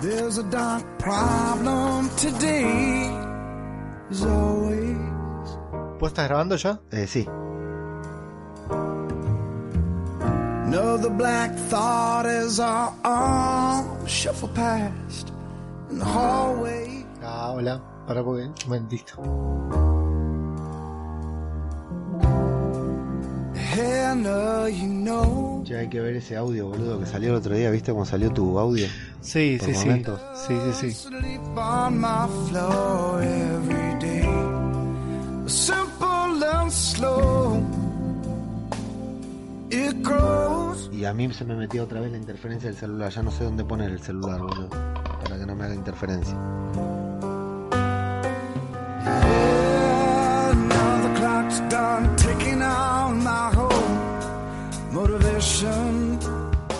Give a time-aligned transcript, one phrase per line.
[0.00, 3.10] There's a dark problem today,
[4.08, 4.96] as always.
[5.98, 6.78] ¿Vos estás grabando ya?
[6.92, 7.26] Eh, sí.
[10.66, 15.32] Another black thought as our arms shuffle past
[15.90, 17.04] in the hallway.
[17.20, 17.82] Ah, hola.
[18.06, 18.52] Para porque.
[18.68, 19.16] Momentito.
[23.56, 25.64] Hannah, you know.
[25.64, 27.68] Ya hay que ver ese audio, boludo, que salió el otro día.
[27.72, 28.86] ¿Viste cómo salió tu audio?
[29.20, 29.86] Sí, Por sí, sí.
[29.86, 30.20] momentos.
[30.46, 31.08] Sí, sí, sí.
[31.08, 34.28] Sleep on my floor every day.
[35.46, 37.62] Simple and slow.
[39.70, 40.88] It grows.
[40.92, 43.10] Y a mí se me metió otra vez la interferencia del celular.
[43.12, 44.68] Ya no sé dónde poner el celular, boludo.
[44.70, 46.36] Para que no me haga interferencia.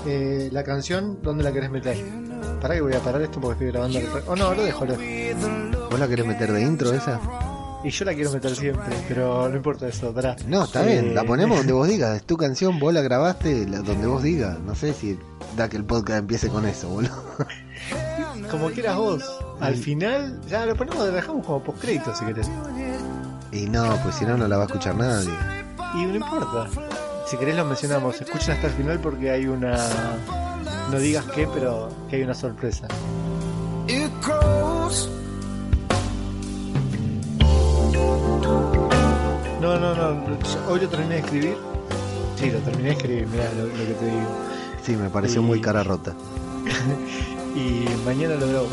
[0.07, 1.97] Eh, la canción, ¿dónde la querés meter?
[2.61, 3.99] Pará que voy a parar esto porque estoy grabando.
[3.99, 5.89] el- Oh no, lo dejo, lo dejo.
[5.91, 7.21] ¿Vos la querés meter de intro esa?
[7.85, 10.35] Y yo la quiero meter siempre, pero no importa eso, pará.
[10.49, 12.17] No, está Eh, bien, la ponemos donde vos digas.
[12.17, 14.59] Es tu canción, vos la grabaste la- donde vos digas.
[14.59, 15.17] No sé si
[15.57, 17.23] da que el podcast empiece con eso, boludo.
[18.51, 19.23] Como quieras vos.
[19.61, 22.49] Al final, ya lo ponemos, lo dejamos como postcrédito si querés.
[23.53, 25.31] Y no, pues si no, no la va a escuchar nadie.
[25.95, 26.69] Y no importa.
[27.27, 28.21] Si querés lo mencionamos.
[28.21, 29.77] Escuchen hasta el final porque hay una...
[30.91, 32.87] No digas qué, pero que hay una sorpresa.
[39.61, 40.23] No, no, no.
[40.69, 41.57] Hoy lo terminé de escribir.
[42.37, 44.29] Sí, lo terminé de escribir, mirá lo, lo que te digo.
[44.83, 46.15] Sí, me pareció Y- muy cara rota.
[47.57, 48.69] Y mañana lo grabo.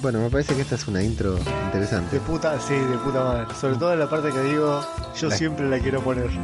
[0.00, 2.18] Bueno, me parece que esta es una intro De interesante.
[2.20, 3.46] puta, sí, de puta madre.
[3.60, 4.80] Sobre todo en la parte que digo,
[5.16, 6.28] yo La- siempre la quiero poner.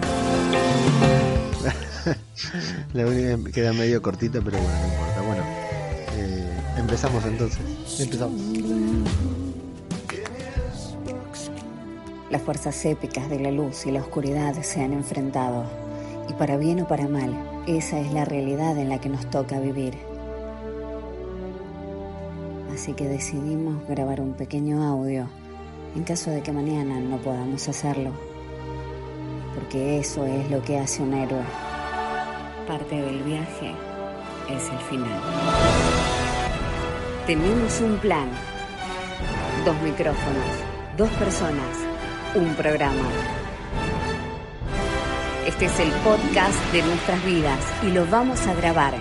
[2.92, 5.22] La única queda medio cortita, pero bueno, no importa.
[5.22, 5.42] Bueno,
[6.16, 7.60] eh, empezamos entonces.
[8.00, 8.40] Empezamos.
[12.30, 15.64] Las fuerzas épicas de la luz y la oscuridad se han enfrentado,
[16.28, 17.32] y para bien o para mal,
[17.66, 19.94] esa es la realidad en la que nos toca vivir.
[22.74, 25.28] Así que decidimos grabar un pequeño audio
[25.94, 28.10] en caso de que mañana no podamos hacerlo,
[29.54, 31.44] porque eso es lo que hace un héroe.
[32.66, 33.72] Parte del viaje
[34.50, 35.20] es el final.
[37.28, 38.28] Tenemos un plan,
[39.64, 40.44] dos micrófonos,
[40.96, 41.78] dos personas,
[42.34, 43.08] un programa.
[45.46, 48.94] Este es el podcast de nuestras vidas y lo vamos a grabar,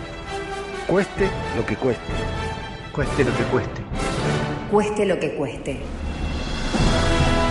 [0.86, 2.53] Cueste lo que cueste.
[2.94, 3.82] Cueste lo que cueste.
[4.70, 5.80] cueste lo que cueste.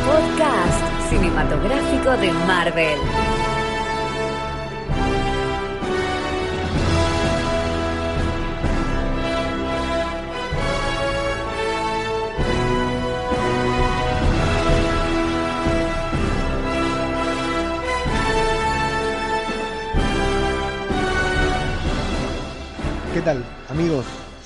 [0.06, 2.98] Podcast cinematográfico de Marvel.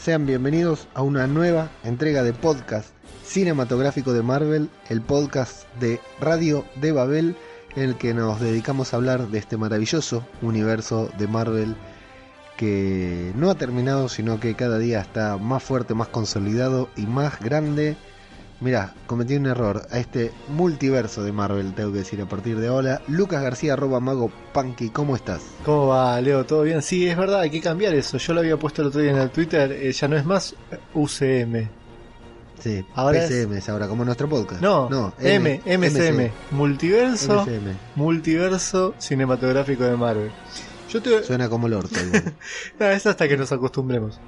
[0.06, 2.90] Sean bienvenidos a una nueva entrega de podcast
[3.24, 7.34] cinematográfico de Marvel, el podcast de Radio de Babel,
[7.74, 11.74] en el que nos dedicamos a hablar de este maravilloso universo de Marvel
[12.56, 17.40] que no ha terminado, sino que cada día está más fuerte, más consolidado y más
[17.40, 17.96] grande.
[18.58, 22.68] Mirá, cometí un error a este multiverso de Marvel, tengo que decir a partir de
[22.68, 23.02] ahora.
[23.06, 25.42] Lucas García, arroba mago punky, ¿cómo estás?
[25.64, 26.46] ¿Cómo va, Leo?
[26.46, 26.80] ¿Todo bien?
[26.80, 28.16] Sí, es verdad, hay que cambiar eso.
[28.16, 30.54] Yo lo había puesto el otro día en el Twitter, eh, ya no es más
[30.94, 31.68] UCM.
[32.58, 34.62] Sí, Ahora es- PCM es ahora, como nuestro podcast.
[34.62, 36.30] No, no M, MCM.
[36.52, 37.76] Multiverso, MCM.
[37.96, 40.30] Multiverso Cinematográfico de Marvel.
[40.90, 41.22] Yo te...
[41.24, 41.94] Suena como el orto.
[42.80, 44.18] No, es hasta que nos acostumbremos.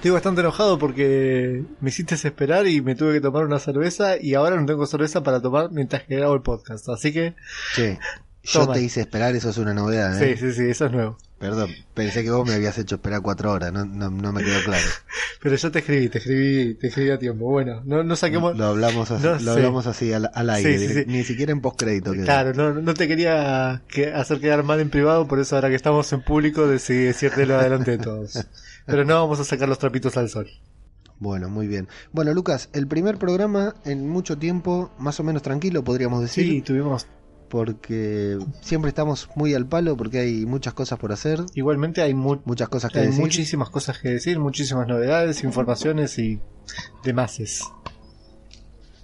[0.00, 4.32] Estoy bastante enojado porque me hiciste esperar y me tuve que tomar una cerveza y
[4.32, 6.88] ahora no tengo cerveza para tomar mientras que grabo el podcast.
[6.88, 7.34] Así que,
[7.76, 7.98] che,
[8.42, 8.72] yo Toma.
[8.72, 10.18] te hice esperar, eso es una novedad.
[10.18, 10.36] sí, ¿eh?
[10.38, 11.18] sí, sí, eso es nuevo.
[11.38, 14.62] Perdón, pensé que vos me habías hecho esperar cuatro horas, no, no, no me quedó
[14.64, 14.86] claro.
[15.42, 17.44] Pero yo te escribí, te escribí, te escribí a tiempo.
[17.50, 18.56] Bueno, no, no saquemos...
[18.56, 21.04] Lo hablamos así, No lo hablamos así al, al aire, Sí, sí, sí.
[21.08, 22.12] ni siquiera en postcrédito.
[22.12, 25.74] Claro, no, no te quería que- hacer quedar mal en privado, por eso ahora que
[25.76, 28.46] estamos en público decidí decírtelo adelante de todos.
[28.90, 30.48] Pero no vamos a sacar los trapitos al sol.
[31.18, 31.86] Bueno, muy bien.
[32.12, 36.44] Bueno, Lucas, el primer programa en mucho tiempo, más o menos tranquilo, podríamos decir.
[36.46, 37.06] Sí, tuvimos...
[37.50, 42.40] Porque siempre estamos muy al palo, porque hay muchas cosas por hacer, Igualmente hay, mu-
[42.44, 43.20] muchas cosas que hay decir.
[43.20, 46.38] muchísimas cosas que decir, muchísimas novedades, informaciones y
[47.02, 47.40] demás.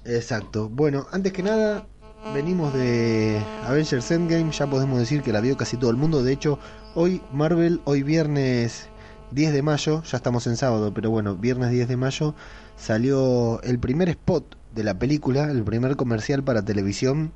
[0.04, 0.68] Exacto.
[0.68, 1.88] Bueno, antes que nada,
[2.32, 6.22] venimos de Avengers Endgame, ya podemos decir que la vio casi todo el mundo.
[6.22, 6.58] De hecho,
[6.94, 8.88] hoy Marvel, hoy viernes
[9.30, 12.34] 10 de mayo, ya estamos en sábado, pero bueno, viernes 10 de mayo
[12.76, 17.32] salió el primer spot de la película, el primer comercial para televisión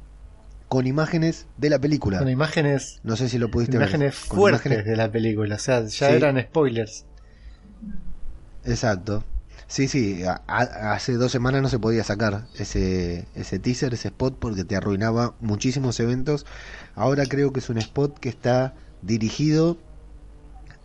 [0.68, 2.18] con imágenes de la película.
[2.18, 4.28] Con imágenes, No sé si lo pudiste imágenes ver.
[4.28, 6.14] Con fuertes imágenes- de la película, o sea, ya Sí.
[6.14, 7.06] eran spoilers.
[8.64, 9.24] Exacto.
[9.66, 14.08] Sí, sí, a- a- hace dos semanas no se podía sacar ese, ese teaser, ese
[14.08, 16.44] spot, porque te arruinaba muchísimos eventos.
[16.94, 19.78] Ahora creo que es un spot que está dirigido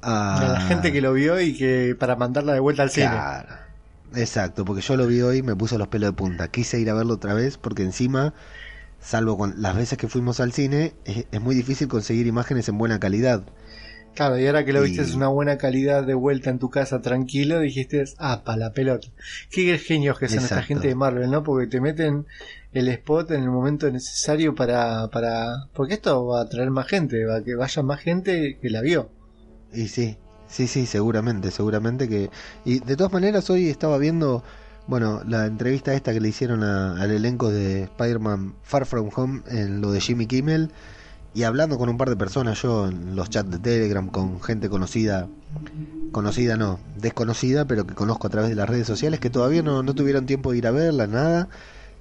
[0.06, 3.08] a, la gente que lo vio y que para mandarla de vuelta al cine.
[3.08, 3.56] Claro.
[4.16, 6.48] Exacto, porque yo lo vi hoy y me puse los pelos de punta.
[6.48, 8.34] Quise ir a verlo otra vez porque encima,
[9.02, 12.78] salvo con las veces que fuimos al cine, es, es muy difícil conseguir imágenes en
[12.78, 13.44] buena calidad.
[14.16, 17.02] Claro, y ahora que lo viste es una buena calidad de vuelta en tu casa
[17.02, 19.10] tranquilo, dijiste, ah, pa' la pelota.
[19.52, 21.44] Qué genios que son esta gente de Marvel, ¿no?
[21.44, 22.26] Porque te meten
[22.72, 27.26] el spot en el momento necesario para, para, porque esto va a atraer más gente,
[27.26, 29.10] va a que vaya más gente que la vio.
[29.76, 30.18] Y sí,
[30.48, 32.30] sí, sí, seguramente, seguramente que...
[32.64, 34.44] Y de todas maneras hoy estaba viendo,
[34.88, 39.42] bueno, la entrevista esta que le hicieron a- al elenco de Spider-Man Far From Home
[39.50, 40.72] en lo de Jimmy Kimmel
[41.34, 44.70] y hablando con un par de personas, yo en los chats de Telegram, con gente
[44.70, 45.28] conocida,
[46.12, 49.84] conocida no, desconocida, pero que conozco a través de las redes sociales, que todavía no,
[49.84, 51.50] no tuvieron tiempo de ir a verla, nada.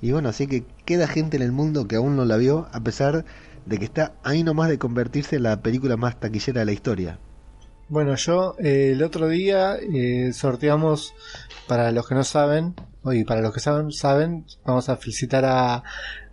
[0.00, 2.81] Y bueno, así que queda gente en el mundo que aún no la vio, a
[2.81, 3.25] pesar
[3.67, 7.19] de que está ahí nomás de convertirse en la película más taquillera de la historia.
[7.88, 11.14] Bueno, yo eh, el otro día eh, sorteamos,
[11.66, 15.82] para los que no saben, y para los que saben, saben, vamos a felicitar a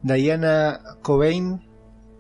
[0.02, 1.62] Diana Cobain,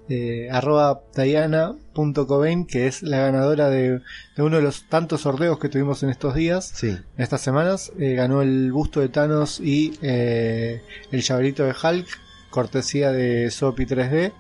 [0.10, 4.02] eh, arroba Diana.cobain, que es la ganadora de,
[4.36, 7.94] de uno de los tantos sorteos que tuvimos en estos días, Sí, en estas semanas.
[7.98, 10.82] Eh, ganó el busto de Thanos y eh,
[11.12, 12.08] el llaverito de Hulk,
[12.50, 14.34] cortesía de Sopi 3D.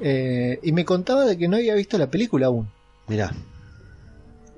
[0.00, 2.70] Eh, y me contaba de que no había visto la película aún
[3.10, 3.32] mirá.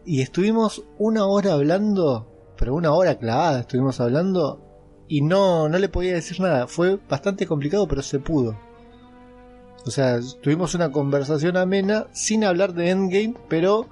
[0.04, 2.28] Y estuvimos una hora hablando,
[2.58, 4.60] pero una hora clavada estuvimos hablando
[5.08, 6.66] y no, no le podía decir nada.
[6.66, 8.56] Fue bastante complicado, pero se pudo.
[9.84, 13.88] O sea, tuvimos una conversación amena sin hablar de Endgame, pero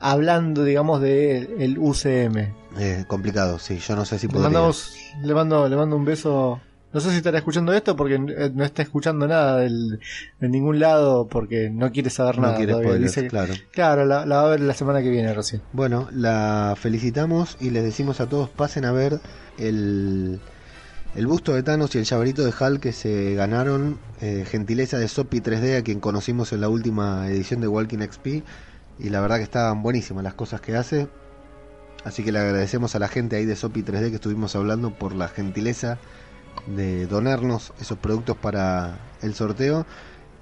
[0.00, 2.54] hablando, digamos, de el UCM.
[2.78, 3.78] Eh, complicado, sí.
[3.78, 4.48] Yo no sé si Le podría.
[4.50, 6.60] mandamos, le mando, le mando un beso.
[6.96, 10.00] No sé si estará escuchando esto porque eh, no está escuchando nada del-
[10.40, 12.56] de ningún lado porque no quiere saber no nada.
[12.56, 13.52] quiere spoilers, Dice que- claro.
[13.70, 15.60] claro, la, la va a ver la semana que viene recién.
[15.72, 19.20] Bueno, la felicitamos y les decimos a todos pasen a ver
[19.58, 20.40] el,
[21.14, 23.98] el busto de Thanos y el llaverito de Hulk que se ganaron.
[24.22, 28.42] eh, gentileza de Sopi 3D, a quien conocimos en la última edición de Walking XP.
[28.98, 31.08] Y la verdad que estaban buenísimas las cosas que hace.
[32.04, 35.14] Así que le agradecemos a la gente ahí de Sopi 3D que estuvimos hablando por
[35.14, 35.98] la gentileza
[36.66, 39.86] de donarnos esos productos para el sorteo.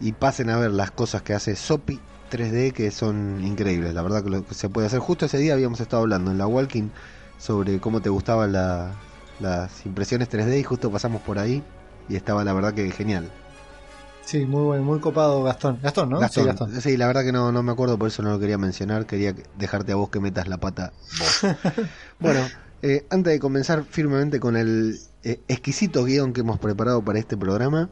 [0.00, 2.00] Y pasen a ver las cosas que hace Sopi
[2.30, 3.94] 3D que son increíbles.
[3.94, 4.98] La verdad que lo que se puede hacer.
[4.98, 6.88] Justo ese día habíamos estado hablando en la Walking
[7.38, 8.92] sobre cómo te gustaban la-
[9.40, 11.62] las impresiones 3D y justo pasamos por ahí
[12.08, 13.30] y estaba la verdad que genial.
[14.24, 15.78] Sí, muy bueno, muy copado Gastón.
[15.82, 16.18] Gastón, ¿no?
[16.18, 16.80] Gastón, Sí, Gastón.
[16.80, 19.06] sí, la verdad que no, no me acuerdo, por eso no lo quería mencionar.
[19.06, 21.40] Quería que- dejarte a vos que metas la pata vos.
[22.20, 22.48] bueno,
[22.82, 27.34] eh, antes de comenzar firmemente con el eh, exquisito guion que hemos preparado para este
[27.36, 27.88] programa,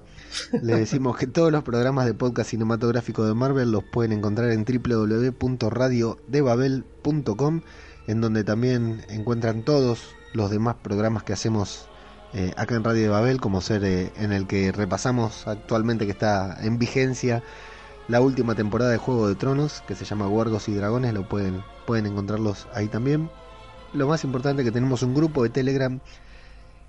[0.62, 4.66] le decimos que todos los programas de podcast cinematográfico de Marvel los pueden encontrar en
[4.66, 7.60] www.radiodebabel.com,
[8.06, 11.88] en donde también encuentran todos los demás programas que hacemos
[12.34, 16.12] eh, acá en Radio de Babel, como ser eh, en el que repasamos actualmente que
[16.12, 17.42] está en vigencia
[18.08, 21.62] la última temporada de Juego de Tronos, que se llama Guargos y Dragones, lo pueden,
[21.86, 23.30] pueden encontrarlos ahí también.
[23.94, 26.00] Lo más importante que tenemos un grupo de Telegram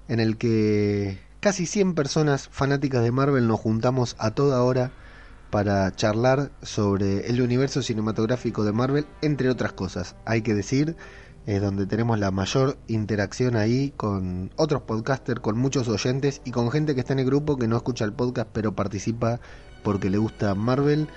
[0.08, 4.92] en el que casi 100 personas fanáticas de Marvel nos juntamos a toda hora
[5.50, 10.16] para charlar sobre el universo cinematográfico de Marvel, entre otras cosas.
[10.26, 10.96] Hay que decir,
[11.46, 16.72] es donde tenemos la mayor interacción ahí con otros podcasters, con muchos oyentes y con
[16.72, 19.42] gente que está en el grupo que no escucha el podcast pero participa
[19.84, 21.08] porque le gusta Marvel.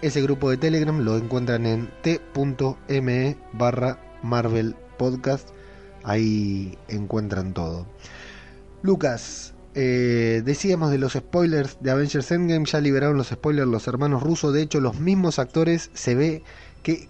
[0.00, 5.50] Ese grupo de Telegram lo encuentran en t.me barra Marvel Podcast.
[6.04, 7.86] Ahí encuentran todo.
[8.82, 14.22] Lucas, eh, decíamos de los spoilers de Avengers Endgame, ya liberaron los spoilers los hermanos
[14.22, 16.42] rusos, de hecho los mismos actores se ve
[16.82, 17.08] que,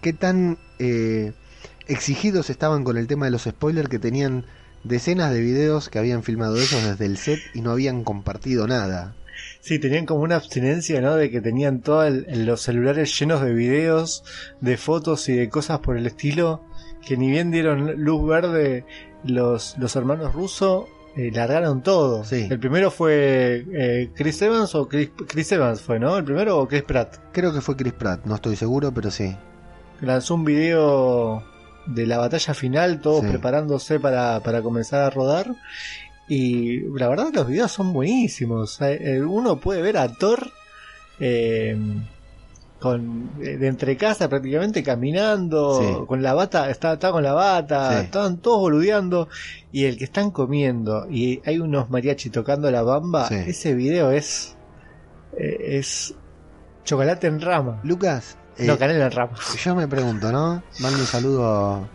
[0.00, 1.32] que tan eh,
[1.88, 4.46] exigidos estaban con el tema de los spoilers que tenían
[4.84, 9.14] decenas de videos que habían filmado ellos desde el set y no habían compartido nada.
[9.60, 11.16] Sí, tenían como una abstinencia, ¿no?
[11.16, 14.24] De que tenían todos los celulares llenos de videos,
[14.60, 16.62] de fotos y de cosas por el estilo,
[17.06, 18.84] que ni bien dieron luz verde
[19.24, 20.84] los, los hermanos rusos,
[21.16, 22.24] eh, largaron todo.
[22.24, 22.46] Sí.
[22.50, 26.16] El primero fue eh, Chris Evans o Chris, Chris Evans fue, ¿no?
[26.16, 27.16] El primero o Chris Pratt.
[27.32, 29.36] Creo que fue Chris Pratt, no estoy seguro, pero sí.
[30.00, 31.42] Lanzó un video
[31.86, 33.28] de la batalla final, todos Sí.
[33.28, 35.54] preparándose para, para comenzar a rodar.
[36.28, 38.80] Y la verdad los videos son buenísimos.
[38.82, 40.48] Eh, Uno puede ver a Thor
[41.18, 41.76] eh,
[42.80, 46.06] con eh, de entre casa prácticamente caminando, Sí.
[46.06, 48.04] con la bata, está, está con la bata, Sí.
[48.06, 49.28] estaban todos boludeando.
[49.70, 53.34] Y el que están comiendo y hay unos mariachi tocando la bamba, Sí.
[53.46, 54.56] ese video es,
[55.36, 56.14] eh, es
[56.84, 57.80] chocolate en rama.
[57.84, 59.32] Lucas, eh, no, canela en rama.
[59.64, 60.62] yo me pregunto, ¿no?
[60.80, 61.88] Mando un saludo a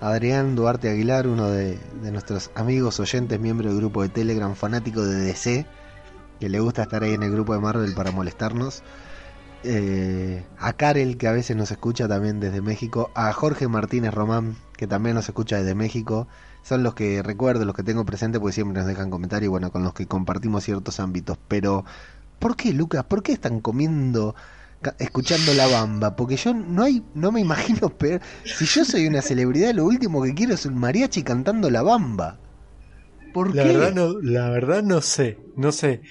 [0.00, 5.04] Adrián Duarte Aguilar, uno de, de nuestros amigos oyentes, miembro del grupo de Telegram, fanático
[5.04, 5.64] de DC,
[6.40, 8.82] que le gusta estar ahí en el grupo de Marvel para molestarnos.
[9.64, 13.12] Eh, a Karel, que a veces nos escucha también desde México.
[13.14, 16.26] A Jorge Martínez Román, que también nos escucha desde México.
[16.62, 19.70] Son los que recuerdo, los que tengo presente, porque siempre nos dejan comentarios y bueno,
[19.72, 21.38] con los que compartimos ciertos ámbitos.
[21.48, 21.84] Pero,
[22.38, 23.04] ¿por qué, Lucas?
[23.04, 24.34] ¿Por qué están comiendo,
[24.98, 26.16] escuchando la bamba?
[26.16, 28.20] Porque yo no hay, no me imagino peor.
[28.50, 32.40] Si yo soy una celebridad, lo último que quiero es un mariachi cantando la bamba.
[33.32, 33.66] ¿Por La qué?
[33.66, 36.02] verdad no, la verdad no sé, no sé.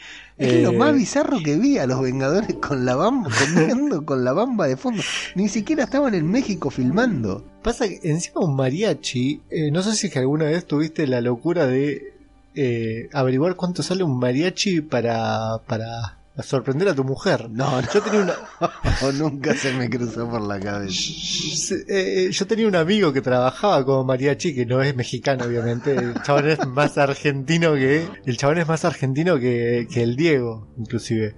[0.42, 4.24] Es lo Eh, más bizarro que vi a los Vengadores con la bamba, comiendo con
[4.24, 5.04] la bamba de fondo.
[5.36, 7.46] Ni siquiera estaban en México filmando.
[7.62, 11.22] Pasa que encima un mariachi, eh, no sé si es que alguna vez tuviste la
[11.22, 12.14] locura de
[12.56, 17.50] eh, averiguar cuánto sale un mariachi para, para sorprender a tu mujer.
[17.50, 18.34] No, no, Yo tenía una,
[19.04, 20.94] o nunca se me cruzó por la cabeza.
[20.94, 25.94] se- eh, yo tenía un amigo que trabajaba como mariachi, que no es mexicano obviamente,
[25.96, 30.68] el chabón es más argentino que, el chabón es más argentino que, que el Diego,
[30.78, 31.36] inclusive.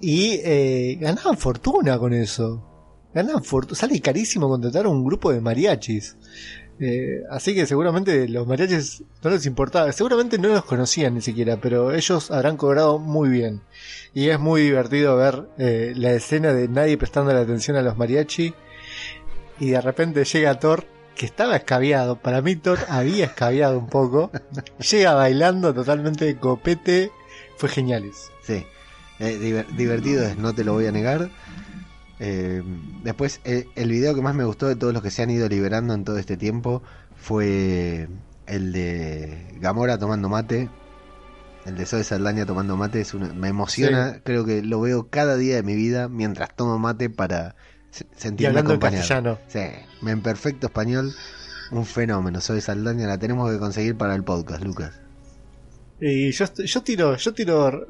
[0.00, 2.70] Y eh, ganaban fortuna con eso.
[3.14, 3.78] Ganaban fortuna.
[3.78, 6.16] Sale carísimo contratar a un grupo de mariachis.
[6.80, 9.92] Eh, así que seguramente los mariachis no les importaba.
[9.92, 13.60] Seguramente no los conocían ni siquiera, pero ellos habrán cobrado muy bien.
[14.12, 17.96] Y es muy divertido ver eh, la escena de nadie prestando la atención a los
[17.96, 18.54] mariachi.
[19.60, 22.16] Y de repente llega Thor, que estaba escabiado.
[22.16, 24.32] Para mí Thor había escabiado un poco.
[24.90, 27.12] llega bailando totalmente de copete.
[27.56, 28.30] Fue geniales.
[28.42, 28.66] Sí,
[29.20, 31.30] eh, diver- divertido es, no te lo voy a negar.
[32.20, 32.62] Eh,
[33.02, 35.48] después, eh, el video que más me gustó de todos los que se han ido
[35.48, 36.82] liberando en todo este tiempo
[37.16, 38.08] fue
[38.46, 40.68] el de Gamora tomando mate.
[41.64, 44.20] El de Zoe Saldaña tomando mate es una, me emociona.
[44.22, 47.56] Creo que lo veo cada día de mi vida mientras tomo mate para
[47.90, 49.00] se- Y sentirme hablando en acompañado.
[49.00, 49.38] castellano.
[49.48, 51.12] Sí, en perfecto español,
[51.72, 52.40] un fenómeno.
[52.42, 55.00] Zoe Saldaña la tenemos que conseguir para el podcast, Lucas.
[56.00, 57.86] Y yo, yo tiro, yo tiro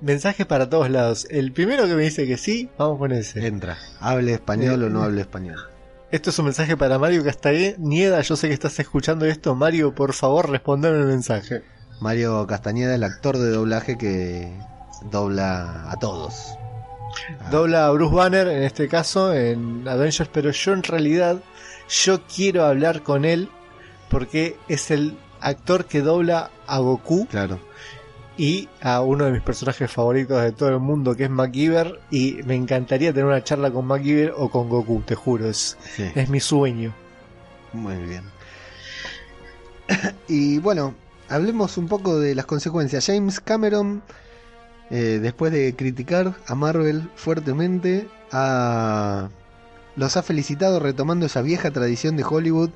[0.00, 1.26] mensajes para todos lados.
[1.30, 3.46] El primero que me dice que sí, vamos con ese.
[3.46, 3.78] Entra.
[4.00, 5.56] Hable español Eh, o no hable español.
[6.10, 8.20] Esto es un mensaje para Mario Castañeda.
[8.22, 9.54] Yo sé que estás escuchando esto.
[9.54, 11.62] Mario, por favor, respondeme el mensaje.
[12.00, 14.50] Mario Castañeda, el actor de doblaje que
[15.10, 16.54] dobla a todos.
[17.40, 21.38] Ah, Dobla a Bruce Banner, en este caso, en Avengers, pero yo en realidad,
[21.88, 23.48] yo quiero hablar con él
[24.08, 27.58] porque es el actor que dobla a Goku Claro.
[28.38, 32.38] Y a uno de mis personajes favoritos de todo el mundo, que es MacGyver, y
[32.46, 36.28] me encantaría tener una charla con MacGyver o con Goku, te juro, es, Sí, es
[36.30, 36.94] mi sueño.
[37.72, 38.22] muy bien.
[40.28, 40.94] y bueno,
[41.28, 43.06] hablemos un poco de las consecuencias.
[43.06, 44.02] James Cameron,
[44.90, 49.28] eh, después de criticar a Marvel fuertemente, ha-
[49.96, 52.70] los ha felicitado retomando esa vieja tradición de Hollywood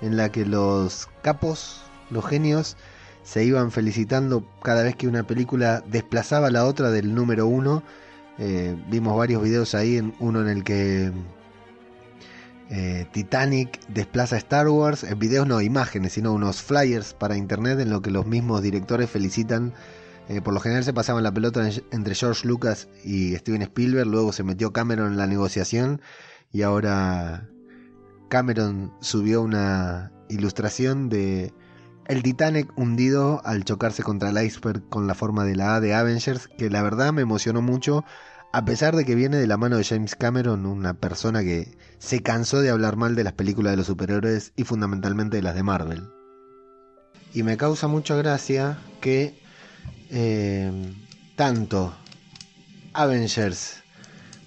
[0.00, 2.76] en la que los capos, los genios,
[3.24, 7.82] se iban felicitando cada vez que una película desplazaba a la otra del número uno.
[8.38, 11.10] Eh, vimos varios videos ahí, uno en el que
[12.70, 17.80] eh, Titanic desplaza a Star Wars, en videos no, imágenes, sino unos flyers para internet
[17.80, 19.72] en lo que los mismos directores felicitan.
[20.28, 24.06] Eh, por lo general se pasaban la pelota en- entre George Lucas y Steven Spielberg,
[24.06, 26.00] luego se metió Cameron en la negociación
[26.50, 27.48] y ahora
[28.30, 31.52] Cameron subió una ilustración de
[32.06, 35.94] el Titanic hundido al chocarse contra el iceberg con la forma de la A de
[35.94, 38.04] Avengers, que la verdad me emocionó mucho,
[38.52, 42.22] a pesar de que viene de la mano de James Cameron, una persona que se
[42.22, 45.62] cansó de hablar mal de las películas de los superhéroes y fundamentalmente de las de
[45.62, 46.08] Marvel.
[47.32, 49.42] Y me causa mucha gracia que
[50.10, 50.94] eh,
[51.34, 51.94] tanto
[52.92, 53.82] Avengers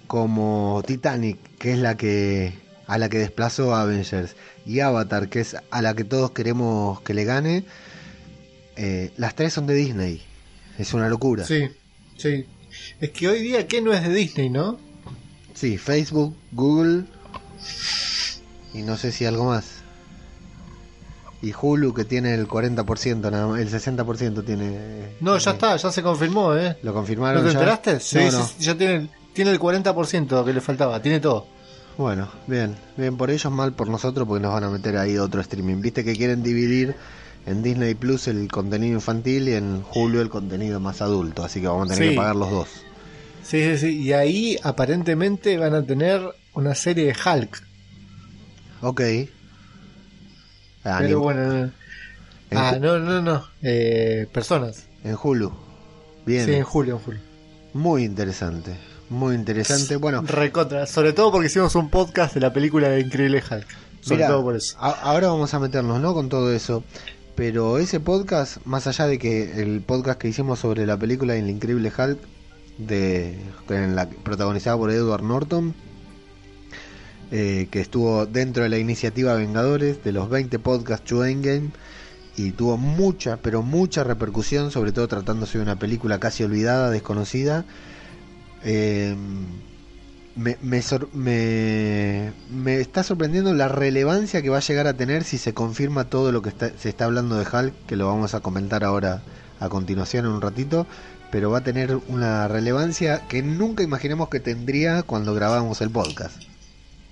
[0.07, 4.35] como Titanic, que es la que a la que desplazó Avengers,
[4.67, 7.63] y Avatar, que es a la que todos queremos que le gane,
[8.75, 10.21] eh, las tres son de Disney.
[10.77, 11.45] Es una locura.
[11.45, 11.69] Sí,
[12.17, 12.45] sí.
[13.01, 14.77] Es que hoy día, ¿qué no es de Disney, no?
[15.55, 17.05] Sí, Facebook, Google
[18.73, 19.77] y no sé si algo más.
[21.41, 25.15] Y Hulu que tiene el 40%, nada más, el 60% tiene...
[25.21, 26.77] No, ya eh, está, ya se confirmó, ¿eh?
[26.81, 27.53] ¿Lo ¿No confirmaron te ya?
[27.53, 27.99] enteraste?
[27.99, 28.45] Sí, No, sí, no.
[28.47, 31.47] sí, ya tiene, tiene el 40% que le faltaba, tiene todo.
[31.97, 35.41] Bueno, bien, bien por ellos, mal por nosotros porque nos van a meter ahí otro
[35.41, 35.81] streaming.
[35.81, 36.95] Viste que quieren dividir
[37.47, 41.67] en Disney Plus el contenido infantil y en Hulu el contenido más adulto, así que
[41.67, 42.13] vamos a tener Sí.
[42.15, 42.69] que pagar los dos.
[43.43, 44.01] Sí, sí, sí.
[44.01, 46.21] Y ahí aparentemente van a tener
[46.53, 47.63] una serie de Hulk.
[48.81, 49.01] Ok.
[50.83, 51.53] Ah, Pero ni- bueno.
[51.55, 51.73] en,
[52.51, 53.43] Ah, no, no, no.
[53.61, 54.85] Eh, personas.
[55.03, 55.51] en Hulu.
[56.25, 57.21] Bien, Sí, en julio, en julio.
[57.73, 58.75] muy interesante,
[59.09, 59.95] muy interesante.
[59.95, 60.85] Bueno, Recontra.
[60.87, 63.67] Sobre todo porque hicimos un podcast de la película de Increíble Hulk.
[64.01, 64.77] Sobre todo por eso.
[64.79, 66.13] a- ahora vamos a meternos, ¿no?
[66.13, 66.83] Con todo eso.
[67.35, 71.49] Pero ese podcast, más allá de que el podcast que hicimos sobre la película El
[71.49, 72.17] Increíble Hulk,
[72.79, 73.37] de,
[73.69, 75.73] en la, protagonizada por Edward Norton,
[77.31, 81.69] eh, que estuvo dentro de la iniciativa Vengadores, de los 20 podcasts to Endgame,
[82.37, 87.65] y tuvo mucha, pero mucha repercusión, sobre todo tratándose de una película casi olvidada, desconocida.
[88.69, 89.15] Eh,
[90.35, 95.23] me, me, sor- me, me está sorprendiendo la relevancia que va a llegar a tener
[95.23, 98.33] si se confirma todo lo que está- se está hablando de Hulk, que lo vamos
[98.35, 99.21] a comentar ahora
[99.59, 100.85] a continuación en un ratito,
[101.31, 106.41] pero va a tener una relevancia que nunca imaginemos que tendría cuando grabamos el podcast.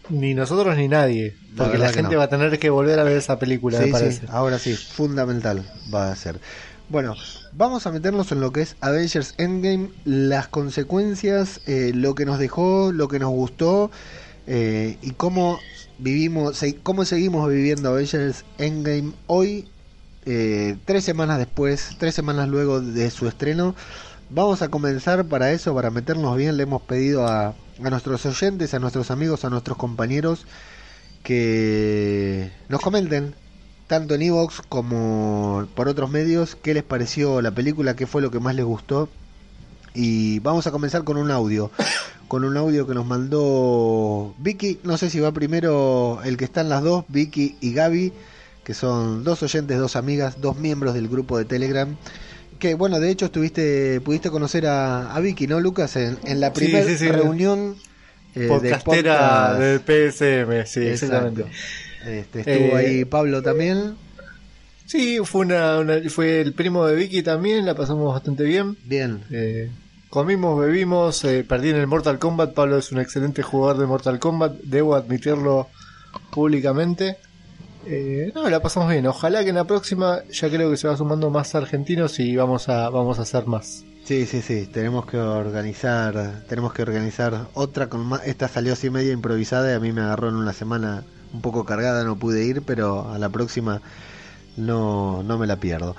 [0.10, 1.36] Ni nosotros ni nadie.
[1.58, 2.20] Porque la, gente no.
[2.20, 4.20] va a tener que volver a ver esa película, me parece.
[4.22, 6.40] sí, ahora sí, fundamental va a ser.
[6.88, 7.16] Bueno,
[7.52, 12.38] vamos a meternos en lo que es Avengers Endgame, las consecuencias, eh, lo que nos
[12.38, 13.90] dejó, lo que nos gustó
[14.46, 15.58] eh, y cómo
[15.98, 19.68] vivimos, cómo seguimos viviendo Avengers Endgame hoy,
[20.28, 23.74] eh, tres semanas después, tres semanas luego de su estreno.
[24.30, 27.48] Vamos a comenzar para eso, para meternos bien, le hemos pedido a,
[27.84, 30.46] a nuestros oyentes, a nuestros amigos, a nuestros compañeros
[31.24, 33.34] que nos comenten
[33.88, 38.32] tanto en Evox como por otros medios qué les pareció la película, qué fue lo
[38.32, 39.10] que más les gustó.
[39.94, 41.72] Y vamos a comenzar con un audio,
[42.28, 46.70] con un audio que nos mandó Vicky, no sé si va primero el que están
[46.70, 48.12] las dos, Vicky y Gaby,
[48.64, 51.96] que son dos oyentes, dos amigas, dos miembros del grupo de Telegram.
[52.60, 55.96] Que bueno, de hecho estuviste, pudiste conocer a, a Vicky, ¿no, Lucas?
[55.98, 57.10] En, en la primera sí, sí.
[57.10, 57.76] reunión
[58.34, 59.60] eh, de Podcastera podcast.
[59.60, 60.88] del PSM, sí, Exacto.
[60.88, 61.46] exactamente.
[62.06, 63.96] Este, estuvo Eh, ahí Pablo también.
[64.86, 68.78] Sí, fue, una, una- fue el primo de Vicky también, la pasamos bastante bien.
[68.86, 69.24] Bien.
[69.32, 69.72] Eh,
[70.10, 72.54] comimos, bebimos, eh, perdí en el Mortal Kombat.
[72.54, 75.68] Pablo es un excelente jugador de Mortal Kombat, debo admitirlo
[76.32, 77.18] públicamente.
[77.88, 79.06] Eh, no, la pasamos bien.
[79.08, 82.70] Ojalá que en la próxima ya creo que se va sumando más argentinos y vamos
[82.70, 83.84] a, vamos a hacer más.
[84.06, 84.68] Sí, sí, sí.
[84.72, 88.26] Tenemos que organizar, tenemos que organizar otra con más.
[88.26, 91.66] Esta salió así media improvisada y a mí me agarró en una semana un poco
[91.66, 93.82] cargada, no pude ir, pero a la próxima
[94.58, 95.96] no, no me la pierdo.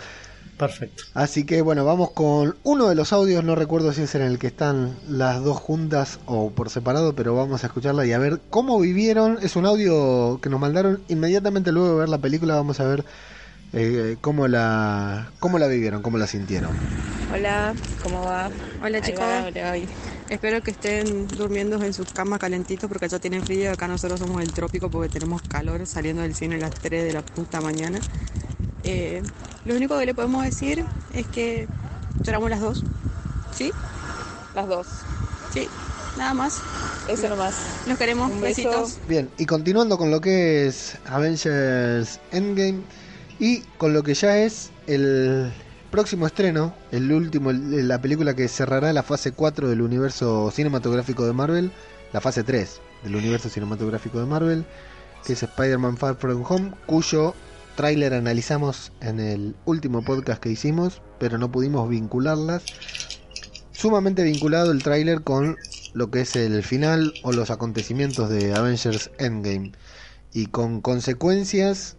[0.57, 1.05] Perfecto.
[1.13, 4.39] Así que bueno, vamos con uno de los audios, no recuerdo si es en el
[4.39, 8.41] que están las dos juntas o por separado, pero vamos a escucharla y a ver
[8.49, 9.39] cómo vivieron.
[9.43, 13.05] Es un audio que nos mandaron inmediatamente luego de ver la película, vamos a ver
[13.75, 16.71] eh, cómo, la, cómo la vivieron, cómo la sintieron.
[17.35, 18.49] Hola, ¿cómo va?
[18.83, 19.77] Hola chicos, hola.
[20.29, 24.21] Espero que estén durmiendo en sus camas calentitos porque allá tienen frío y acá nosotros
[24.21, 27.61] somos el trópico porque tenemos calor saliendo del cine a las 3 de la puta
[27.61, 27.99] mañana.
[28.85, 29.23] Eh,
[29.65, 30.85] lo único que le podemos decir
[31.15, 31.69] es que
[32.23, 32.85] lloramos las dos,
[33.55, 33.73] ¿sí?
[34.55, 34.87] Las dos.
[35.53, 35.69] Sí,
[36.17, 36.61] nada más.
[37.09, 37.55] Eso nomás.
[37.87, 38.69] Nos queremos, Un beso.
[38.69, 38.99] besitos.
[39.09, 42.81] Bien, y continuando con lo que es Avengers Endgame
[43.39, 45.53] y con lo que ya es el
[45.91, 51.33] próximo estreno, el último, la película que cerrará la fase 4 del universo cinematográfico de
[51.33, 51.73] Marvel,
[52.13, 54.65] la fase 3 del universo cinematográfico de Marvel,
[55.25, 57.35] que es Spider-Man Far From Home, cuyo
[57.77, 62.65] tráiler analizamos en el último podcast que hicimos, pero no pudimos vincularlas.
[63.73, 65.57] Sumamente vinculado el tráiler con
[65.93, 69.73] lo que es el final o los acontecimientos de Avengers Endgame
[70.33, 71.97] y con consecuencias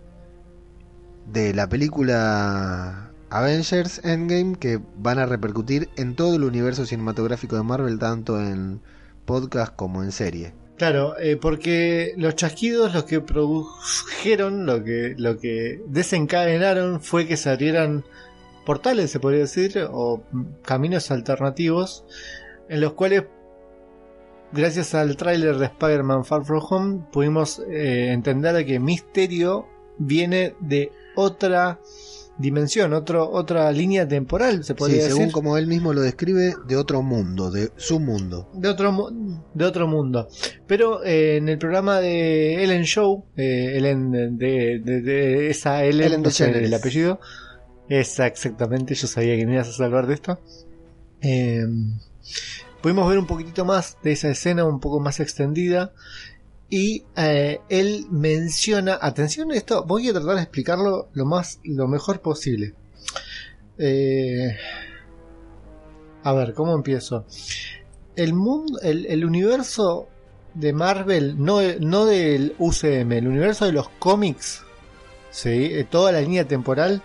[1.26, 7.64] de la película Avengers Endgame que van a repercutir en todo el universo cinematográfico de
[7.64, 8.82] Marvel tanto en
[9.26, 10.54] podcast como en serie.
[10.78, 17.36] Claro, eh, porque los chasquidos los que produjeron, lo que, lo que desencadenaron fue que
[17.36, 18.06] se abrieran
[18.64, 20.22] portales, se podría decir, o
[20.62, 22.06] caminos alternativos,
[22.70, 23.24] en los cuales,
[24.52, 30.92] gracias al tráiler de Spider-Man Far From Home, pudimos eh, entender que Misterio viene de
[31.16, 31.80] otra
[32.40, 35.34] dimensión, otro, otra línea temporal, se Sí, podría según decir.
[35.34, 38.50] como él mismo lo describe, de otro mundo, de su mundo.
[38.54, 39.10] De otro,
[39.54, 40.28] de otro mundo.
[40.68, 46.08] Pero eh, en el programa de Ellen Show, eh, Ellen de, de- de esa Ellen,
[46.08, 46.68] Ellen no sé DeGeneres.
[46.70, 47.20] el apellido,
[47.90, 50.40] esa exactamente, yo sabía que me ibas a salvar de esto.
[51.22, 51.66] Eh,
[52.82, 55.92] pudimos ver un poquitito más de esa escena, un poco más extendida.
[56.70, 61.88] Y eh, él menciona, atención a esto, voy a tratar de explicarlo lo más, lo
[61.88, 62.74] mejor posible.
[63.78, 64.56] Eh,
[66.24, 67.26] a ver, ¿cómo empiezo?
[68.16, 70.10] El mundo, el, el universo
[70.58, 74.64] de Marvel, no, no del UCM, el universo de los cómics,
[75.30, 75.70] ¿sí?
[75.72, 77.04] Eh, toda la línea temporal,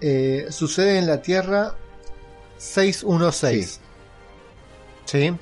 [0.00, 1.76] eh, sucede en la Tierra
[2.58, 3.80] 616.
[5.04, 5.32] ¿Sí?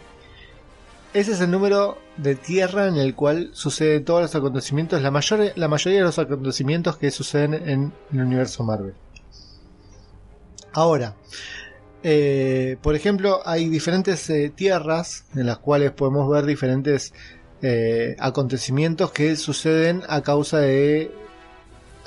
[1.15, 5.53] Ese es el número de Tierra en el cual suceden todos los acontecimientos, la, mayor,
[5.57, 8.95] la mayoría de los acontecimientos que suceden en el universo Marvel.
[10.73, 11.15] Ahora,
[12.03, 17.13] eh, por ejemplo, hay diferentes eh, tierras en las cuales podemos ver diferentes
[17.61, 21.13] eh, acontecimientos que suceden a causa de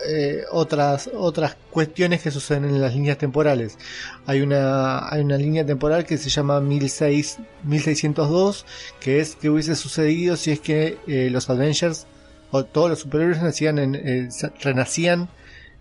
[0.07, 3.77] eh, otras otras cuestiones que suceden en las líneas temporales.
[4.25, 8.65] Hay una hay una línea temporal que se llama 16, 1602
[8.99, 12.07] que es que hubiese sucedido si es que eh, los Avengers
[12.51, 14.29] o todos los superhéroes nacían en, eh,
[14.61, 15.29] renacían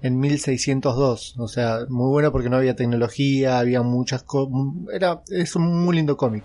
[0.02, 1.36] en 1602.
[1.38, 4.52] O sea, muy bueno porque no había tecnología, había muchas cosas.
[4.92, 6.44] Era, es un muy lindo cómic.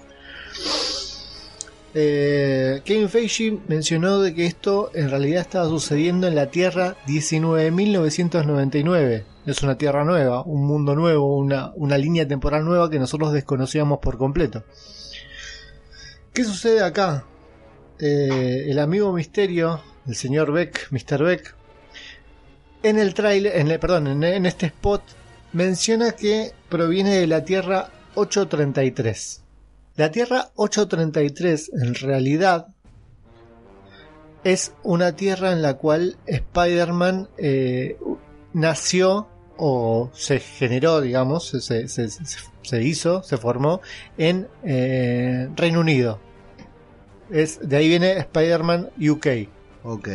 [1.95, 3.09] Eh, Kevin
[3.67, 9.23] mencionó de que esto en realidad estaba sucediendo en la Tierra 19.999.
[9.45, 13.99] Es una Tierra nueva, un mundo nuevo, una, una línea temporal nueva que nosotros desconocíamos
[13.99, 14.63] por completo.
[16.33, 17.25] ¿Qué sucede acá?
[17.99, 21.23] Eh, el amigo Misterio, el señor Beck, Mr.
[21.23, 21.55] Beck,
[22.83, 25.01] en el trailer, en el, perdón, en, en este spot
[25.51, 29.43] menciona que proviene de la Tierra 833.
[29.99, 32.67] La Tierra 833 en realidad
[34.45, 37.97] es una Tierra en la cual Spider-Man eh,
[38.53, 42.23] nació o se generó, digamos, se, se- se-
[42.61, 43.81] se hizo, se formó
[44.17, 46.17] en eh, Reino Unido.
[47.29, 49.27] Es, de ahí viene Spider-Man UK.
[49.83, 50.07] Ok.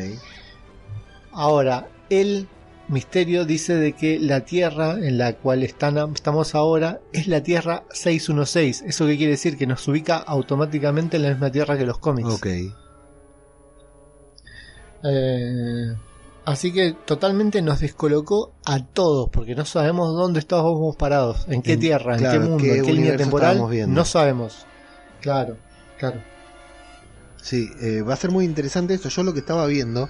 [1.31, 2.49] Ahora, el
[2.89, 7.85] misterio dice de que la Tierra en la cual están, estamos ahora es la Tierra
[7.91, 8.83] 616.
[8.87, 9.57] ¿Eso qué quiere decir?
[9.57, 12.29] Que nos ubica automáticamente en la misma Tierra que los cómics.
[12.29, 12.47] Ok.
[15.03, 15.95] Eh,
[16.45, 21.75] así que totalmente nos descolocó a todos, porque no sabemos dónde estábamos parados, en qué
[21.75, 23.61] En- tierra, claro, en qué mundo, qué en qué línea temporal.
[23.89, 24.67] No sabemos.
[25.21, 25.57] Claro,
[25.99, 26.21] claro.
[27.43, 29.11] Sí, eh, va a ser muy interesante esto.
[29.11, 30.09] Yo lo que estaba viendo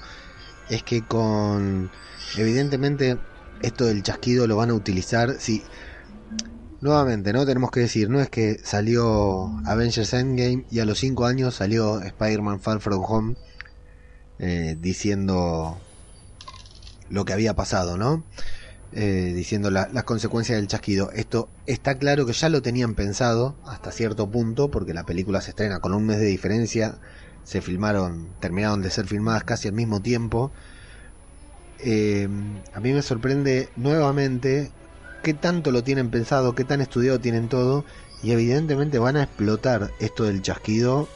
[0.68, 1.90] es que con...
[2.36, 3.18] Evidentemente,
[3.62, 5.36] esto del chasquido lo van a utilizar.
[5.38, 5.64] Sí.
[6.80, 7.46] Nuevamente, ¿no?
[7.46, 12.00] Tenemos que decir, no es que salió Avengers Endgame y a los 5 años salió
[12.02, 13.36] Spider-Man Far From Home
[14.38, 15.78] eh, diciendo
[17.08, 18.24] lo que había pasado, ¿no?
[18.92, 21.10] Eh, diciendo la- las consecuencias del chasquido.
[21.12, 25.50] Esto está claro que ya lo tenían pensado hasta cierto punto, porque la película se
[25.50, 26.98] estrena con un mes de diferencia.
[27.44, 30.52] Se filmaron, terminaron de ser filmadas casi al mismo tiempo.
[31.86, 32.26] Eh,
[32.72, 34.70] a mí me sorprende nuevamente
[35.22, 37.84] qué tanto lo tienen pensado, qué tan estudiado tienen todo.
[38.22, 41.08] Y evidentemente van a explotar esto del chasquido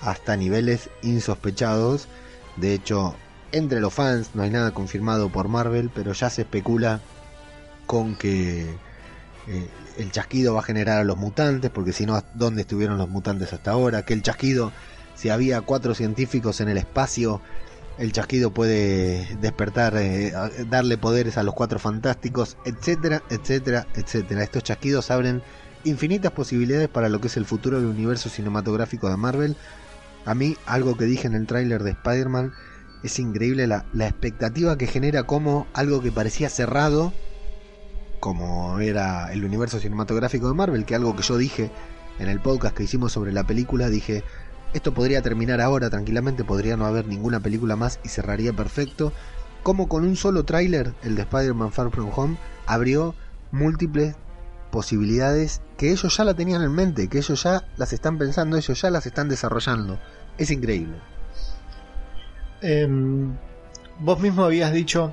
[0.00, 2.08] hasta niveles insospechados.
[2.56, 3.14] De hecho,
[3.52, 7.00] entre los fans no hay nada confirmado por Marvel, pero ya se especula
[7.86, 12.62] con que eh, el chasquido va a generar a los mutantes, porque si no, ¿dónde
[12.62, 14.04] estuvieron los mutantes hasta ahora?
[14.04, 14.72] Que el chasquido,
[15.14, 17.40] si había cuatro científicos en el espacio,
[18.00, 20.32] el chasquido puede despertar, eh,
[20.70, 24.42] darle poderes a los cuatro fantásticos, etcétera, etcétera, etcétera.
[24.42, 25.42] Estos chasquidos abren
[25.84, 29.56] infinitas posibilidades para lo que es el futuro del universo cinematográfico de Marvel.
[30.24, 32.54] A mí, algo que dije en el tráiler de Spider-Man,
[33.02, 37.12] es increíble la, la expectativa que genera como algo que parecía cerrado,
[38.18, 41.70] como era el universo cinematográfico de Marvel, que algo que yo dije
[42.18, 44.24] en el podcast que hicimos sobre la película, dije,
[44.72, 49.12] esto podría terminar ahora tranquilamente, podría no haber ninguna película más y cerraría perfecto.
[49.62, 53.14] Como con un solo tráiler, el de Spider-Man Far From Home, abrió
[53.50, 54.14] múltiples
[54.70, 58.80] posibilidades que ellos ya la tenían en mente, que ellos ya las están pensando, ellos
[58.80, 59.98] ya las están desarrollando.
[60.38, 60.96] Es increíble.
[62.62, 63.36] Em,
[63.98, 65.12] vos mismo habías dicho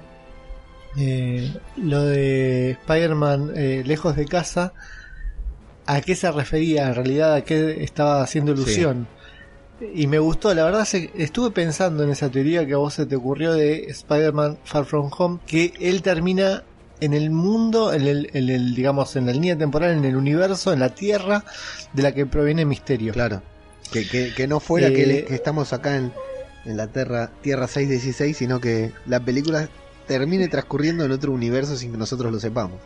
[0.98, 4.74] eh, lo de Spider-Man eh, lejos de casa.
[5.86, 6.90] ¿A qué se refería?
[6.90, 9.08] En realidad, ¿a qué estaba haciendo ilusión?
[9.94, 13.06] Y me gustó, la verdad, se- estuve pensando en esa teoría que a vos se
[13.06, 16.64] te ocurrió de Spider-Man Far From Home, que él termina
[17.00, 20.74] en el mundo, en el, en el, digamos, en la línea temporal, en el universo,
[20.74, 21.44] en la Tierra
[21.94, 23.14] de la que proviene Misterio.
[23.14, 23.44] Claro.
[23.92, 26.12] Que, que, que no fuera Eh, que, que estamos acá en,
[26.66, 29.70] en la Tierra, Tierra 616, sino que la película
[30.08, 32.80] termine transcurriendo en otro universo sin que nosotros lo sepamos.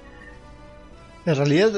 [1.25, 1.71] En realidad,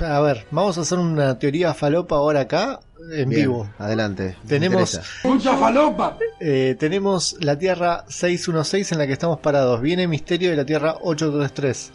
[0.00, 2.80] a ver, vamos a hacer una teoría falopa ahora acá,
[3.12, 3.70] en Bien, vivo.
[3.78, 4.36] Adelante.
[4.46, 5.00] Tenemos-.
[5.24, 6.16] Mucha falopa.
[6.40, 9.80] Eh, tenemos la Tierra 616 en la que estamos parados.
[9.80, 11.92] Viene Misterio de la Tierra 833.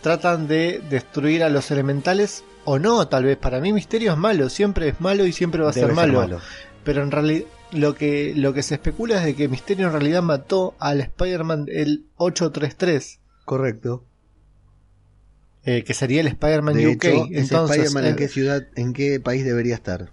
[0.00, 3.36] Tratan de destruir a los elementales o no, tal vez.
[3.36, 6.40] Para mí Misterio es malo, siempre es malo y siempre va a ser ser malo.
[6.82, 10.22] Pero en realidad lo que, lo que se especula es de que Misterio en realidad
[10.22, 13.20] mató al Spider-Man el 833.
[13.44, 14.04] Correcto.
[15.64, 17.04] Eh, que sería el Spider-Man De UK.
[17.04, 20.10] hecho, ese Spider-Man en eh, qué ciudad, en qué país debería estar?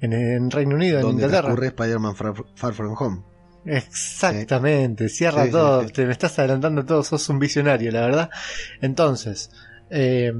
[0.00, 1.42] en, en Reino Unido, en Inglaterra.
[1.42, 3.22] transcurre Spider-Man Far, Far From Home.
[3.64, 5.92] Exactamente, cierra Sí, todo, sí.
[5.94, 8.30] te me estás adelantando todo, sos un visionario, la verdad.
[8.82, 9.50] Entonces,
[9.88, 10.32] eh,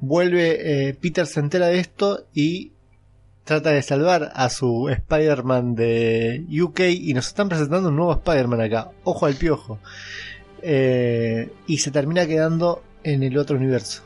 [0.00, 2.72] vuelve, eh, Peter se entera de esto y
[3.44, 8.60] trata de salvar a su Spider-Man de UK y nos están presentando un nuevo Spider-Man
[8.62, 9.78] acá, ojo al piojo.
[10.62, 14.02] Eh, y se termina quedando en el otro universo.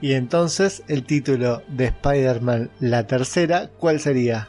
[0.00, 4.48] Y entonces el título de Spider-Man, la tercera, ¿cuál sería?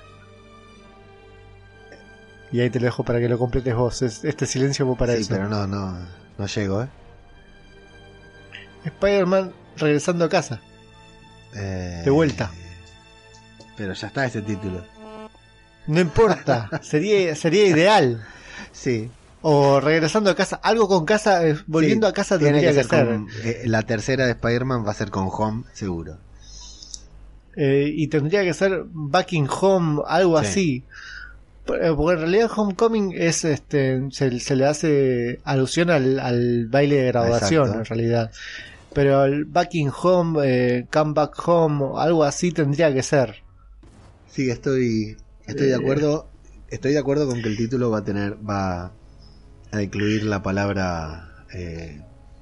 [2.54, 4.02] Y ahí te lo dejo para que lo completes vos.
[4.02, 5.30] Es- este silencio fue para sí, eso.
[5.34, 5.98] pero no, no,
[6.38, 6.88] no llego, ¿eh?
[8.86, 10.60] Spider-Man regresando a casa.
[11.56, 12.52] Eh, De vuelta.
[13.78, 14.84] Pero ya está ese título.
[15.88, 18.24] No importa, sería, sería ideal.
[18.72, 19.10] Sí.
[19.44, 22.88] O regresando a casa, algo con casa, eh, volviendo Sí, a casa tiene tendría que
[22.88, 23.06] ser.
[23.08, 26.18] con- eh, la tercera de Spider-Man va a ser con Home, seguro.
[27.56, 30.46] Eh, y tendría que ser Back in Home, algo Sí.
[30.48, 30.84] así.
[31.66, 36.98] Por- Porque en realidad Homecoming es este se, se le hace alusión al, al baile
[36.98, 37.80] de graduación Exacto.
[37.80, 38.32] en realidad.
[38.94, 43.36] Pero el Back in Home, Come Back Home, algo así tendría que ser.
[44.32, 46.28] Sí, estoy, estoy de acuerdo.
[46.70, 48.92] Estoy de acuerdo con que el título va a tener, va
[49.72, 52.02] a incluir la palabra eh,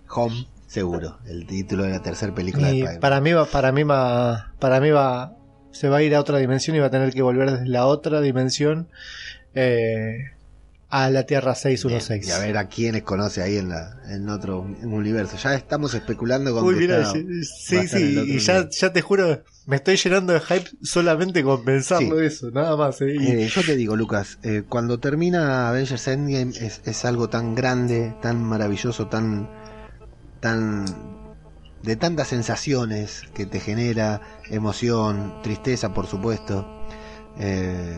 [0.10, 1.20] Home, seguro.
[1.28, 4.90] El título de la tercera película de para mí va, para mí va, para mí
[4.90, 5.36] va,
[5.72, 7.86] se va a ir a otra dimensión y va a tener que volver desde la
[7.86, 8.88] otra dimensión
[9.54, 10.32] eh,
[10.92, 12.28] a la Tierra 616.
[12.28, 15.38] Y a ver a quiénes conoce ahí en, la, en otro universo.
[15.38, 19.44] Ya estamos especulando con Uy, que mira, está- sí, sí, y ya, ya te juro,
[19.68, 22.26] me estoy llenando de hype solamente con pensarlo Sí.
[22.26, 23.00] eso, nada más.
[23.02, 27.54] eh, Eh, yo te digo, Lucas, eh, cuando termina Avengers Endgame es, es algo tan
[27.54, 29.48] grande, tan maravilloso, tan,
[30.40, 30.86] tan
[31.84, 36.68] de tantas sensaciones que te genera, emoción, tristeza, por supuesto,
[37.40, 37.96] eh,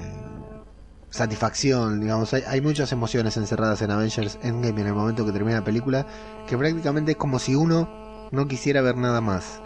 [1.12, 5.58] satisfacción, digamos, hay, hay muchas emociones encerradas en Avengers Endgame en el momento que termina
[5.60, 6.08] la película,
[6.48, 7.92] que prácticamente es como si uno
[8.32, 9.64] no quisiera ver nada más.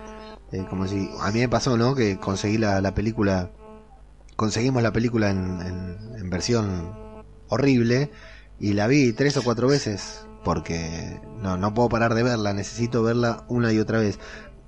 [0.52, 1.96] Eh, como si a mí me pasó, ¿no?
[1.96, 3.52] Que conseguí la, la película
[4.36, 7.00] conseguimos la película en, en- en versión
[7.50, 8.12] horrible
[8.60, 13.04] y la vi tres o cuatro veces porque no, no puedo parar de verla, necesito
[13.04, 14.20] verla una y otra vez.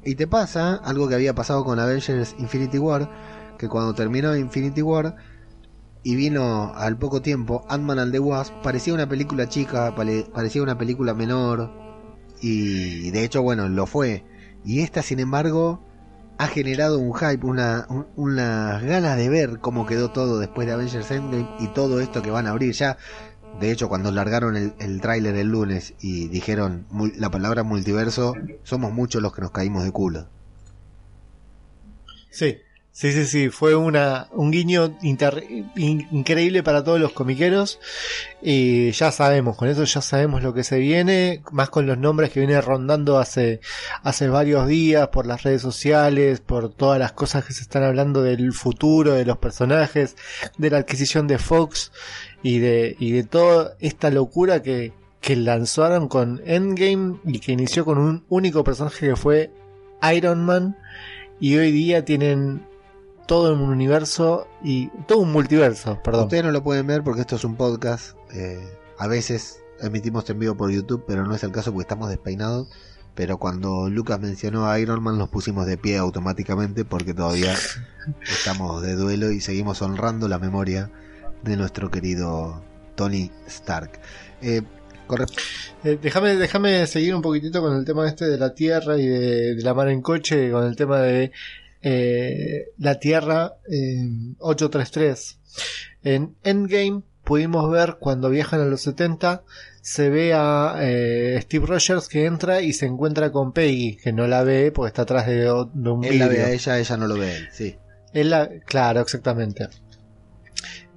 [0.03, 3.09] Y te pasa algo que había pasado con Avengers Infinity War,
[3.57, 5.15] que cuando terminó Infinity War
[6.09, 10.63] y vino al poco tiempo Ant-Man and the Wasp, parecía una película chica, pare- parecía
[10.63, 11.69] una película menor
[12.41, 14.23] y de hecho, bueno, lo fue.
[14.63, 15.81] Y esta, sin embargo,
[16.37, 20.73] ha generado un hype, una, un- unas ganas de ver cómo quedó todo después de
[20.73, 22.97] Avengers Endgame y todo esto que van a abrir ya.
[23.51, 29.21] De hecho, cuando largaron el, tráiler el lunes y dijeron la palabra multiverso, somos muchos
[29.21, 30.27] los que nos caímos de culo.
[32.29, 32.57] Sí,
[32.97, 37.79] sí, sí, sí, fue una, un guiño increíble para todos los comiqueros.
[38.41, 42.31] Y ya sabemos, con eso ya sabemos lo que se viene, más con los nombres
[42.31, 43.61] que viene rondando hace,
[44.01, 48.23] hace varios días por las redes sociales, por todas las cosas que se están hablando
[48.23, 50.15] del futuro, de los personajes,
[50.57, 51.91] de la adquisición de Fox
[52.41, 57.85] y de, y de toda esta locura que, que lanzaron con Endgame y que inició
[57.85, 59.51] con un único personaje que fue
[60.15, 60.75] Iron Man.
[61.39, 62.65] Y hoy día tienen
[63.27, 66.23] todo un universo y todo un multiverso, perdón.
[66.23, 68.17] Ustedes no lo pueden ver porque esto es un podcast.
[68.33, 68.59] eh,
[68.97, 72.67] a veces emitimos en vivo por YouTube, pero no es el caso porque estamos despeinados.
[73.13, 77.53] Pero cuando Lucas mencionó a Iron Man, nos pusimos de pie automáticamente porque todavía
[78.23, 80.91] estamos de duelo y seguimos honrando la memoria
[81.43, 82.63] de nuestro querido
[82.95, 83.99] Tony Stark.
[84.41, 84.61] Eh,
[85.83, 89.55] Eh, déjame, déjame seguir un poquitito con el tema este de la Tierra y de,
[89.55, 91.31] de la mar en coche, con el tema de
[91.81, 95.39] eh, la Tierra eh, 833.
[96.03, 99.43] En Endgame pudimos ver cuando viajan a los 70,
[99.81, 104.27] se ve a eh, Steve Rogers que entra y se encuentra con Peggy, que no
[104.27, 107.07] la ve porque está atrás de, de un Él la ve a ella, ella no
[107.07, 107.75] lo ve él, sí.
[108.13, 109.67] Él la- claro, exactamente.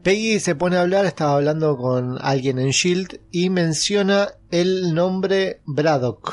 [0.02, 5.60] Peggy se pone a hablar, estaba hablando con alguien en Shield y menciona el nombre
[5.66, 6.32] Braddock.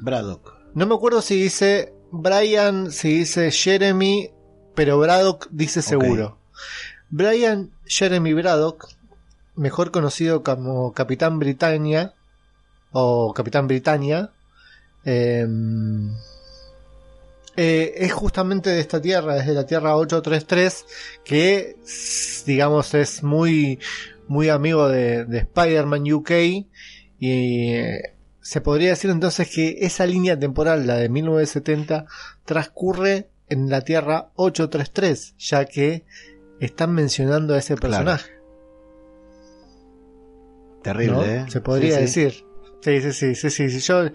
[0.00, 0.54] Braddock.
[0.74, 4.30] No me acuerdo si dice Brian, si dice Jeremy,
[4.76, 6.38] pero Braddock dice seguro.
[7.10, 8.88] Brian Jeremy Braddock,
[9.56, 12.14] mejor conocido como Capitán Britannia
[12.92, 14.30] o Capitán Britannia,
[15.04, 15.44] eh,
[17.56, 20.86] eh, es justamente de esta tierra, es de la Tierra 833,
[21.24, 21.76] que
[22.46, 23.80] digamos es muy,
[24.28, 26.30] muy amigo de, de Spider-Man UK
[27.18, 28.13] y eh,
[28.44, 32.04] se podría decir entonces que esa línea temporal, la de 1970,
[32.44, 36.04] transcurre en la Tierra 833, ya que
[36.60, 37.80] están mencionando a ese Claro.
[38.04, 38.30] personaje.
[40.82, 41.24] Terrible, ¿no?
[41.24, 41.44] ¿eh?
[41.48, 42.20] Se podría Sí, sí.
[42.24, 42.44] decir.
[42.82, 43.78] Sí, sí, sí, sí, sí.
[43.80, 44.12] Yo, eh,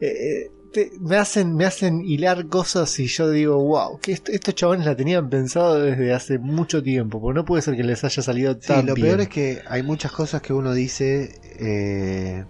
[0.00, 4.54] eh, te- me, hacen, me hacen hilar cosas y yo digo, wow, que est- estos
[4.56, 8.22] chabones la tenían pensado desde hace mucho tiempo, porque no puede ser que les haya
[8.22, 9.06] salido Sí, tan lo bien.
[9.06, 11.30] peor es que hay muchas cosas que uno dice.
[11.60, 12.44] eh,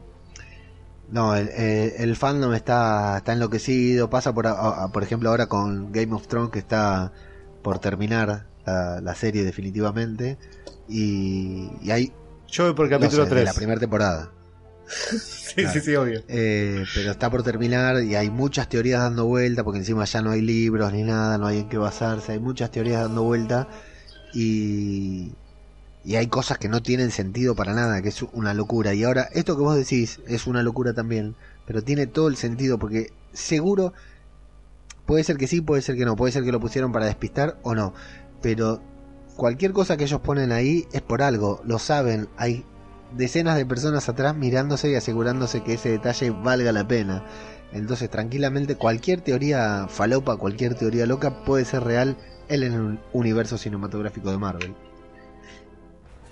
[1.10, 4.10] no, el, el- el fandom está, está enloquecido.
[4.10, 7.12] Pasa por, a- a- por ejemplo, ahora con Game of Thrones que está
[7.62, 10.38] por terminar la, la serie definitivamente.
[10.88, 12.12] Y, y hay.
[12.48, 13.44] Yo voy por no capítulo sé, de 3.
[13.44, 14.30] la primera temporada.
[14.88, 16.22] sí, sí, sí, obvio.
[16.28, 20.30] Eh, pero está por terminar y hay muchas teorías dando vuelta porque encima ya no
[20.30, 23.68] hay libros ni nada, no hay en qué basarse, hay muchas teorías dando vuelta
[24.32, 25.32] y,
[26.08, 28.94] y hay cosas que no tienen sentido para nada, que es una locura.
[28.94, 32.78] Y ahora, esto que vos decís es una locura también, pero tiene todo el sentido
[32.78, 33.92] porque seguro
[35.04, 37.58] puede ser que sí, puede ser que no, puede ser que lo pusieron para despistar
[37.62, 37.92] o no,
[38.40, 38.80] pero
[39.36, 42.64] cualquier cosa que ellos ponen ahí es por algo, lo saben, hay
[43.14, 47.26] decenas de personas atrás mirándose y asegurándose que ese detalle valga la pena.
[47.70, 52.16] Entonces, tranquilamente, cualquier teoría falopa, cualquier teoría loca puede ser real
[52.48, 54.87] en el universo cinematográfico de Marvel.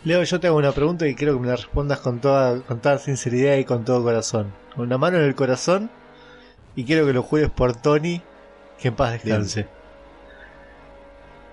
[0.07, 2.79] Leo, yo te hago una pregunta y quiero que me la respondas con toda, con
[2.79, 4.55] toda sinceridad y con todo corazón.
[4.73, 5.91] Con una mano en el corazón
[6.77, 8.23] y quiero que lo juegues por Tony,
[8.79, 9.67] que en paz descanse.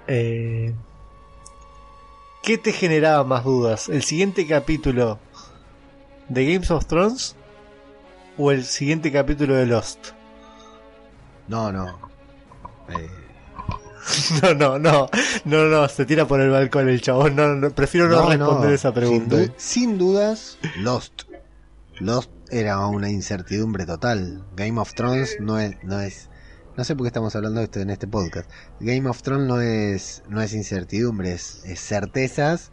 [0.05, 0.71] Eh,
[2.43, 3.89] ¿Qué te generaba más dudas?
[3.89, 5.17] ¿El siguiente capítulo
[6.29, 7.35] de Games of Thrones
[8.37, 10.09] o el siguiente capítulo de Lost?
[11.47, 11.87] No, no.
[12.89, 13.22] Eh,
[14.41, 15.09] No, no, no,
[15.45, 17.35] no, no, se tira por el balcón el chabón.
[17.35, 19.37] No, no, prefiero no, responder esa sin pregunta.
[19.37, 21.23] du- Sin, dudas, Lost.
[21.99, 24.43] Lost era una incertidumbre total.
[24.55, 26.29] Game of Thrones no es, no es.
[26.75, 28.49] No sé por qué estamos hablando de esto en este podcast.
[28.79, 32.71] Game of Thrones no es, no es incertidumbre, es, es certezas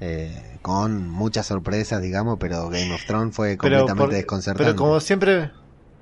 [0.00, 4.64] eh, con muchas sorpresas, digamos, pero Game of Thrones fue Pero completamente por- desconcertante.
[4.64, 5.52] Pero como siempre,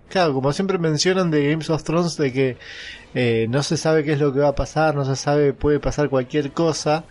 [0.08, 2.56] claro, como siempre mencionan de Games of Thrones de que
[3.14, 5.81] eh, no se sabe qué es lo que va a pasar, no se sabe, puede
[5.81, 7.05] pasar cualquier cosa.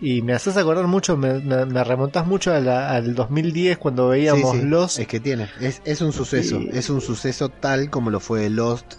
[0.00, 4.08] Y me haces acordar mucho, me, me, me remontás mucho a la- al 2010 cuando
[4.08, 4.98] veíamos Sí, sí, Lost.
[4.98, 8.50] Es que tiene, es, es un suceso, Y- es un suceso tal como lo fue
[8.50, 8.94] Lost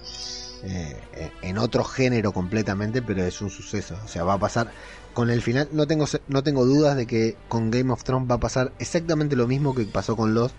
[0.65, 0.95] eh,
[1.41, 3.97] en otro género completamente, pero es un suceso.
[4.05, 4.71] O sea, va a pasar
[5.13, 5.67] con el final.
[5.73, 9.35] No tengo, no tengo dudas de que con Game of Thrones va a pasar exactamente
[9.35, 10.55] lo mismo que pasó con Lost.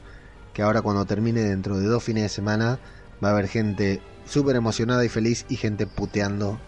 [0.53, 2.79] Que ahora, cuando termine dentro de dos fines de semana,
[3.25, 6.59] va a haber gente súper emocionada y feliz y gente puteando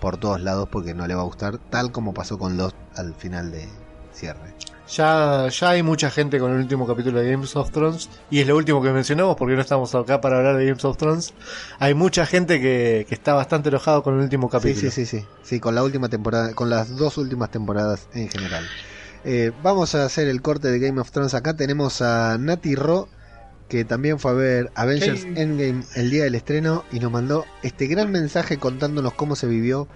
[0.00, 3.14] por todos lados porque no le va a gustar, tal como pasó con Lost al
[3.14, 3.68] final de
[4.12, 4.54] cierre.
[4.88, 8.46] Ya, ya hay mucha gente con el último capítulo de Games of Thrones, y es
[8.46, 11.32] lo último que mencionamos porque no estamos acá para hablar de Games of Thrones.
[11.78, 14.90] Hay mucha gente que, que está bastante enojado con el último Sí, capítulo.
[14.90, 18.66] sí, sí, sí, sí, con la última temporada, con las dos últimas temporadas en general.
[19.24, 21.54] Eh, vamos a hacer el corte de Game of Thrones acá.
[21.54, 23.08] Tenemos a Nati Ro,
[23.72, 25.32] que también fue a ver Avengers Hey.
[25.34, 29.88] Endgame el día del estreno y nos mandó este gran mensaje contándonos cómo se vivió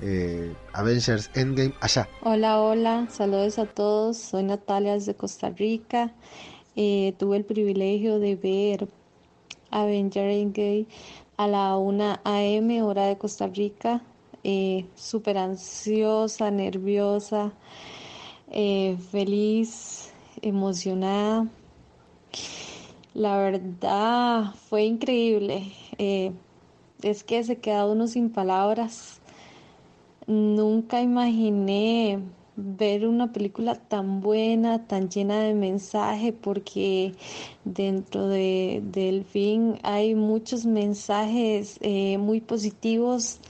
[0.00, 2.08] eh, Avengers Endgame allá.
[2.22, 4.16] Hola, hola, saludos a todos.
[4.16, 6.10] Soy Natalia desde Costa Rica.
[6.74, 8.88] Eh, tuve el privilegio de ver
[9.70, 10.86] Avenger Endgame
[11.36, 12.82] a la 1 a.m.
[12.82, 14.02] hora de Costa Rica.
[14.42, 17.52] Eh, Súper ansiosa, nerviosa,
[18.50, 21.46] eh, feliz, emocionada.
[23.14, 25.70] La verdad fue increíble.
[25.98, 26.32] Eh,
[27.02, 29.20] es que se queda uno sin palabras.
[30.26, 32.20] Nunca imaginé
[32.56, 37.12] ver una película tan buena, tan llena de mensaje, porque
[37.64, 43.40] dentro de, del film hay muchos mensajes eh, muy positivos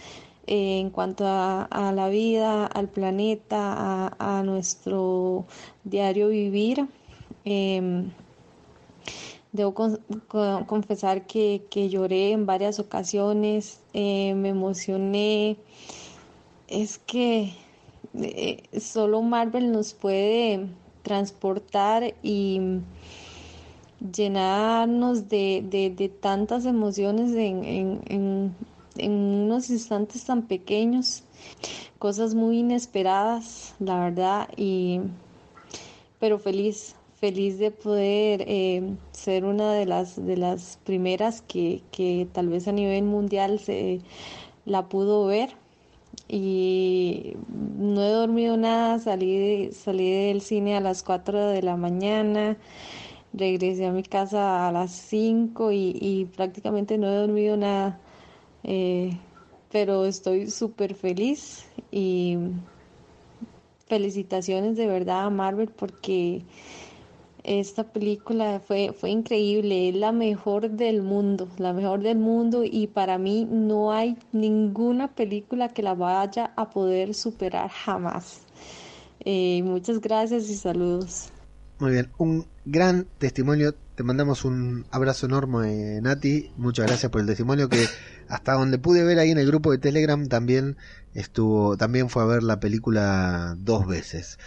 [0.49, 5.47] eh, en cuanto a, a, la vida, al planeta, a, nuestro
[5.85, 6.89] diario vivir.
[7.45, 8.05] Eh,
[9.53, 9.99] debo con,
[10.29, 15.59] con, confesar que, que, lloré en varias ocasiones, eh, me emocioné.
[16.69, 17.53] Es que
[18.15, 20.67] eh, solo Marvel nos puede
[21.03, 22.61] transportar y
[24.13, 28.57] llenarnos de, de, de tantas emociones en, en, en,
[28.97, 31.25] en, unos instantes tan pequeños,
[31.99, 35.01] cosas muy inesperadas, la verdad, y
[36.19, 42.27] pero feliz, feliz de poder eh, ser una de las de las primeras que, que
[42.33, 44.01] tal vez a nivel mundial se
[44.65, 45.51] la pudo ver.
[46.29, 47.35] Y
[47.79, 52.57] no he dormido nada, salí, salí del cine a las 4 de la mañana,
[53.33, 58.01] regresé a mi casa a las 5 y, y prácticamente no he dormido nada,
[58.65, 59.17] eh,
[59.71, 62.37] pero estoy súper feliz y
[63.87, 66.43] felicitaciones de verdad a Marvel porque
[67.45, 72.87] esta película fue, fue increíble, es la mejor del mundo, la mejor del mundo y
[72.87, 78.43] para mí no hay ninguna película que la vaya a poder superar jamás.
[79.25, 81.31] Eh, muchas gracias y saludos.
[81.79, 83.75] Muy bien, un gran testimonio.
[83.97, 86.51] Te mandamos un abrazo enorme, Nati.
[86.57, 87.87] Muchas gracias por el testimonio que
[88.29, 90.77] hasta donde pude ver ahí en el grupo de Telegram también
[91.13, 94.39] estuvo, también fue a ver la película dos veces.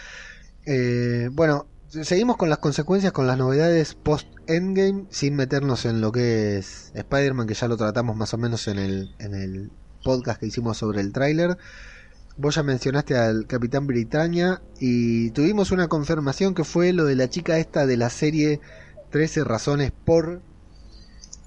[0.64, 6.12] Eh, bueno, seguimos con las consecuencias, con las novedades post Endgame, sin meternos en lo
[6.12, 9.70] que es Spider-Man, que ya lo tratamos más o menos en el, en el
[10.04, 11.56] podcast que hicimos sobre el tráiler.
[12.36, 17.30] Vos ya mencionaste al Capitán Britannia y tuvimos una confirmación que fue lo de la
[17.30, 18.60] chica esta de la serie
[19.10, 20.42] 13 razones por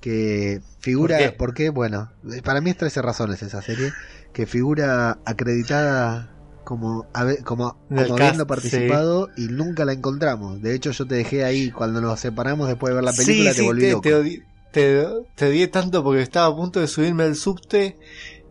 [0.01, 1.31] que figura, ¿por qué?
[1.37, 1.69] ¿por qué?
[1.69, 2.11] Bueno,
[2.43, 3.91] para mí es 13 razones esa serie,
[4.33, 6.38] que figura acreditada
[6.69, 7.07] como,
[7.45, 9.45] como, como habiendo participado sí.
[9.45, 10.61] y nunca la encontramos.
[10.61, 13.55] De hecho, yo te dejé ahí cuando nos separamos después de ver la película, sí,
[13.55, 14.01] te sí, volví te, loco.
[14.03, 15.03] Te, odi te,
[15.33, 17.97] te odié tanto porque estaba a punto de subirme al subte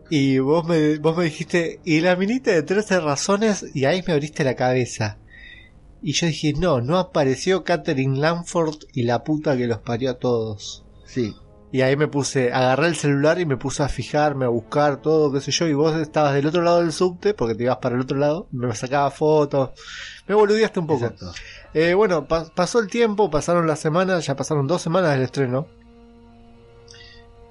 [0.09, 4.11] y vos me, vos me dijiste, y la minita de 13 razones, y ahí me
[4.11, 5.17] abriste la cabeza.
[6.01, 10.19] Y yo dije, no, no apareció Catherine Lanford y la puta que los parió a
[10.19, 10.83] todos.
[11.05, 11.33] Sí.
[11.71, 15.31] Y ahí me puse, agarré el celular y me puse a fijarme, a buscar todo,
[15.31, 17.95] qué sé yo, y vos estabas del otro lado del subte, porque te ibas para
[17.95, 19.71] el otro lado, me sacaba fotos,
[20.27, 21.13] me boludeaste un poco.
[21.75, 25.67] Eh, bueno, pa pasó el tiempo, pasaron las semanas, ya pasaron dos semanas del estreno.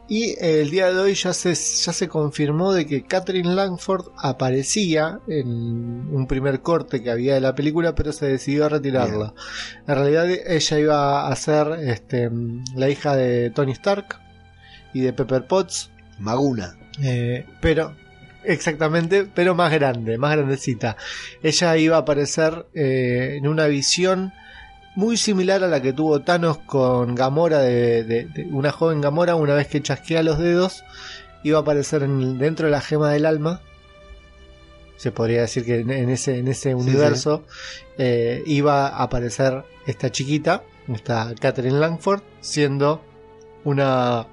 [0.08, 4.06] Y eh, el día de hoy ya se, ya se confirmó de que Catherine Langford
[4.16, 9.34] aparecía en un primer corte que había de la película, pero se decidió a retirarla.
[9.34, 9.86] Bien.
[9.86, 12.30] En realidad ella iba a ser este,
[12.74, 14.18] la hija de Tony Stark
[14.94, 15.90] y de Pepper Potts.
[16.18, 16.74] Maguna.
[17.02, 17.94] Eh, pero,
[18.44, 20.96] exactamente, pero más grande, más grandecita.
[21.42, 24.32] Ella iba a aparecer eh, en una visión
[24.98, 29.36] muy similar a la que tuvo Thanos con Gamora, de, de, de, una joven Gamora,
[29.36, 30.82] una vez que chasquea los dedos,
[31.44, 33.60] iba a aparecer en, dentro de la gema del alma.
[34.96, 37.84] Se podría decir que en, en ese, en ese universo sí, sí.
[37.98, 43.00] Eh, iba a aparecer esta chiquita, esta Catherine Langford, siendo
[43.62, 44.26] una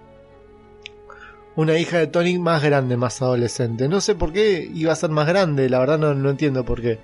[1.55, 3.87] una hija de Tony más grande, más adolescente.
[3.87, 6.81] No sé por qué iba a ser más grande, la verdad no, no entiendo por
[6.81, 7.01] qué.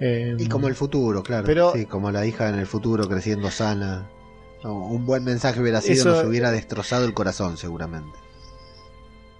[0.00, 1.46] Eh, y como el futuro, claro.
[1.46, 4.08] Pero, sí, como la hija en el futuro creciendo sana.
[4.62, 8.18] un buen mensaje hubiera sido, eso, nos hubiera destrozado el corazón, seguramente.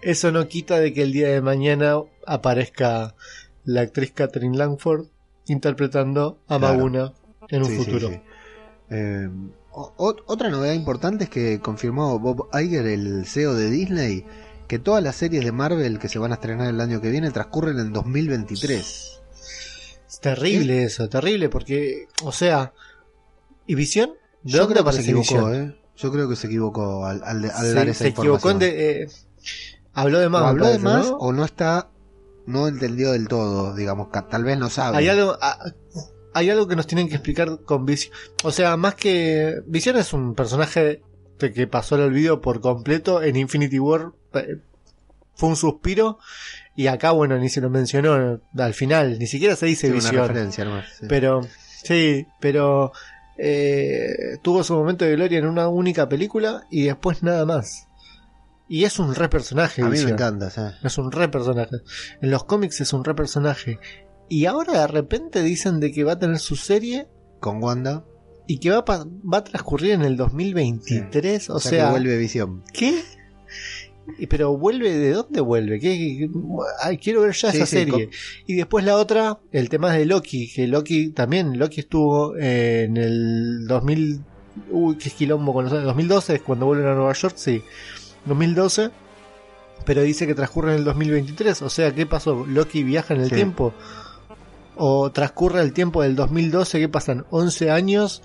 [0.02, 1.96] Eso no quita de que el día de mañana
[2.26, 3.14] aparezca
[3.64, 5.06] la actriz Catherine Langford
[5.46, 6.74] interpretando a claro.
[6.74, 7.12] Maguna
[7.48, 8.08] en un sí, futuro.
[8.08, 8.20] Sí,
[8.90, 9.28] eh,
[9.70, 14.24] otra novedad importante es que confirmó Bob Iger, el CEO de Disney,
[14.68, 17.30] que todas las series de Marvel que se van a estrenar el año que viene
[17.30, 19.13] transcurren en 2023.
[20.24, 20.84] Terrible ¿Sí?
[20.86, 22.72] eso, terrible, porque, o sea,
[23.66, 24.14] ¿y Visión?
[24.42, 25.78] ¿De Yo creo que se equivocó, ¿eh?
[25.96, 28.24] Yo creo que se equivocó al, al, al sí, dar esa se información.
[28.24, 29.08] equivocó en de, eh,
[29.92, 30.42] habló de más.
[30.44, 31.16] Habló de más ¿no?
[31.18, 31.90] o no está,
[32.46, 34.96] no entendió del todo, digamos, tal vez no sabe.
[34.96, 35.58] Hay algo, ah,
[36.32, 38.14] hay algo que nos tienen que explicar con Visión.
[38.44, 41.02] O sea, más que Visión es un personaje
[41.38, 44.12] que pasó el olvido por completo en Infinity War.
[44.32, 44.56] Eh,
[45.34, 46.18] fue un suspiro
[46.76, 50.16] y acá, bueno, ni se lo mencionó al final, ni siquiera se dice sí, visión.
[50.16, 51.06] Una referencia nomás, sí.
[51.08, 51.40] Pero,
[51.82, 52.92] sí, pero
[53.36, 57.88] eh, tuvo su momento de gloria en una única película y después nada más.
[58.68, 59.82] Y es un re personaje.
[59.82, 60.10] A mí visión.
[60.10, 60.78] me encanta.
[60.82, 61.76] Es un re personaje.
[62.20, 63.78] En los cómics es un re personaje.
[64.28, 67.08] Y ahora de repente dicen de que va a tener su serie.
[67.40, 68.04] Con Wanda.
[68.46, 71.42] Y que va a, va a transcurrir en el 2023.
[71.42, 71.52] Sí.
[71.52, 72.64] O, o, sea, sea que vuelve visión.
[72.72, 73.02] ¿Qué?
[74.18, 75.80] Y, pero vuelve, ¿de dónde vuelve?
[75.80, 76.28] ¿Qué,
[76.82, 78.10] ay, quiero ver ya Sí, esa sí, serie.
[78.46, 82.96] Y después la otra, el tema de Loki, que Loki también, Loki estuvo eh, en
[82.96, 84.20] el 2000,
[84.70, 87.62] uy, qué quilombo con los años, 2012 es cuando vuelven a Nueva York, sí,
[88.26, 88.90] 2012,
[89.86, 92.44] pero dice que transcurre en el 2023, o sea, ¿qué pasó?
[92.46, 93.34] Loki viaja en el Sí.
[93.36, 93.72] tiempo.
[94.76, 97.24] O transcurre el tiempo del 2012, ¿qué pasan?
[97.30, 98.22] 11 años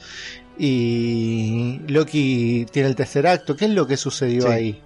[0.57, 3.55] y Loki tiene el tercer acto.
[3.55, 4.81] ¿Qué es lo que sucedió ahí?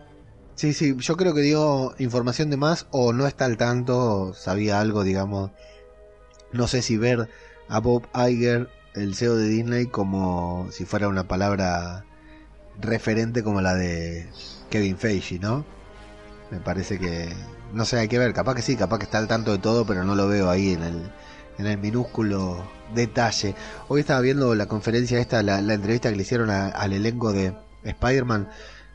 [0.55, 4.79] Sí, sí, yo creo que dio información de más o no está al tanto, sabía
[4.79, 5.51] algo, digamos.
[6.51, 7.29] No sé si ver
[7.67, 12.05] a Bob Iger, el CEO de Disney, como si fuera una palabra
[12.79, 14.29] referente como la de
[14.69, 15.65] Kevin Feige, ¿no?
[16.51, 17.29] Me parece que,
[17.73, 19.85] no sé, hay que ver, capaz que sí, capaz que está al tanto de todo,
[19.85, 21.11] pero no lo veo ahí en el,
[21.57, 23.55] en el minúsculo detalle.
[23.87, 27.55] Hoy estaba viendo la conferencia esta, la, entrevista que le hicieron a- al elenco de
[27.83, 28.49] Spider-Man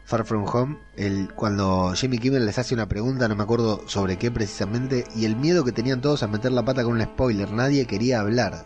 [0.09, 4.17] Far From Home, el, cuando Jimmy Kimmel les hace una pregunta, no me acuerdo sobre
[4.17, 7.53] qué precisamente, y el miedo que tenían todos a meter la pata con un spoiler,
[7.53, 8.65] nadie quería hablar.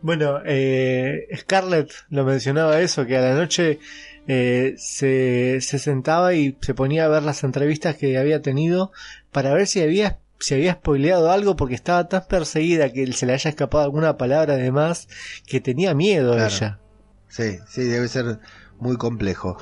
[0.00, 3.78] Bueno, eh, Scarlett lo mencionaba eso, que a la noche
[4.26, 8.90] eh, se, se sentaba y se ponía a ver las entrevistas que había tenido
[9.30, 13.34] para ver si había, si había spoileado algo porque estaba tan perseguida que se le
[13.34, 15.06] haya escapado alguna palabra de más
[15.46, 16.48] que tenía miedo Claro.
[16.52, 16.80] ella.
[17.28, 18.40] Sí, sí, debe ser
[18.80, 19.56] muy complejo.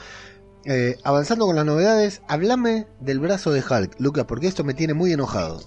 [0.70, 4.92] Eh, avanzando con las novedades, háblame del brazo de Hulk, Lucas, porque esto me tiene
[4.92, 5.62] muy enojado.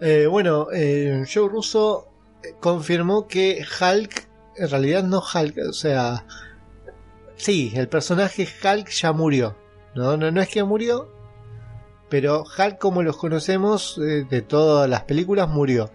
[0.00, 2.06] Eh, bueno, eh, Joe Russo
[2.60, 6.24] confirmó que Hulk, en realidad no Hulk, o sea,
[7.34, 9.56] sí, el personaje Hulk ya murió.
[9.96, 11.12] No, no, no es que murió,
[12.08, 15.90] pero Hulk como los conocemos de todas las películas murió.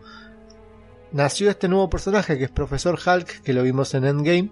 [1.14, 4.52] Nació este nuevo personaje que es Profesor Hulk, que lo vimos en Endgame,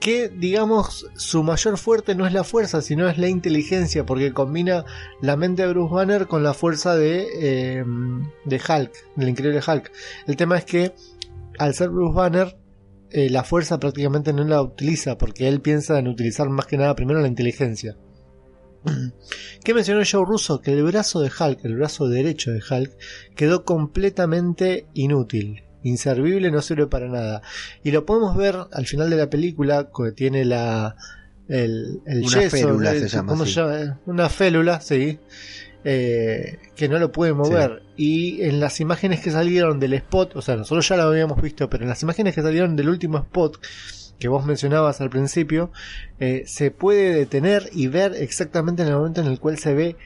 [0.00, 4.84] que digamos su mayor fuerte no es la fuerza, sino es la inteligencia, porque combina
[5.20, 7.84] la mente de Bruce Banner con la fuerza de, eh,
[8.44, 9.90] de Hulk, del increíble Hulk.
[10.26, 10.94] El tema es que
[11.58, 12.56] al ser Bruce Banner,
[13.10, 16.94] eh, la fuerza prácticamente no la utiliza, porque él piensa en utilizar más que nada
[16.94, 17.96] primero la inteligencia.
[19.64, 20.60] ¿Qué mencionó Joe Russo?
[20.60, 22.92] Que el brazo de Hulk, el brazo derecho de Hulk,
[23.34, 25.65] quedó completamente inútil.
[25.88, 27.42] Inservible, no sirve para nada.
[27.84, 30.96] Y lo podemos ver al final de la película, que tiene la.
[31.48, 33.52] El, el Una yeso, férula el- se llama, ¿cómo sí.
[33.52, 34.00] se llama?
[34.06, 35.18] Una félula, sí.
[35.84, 37.82] eh, que no lo puede mover.
[37.96, 41.70] Y en las imágenes que salieron del spot, o sea, nosotros ya lo habíamos visto,
[41.70, 43.58] pero en las imágenes que salieron del último spot
[44.18, 45.70] que vos mencionabas al principio,
[46.18, 49.96] eh, se puede detener y ver exactamente en el momento en el cual se ve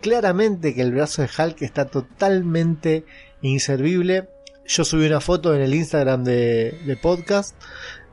[0.00, 3.04] claramente que el brazo de Hulk está totalmente
[3.42, 4.28] inservible.
[4.70, 7.60] Yo subí una foto en el Instagram de, de podcast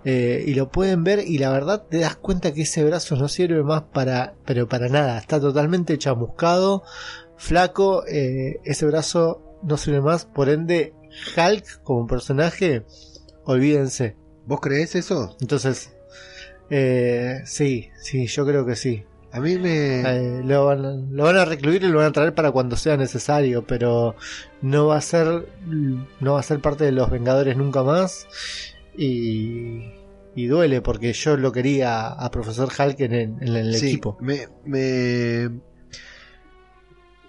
[0.04, 3.28] eh, y lo pueden ver y la verdad te das cuenta que ese brazo no
[3.28, 6.82] sirve más para, pero para nada, está totalmente chamuscado,
[7.38, 10.96] flaco, eh, ese brazo no sirve más, por ende
[11.38, 12.84] Hulk como personaje,
[13.44, 14.18] olvídense.
[14.48, 15.38] ¿Vos creés eso?
[15.40, 15.96] Entonces,
[16.72, 19.06] eh, sí, sí, yo creo que sí.
[19.32, 20.02] A mí me...
[20.02, 22.76] Eh, lo, van, a- lo van a recluir y lo van a traer para cuando
[22.78, 24.16] sea necesario, pero
[24.62, 25.48] no va a ser
[26.20, 28.26] no va a ser parte de los Vengadores nunca más
[28.98, 29.92] y,
[30.36, 34.18] y duele porque yo lo quería a Profesor Hulk en el, en el Sí, equipo.
[34.22, 35.50] Me, me-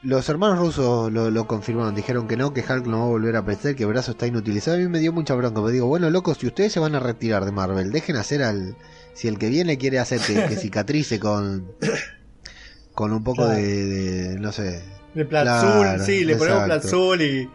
[0.03, 3.35] Los hermanos rusos lo, lo confirmaron, dijeron que no, que Hulk no va a volver
[3.35, 4.77] a aparecer, que el brazo está inutilizado.
[4.77, 7.01] A mí me dio mucha bronca, me digo, bueno, locos, si ustedes se van a
[7.01, 8.77] retirar de Marvel, dejen hacer al...
[9.19, 11.67] Si el que viene quiere hacer que, que cicatrice con...
[12.95, 13.59] Con un poco Claro.
[13.59, 14.83] de, de- no sé...
[15.15, 16.81] De Platzul, Claro, sí, le ponemos exacto.
[16.89, 17.51] Platzul y,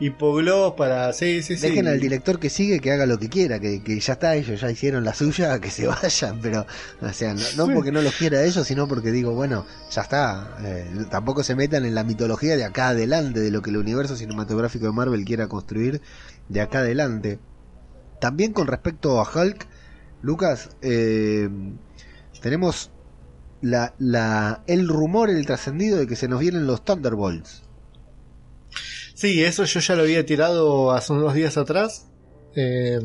[0.00, 1.12] y Poglos para.
[1.12, 1.68] Sí, sí, sí.
[1.68, 4.60] Dejen al director que sigue que haga lo que quiera, que, que ya está, ellos
[4.60, 6.66] ya hicieron la suya, que se vayan, pero,
[7.00, 10.56] o sea, no, no porque no los quiera ellos, sino porque digo, bueno, ya está,
[10.64, 14.16] eh, tampoco se metan en la mitología de acá adelante, de lo que el universo
[14.16, 16.00] cinematográfico de Marvel quiera construir
[16.48, 17.38] de acá adelante.
[18.20, 19.66] También con respecto a Hulk,
[20.24, 21.48] Lucas, eh,
[22.40, 22.90] tenemos
[23.60, 27.62] la, la, el rumor, el trascendido de que se nos vienen los Thunderbolts.
[29.14, 32.06] Sí, eso yo ya lo había tirado hace unos días atrás.
[32.56, 32.98] Eh,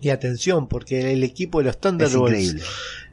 [0.00, 2.56] y atención, porque el equipo de los Thunderbolts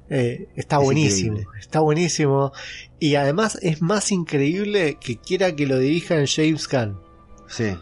[0.09, 1.37] eh, está Es buenísimo.
[1.37, 1.59] increíble.
[1.59, 2.51] Está buenísimo.
[2.99, 6.99] Y además es más increíble que quiera que lo dirijan James Gunn.
[7.47, 7.73] Sí,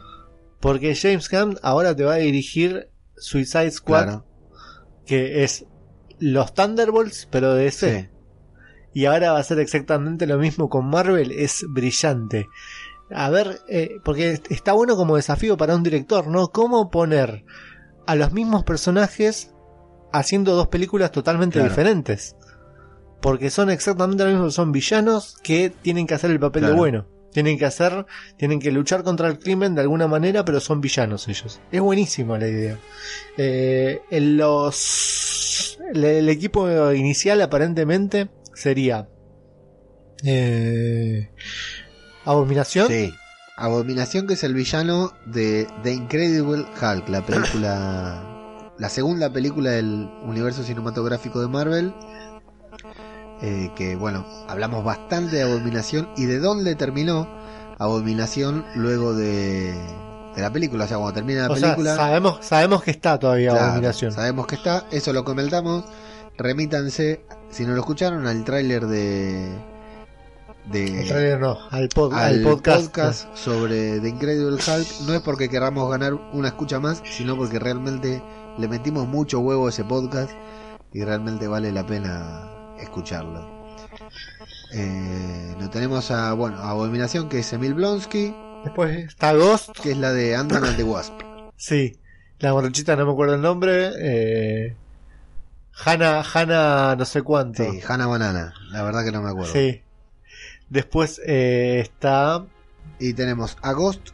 [0.59, 2.88] Porque James Gunn ahora te va a dirigir
[3.19, 4.25] Suicide Squad, claro.
[5.05, 5.65] que es
[6.19, 8.01] los Thunderbolts, pero de DC.
[8.01, 8.09] Sí.
[9.01, 12.47] y ahora va a ser exactamente lo mismo con Marvel, es brillante.
[13.11, 16.47] A ver, eh, porque está bueno como desafío para un director, ¿no?
[16.49, 17.43] ¿Cómo poner
[18.07, 19.51] a los mismos personajes
[20.11, 21.69] haciendo dos películas totalmente Claro.
[21.69, 22.35] diferentes?
[23.21, 26.73] porque son exactamente lo mismo, son villanos que tienen que hacer el papel Claro.
[26.75, 27.05] de bueno.
[27.31, 28.05] Tienen que hacer,
[28.37, 31.61] tienen que luchar contra el crimen de alguna manera, pero son villanos ellos.
[31.71, 32.79] Es buenísima la idea.
[33.37, 39.07] Eh, en los, el, el equipo inicial aparentemente sería
[40.23, 41.29] eh,
[42.25, 42.87] Abominación.
[42.87, 43.13] Sí.
[43.57, 48.25] Abominación, que es el villano de The Incredible Hulk, la película.
[48.77, 51.93] la segunda película del universo cinematográfico de Marvel.
[53.41, 57.27] Eh, que bueno, hablamos bastante de Abominación y de dónde terminó
[57.77, 59.73] Abominación luego de,
[60.35, 60.83] de la película.
[60.85, 61.95] O sea, cuando termina la O sea, película.
[61.95, 64.11] sabemos, sabemos que está todavía Claro, Abominación.
[64.11, 65.85] Sabemos que está, eso lo comentamos.
[66.37, 69.49] Remítanse, si no lo escucharon, al tráiler de.
[70.71, 72.81] de El trailer no, al, pod- al al podcast.
[72.85, 73.35] podcast.
[73.35, 75.01] sobre The Incredible Hulk.
[75.07, 78.21] No es porque queramos ganar una escucha más, sino porque realmente
[78.57, 80.31] le metimos mucho huevo a ese podcast
[80.93, 82.49] y realmente vale la pena
[82.81, 83.59] escucharlo.
[84.73, 89.79] Eh, lo tenemos a, bueno, a Abominación, que es Emil Blonsky, Después está Ghost.
[89.81, 91.13] que es la de Ant-Man and the Wasp.
[91.55, 91.97] Sí,
[92.39, 93.91] la morochita no me acuerdo el nombre.
[93.99, 94.75] Eh,
[95.85, 97.63] Hanna, Hanna no sé cuánto.
[97.63, 99.53] Sí, Hannah Banana, la verdad que no me acuerdo.
[99.53, 99.81] Sí.
[100.69, 102.45] Después eh, está
[102.99, 104.09] Y tenemos a Ghost,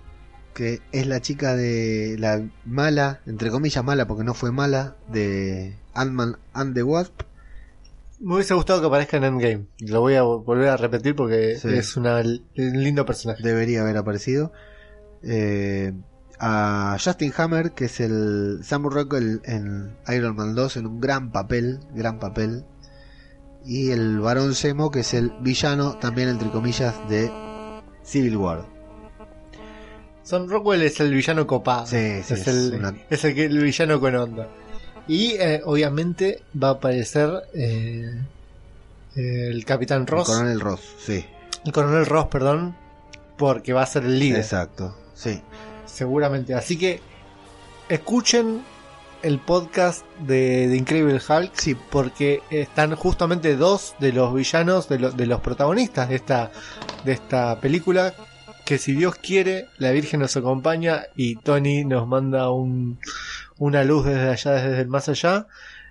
[0.53, 5.76] que es la chica de la mala, entre comillas mala, porque no fue mala, de
[5.93, 7.22] Ant-Man and the Wasp.
[8.20, 9.66] Me hubiese gustado que aparezca en Endgame.
[9.80, 11.68] Lo voy a volver a repetir porque Sí.
[11.70, 13.43] es una, un lindo personaje.
[13.43, 14.51] Debería haber aparecido.
[15.24, 15.93] Eh,
[16.39, 21.32] a Justin Hammer, que es el Sam Rockwell en Iron Man 2, en un gran
[21.32, 22.66] papel, gran papel.
[23.66, 27.32] Y el varón Zemo, que es el villano, también entre comillas, de
[28.03, 28.66] Civil War.
[30.24, 31.86] Son Rockwell es el villano copado.
[31.88, 34.47] Sí, sí, es, es el, una- es el, que- el villano con onda.
[35.08, 38.12] Y eh, obviamente va a aparecer eh,
[39.16, 40.30] el Capitán Ross.
[40.30, 41.26] El coronel Ross, sí.
[41.66, 42.76] el coronel Ross, perdón.
[43.38, 44.39] Porque va a ser el líder.
[44.39, 45.41] Exacto, sí.
[45.86, 46.53] Seguramente.
[46.56, 47.01] Así que
[47.89, 48.64] escuchen
[49.22, 51.51] el podcast de, de Incredible Hulk.
[51.56, 51.76] Sí.
[51.91, 56.51] Porque están justamente dos de los villanos, de, lo- de los protagonistas de esta,
[57.03, 58.14] de esta película.
[58.64, 62.97] Que si Dios quiere, la Virgen nos acompaña y Tony nos manda un,
[63.58, 65.47] una luz desde allá, desde el más allá.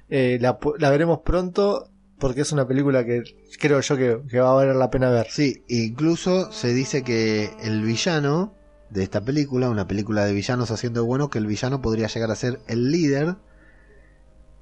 [0.09, 0.59] Eh, la,
[0.91, 3.23] veremos pronto porque es una película que
[3.59, 5.27] creo yo que, que va a valer la pena ver.
[5.31, 8.55] Sí, incluso se dice que el villano
[8.91, 12.37] de esta película, una película de villanos haciendo bueno, que el villano podría llegar a
[12.37, 13.37] ser el líder,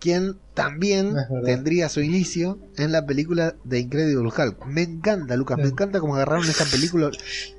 [0.00, 4.66] quien también tendría su inicio en la película de Incredible Hulk.
[4.66, 7.10] Me encanta, Lucas, me encanta cómo agarraron esa película,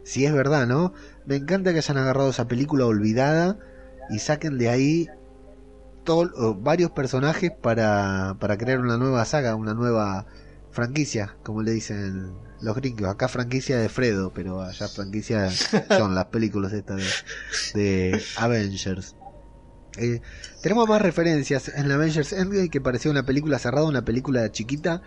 [0.03, 0.93] si es verdad, ¿no?
[1.25, 3.59] Me encanta que hayan agarrado esa película olvidada
[4.09, 5.07] y saquen de ahí
[6.03, 10.25] todo- varios personajes para, para crear una nueva saga, una nueva
[10.71, 13.09] franquicia, como le dicen los gringos.
[13.09, 15.49] Acá franquicia de Fredo, pero allá franquicia
[15.97, 16.97] son las películas estas
[17.73, 19.15] de, de Avengers.
[19.97, 20.21] Eh,
[20.61, 25.03] tenemos más referencias en Avengers Endgame que parecía una película cerrada, una película chiquita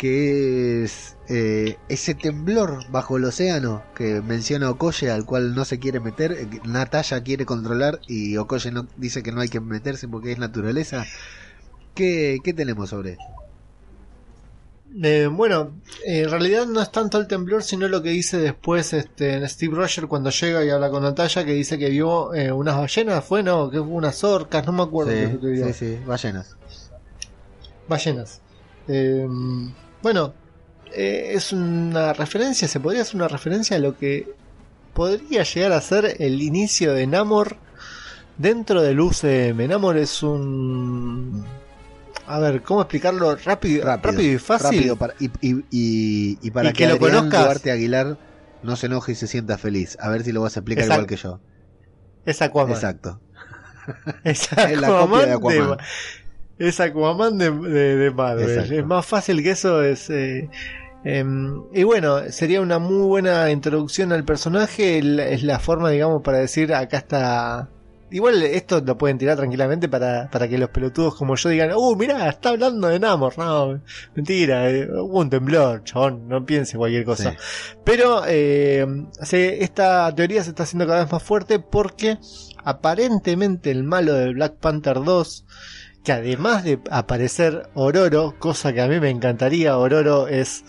[0.00, 5.78] que es eh, ese temblor bajo el océano que menciona Okoye al cual no se
[5.78, 10.08] quiere meter, eh, Natalia quiere controlar y Okoye no, dice que no hay que meterse
[10.08, 11.04] porque es naturaleza.
[11.94, 13.24] ¿Qué, qué tenemos sobre esto?
[15.02, 15.72] Eh, bueno,
[16.06, 20.06] en realidad no es tanto el temblor, sino lo que dice después este, Steve Roger
[20.06, 23.70] cuando llega y habla con Natalia, que dice que vio eh, unas ballenas, fue, no,
[23.70, 25.12] que hubo unas orcas, no me acuerdo.
[25.12, 26.56] fue que sí, sí, ballenas.
[27.86, 28.40] Ballenas.
[28.88, 29.28] Eh,
[30.02, 30.34] bueno,
[30.92, 34.32] eh, es una referencia, se podría hacer una referencia a lo que
[34.94, 37.56] podría llegar a ser el inicio de Namor
[38.38, 39.68] dentro del UCM.
[39.68, 41.44] Namor es un...
[42.26, 44.64] A ver, ¿cómo explicarlo rápido, rápido, y fácil?
[44.78, 47.44] rápido para- y, y- y- y para que, que lo conozcas.
[47.44, 48.18] Duarte Aguilar
[48.62, 49.96] no se enoje y se sienta feliz.
[50.00, 51.00] A ver si lo vas a explicar Exacto.
[51.02, 51.40] igual que yo.
[52.24, 52.74] Es Aquaman.
[52.74, 53.20] Exacto.
[54.22, 55.78] Es Es la copia de Aquaman.
[56.60, 58.48] Es Aquaman de, de- de Marvel.
[58.48, 58.74] Exacto.
[58.74, 59.82] Es más fácil que eso.
[59.82, 60.48] Es, eh,
[61.04, 64.98] em, y bueno, sería una muy buena introducción al personaje.
[65.32, 67.68] Es la forma, digamos, para decir acá está.
[68.12, 71.94] Igual esto lo pueden tirar tranquilamente para, para que los pelotudos como yo digan, uh,
[71.94, 73.38] mirá, está hablando de Namor.
[73.38, 73.80] No,
[74.16, 77.30] mentira, eh, hubo un temblor, chabón, no piense cualquier cosa.
[77.30, 77.36] Sí.
[77.84, 78.84] Pero eh,
[79.22, 82.18] se- esta teoría se está haciendo cada vez más fuerte porque
[82.64, 85.44] aparentemente el malo de Black Panther 2,
[86.04, 90.64] que además de aparecer Ororo, cosa que a mí me encantaría, Ororo es,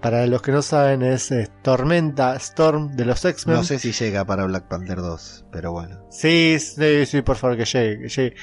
[0.00, 3.56] para los que no saben, es, eh, Tormenta Storm de los X-Men.
[3.56, 6.06] No sé si llega para Black Panther 2, pero bueno.
[6.10, 8.34] Sí, sí, sí, por favor que llegue, que llegue.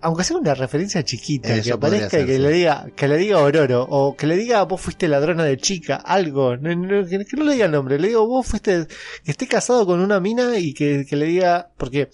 [0.00, 3.38] aunque sea una referencia chiquita, Eso que aparezca y que le diga, que le diga
[3.38, 7.36] Ororo, o que le diga vos fuiste ladrona de chica, algo, no- no- que, que
[7.36, 8.86] no le diga el nombre, le digo vos fuiste,
[9.24, 12.08] que esté casado con una mina y que, que le diga, porque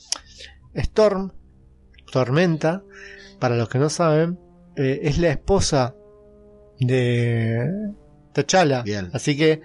[0.74, 1.30] Storm,
[2.10, 2.82] Tormenta,
[3.44, 4.38] para los que no saben,
[4.74, 5.94] eh, es la esposa
[6.80, 7.92] de
[8.32, 9.10] T'Challa, Bien.
[9.12, 9.60] así que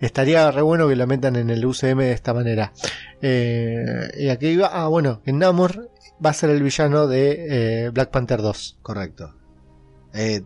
[0.00, 2.72] estaría re bueno que la metan en el UCM de esta manera.
[3.20, 5.90] Eh, y aquí iba, ah bueno, en Namor
[6.24, 8.78] va a ser el villano de eh, Black Panther 2.
[8.80, 9.34] Correcto.
[10.14, 10.40] Eh,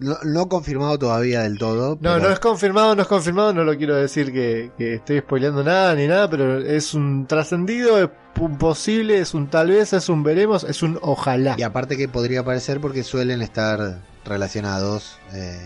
[0.00, 1.90] no, no confirmado todavía del todo.
[1.90, 5.20] No, pero no es confirmado, no es confirmado, no lo quiero decir que, que estoy
[5.20, 10.08] spoileando nada ni nada, pero es un trascendido, un posible, es un tal vez, es
[10.08, 11.54] un veremos, es un ojalá.
[11.58, 15.58] Y aparte que podría aparecer porque suelen estar relacionados eh,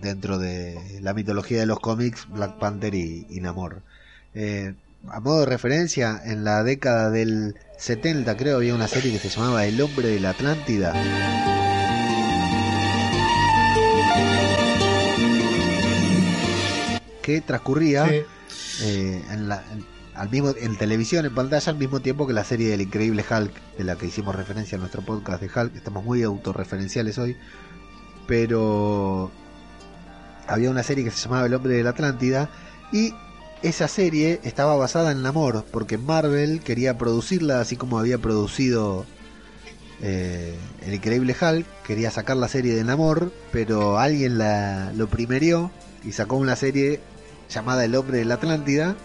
[0.00, 3.82] dentro de la mitología de los cómics, Black Panther y, y Namor.
[4.34, 4.74] Eh,
[5.08, 9.28] a modo de referencia, en la década del 70 creo había una serie que se
[9.28, 10.92] llamaba El hombre de la Atlántida.
[17.22, 18.22] Que transcurría Sí.
[18.84, 19.84] eh, en la, en-
[20.18, 23.52] al mismo, en televisión, en pantalla, al mismo tiempo que la serie del increíble Hulk,
[23.78, 25.76] de la que hicimos referencia en nuestro podcast de Hulk.
[25.76, 27.36] Estamos muy autorreferenciales hoy.
[28.26, 29.30] Pero
[30.48, 32.50] había una serie que se llamaba El hombre de la Atlántida.
[32.92, 33.14] Y
[33.62, 39.06] esa serie estaba basada en Namor, porque Marvel quería producirla así como había producido
[40.02, 41.64] eh, El increíble Hulk.
[41.84, 45.70] Quería sacar la serie de Namor, pero alguien la, lo primerió
[46.04, 47.00] y sacó una serie
[47.48, 48.96] llamada El hombre de la Atlántida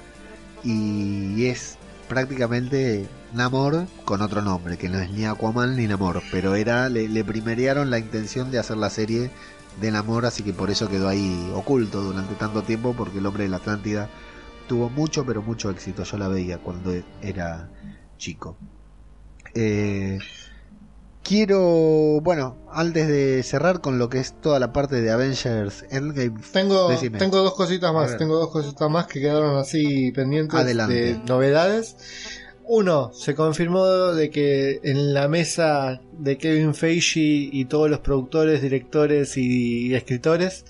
[0.64, 6.55] y es prácticamente Namor con otro nombre, que no es ni Aquaman ni Namor, pero
[6.55, 9.32] era le, le primerearon la intención de hacer la serie
[9.82, 13.43] de Namor, así que por eso quedó ahí oculto durante tanto tiempo, porque el hombre
[13.43, 14.09] de la Atlántida
[14.68, 16.03] tuvo mucho, pero mucho éxito.
[16.03, 17.70] Yo la veía cuando era
[18.18, 18.57] chico.
[19.55, 20.20] Eh,
[21.24, 26.39] quiero, bueno, antes de cerrar con lo que es toda la parte de Avengers Endgame,
[26.51, 27.17] Tengo, Decime.
[27.17, 30.93] tengo dos cositas más, tengo dos cositas más que quedaron así pendientes Adelante.
[30.93, 31.95] de novedades.
[32.65, 38.61] Uno, se confirmó de que en la mesa de Kevin Feige y todos los productores,
[38.61, 40.65] directores y escritores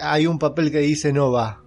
[0.00, 1.59] hay un papel que dice Nova.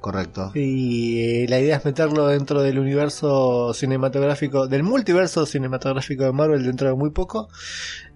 [0.00, 0.52] Correcto.
[0.54, 6.64] Y eh, la idea es meterlo dentro del universo cinematográfico, del multiverso cinematográfico de Marvel
[6.64, 7.48] dentro de muy poco.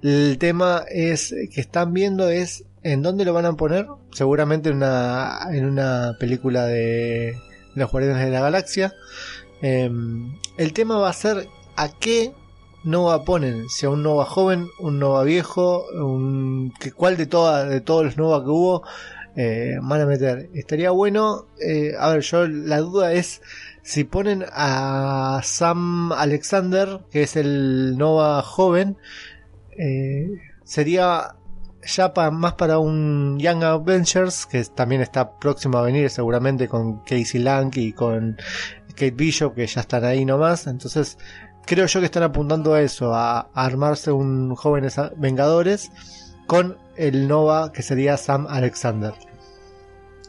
[0.03, 3.87] El tema es que están viendo es en dónde lo van a poner.
[4.13, 7.37] Seguramente en una, en una película de
[7.75, 8.95] los Guardianes de la Galaxia.
[9.63, 9.91] Eh,
[10.57, 12.33] el tema va a ser a qué
[12.85, 17.65] Nova ponen, si a un Nova joven, un Nova viejo, un, que, cuál de, toda,
[17.65, 18.83] de todos los Nova que hubo
[19.37, 20.51] eh, van a meter.
[20.55, 23.43] Estaría bueno, eh, a ver, yo la duda es
[23.83, 28.97] si ponen a Sam Alexander, que es el Nova joven,
[29.77, 30.31] eh,
[30.65, 31.37] sería
[31.87, 37.01] ya pa- más para un Young Avengers, que también está próximo a venir seguramente con
[37.05, 38.37] Casey Lang y con
[38.91, 40.67] Kate Bishop, que ya están ahí nomás.
[40.67, 41.19] Entonces,
[41.67, 45.91] creo yo que están apuntando a eso, a, a armarse un jóvenes Vengadores
[46.47, 49.15] con el Nova que sería Sam Alexander.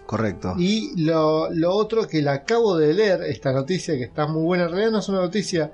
[0.05, 0.53] Correcto.
[0.57, 4.65] Y lo, lo otro que la acabo de leer, esta noticia que está muy buena,
[4.65, 5.71] en realidad no es una noticia,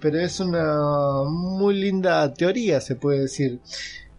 [0.00, 3.60] pero es una muy linda teoría, se puede decir.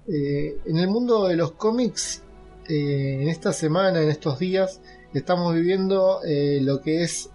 [0.07, 2.23] Eh, en el mundo de los cómics,
[2.67, 4.81] eh, en esta semana, en estos días,
[5.13, 7.29] estamos viviendo eh, lo que es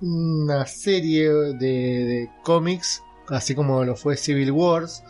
[0.00, 5.02] una serie de, de cómics, así como lo fue Civil Wars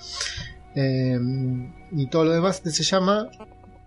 [1.96, 3.30] y todo lo demás, que se llama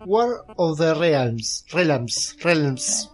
[0.05, 1.66] War of the Realms.
[1.72, 2.36] Realms.
[2.41, 3.12] Realms.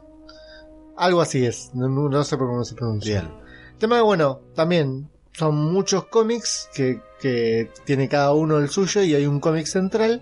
[0.97, 1.71] Algo así es.
[1.73, 3.21] No, no- sé por cómo se pronuncia.
[3.21, 3.33] Bien.
[3.79, 9.15] Tema de, bueno, también son muchos cómics que, que tiene cada uno el suyo y
[9.15, 10.21] hay un cómic central.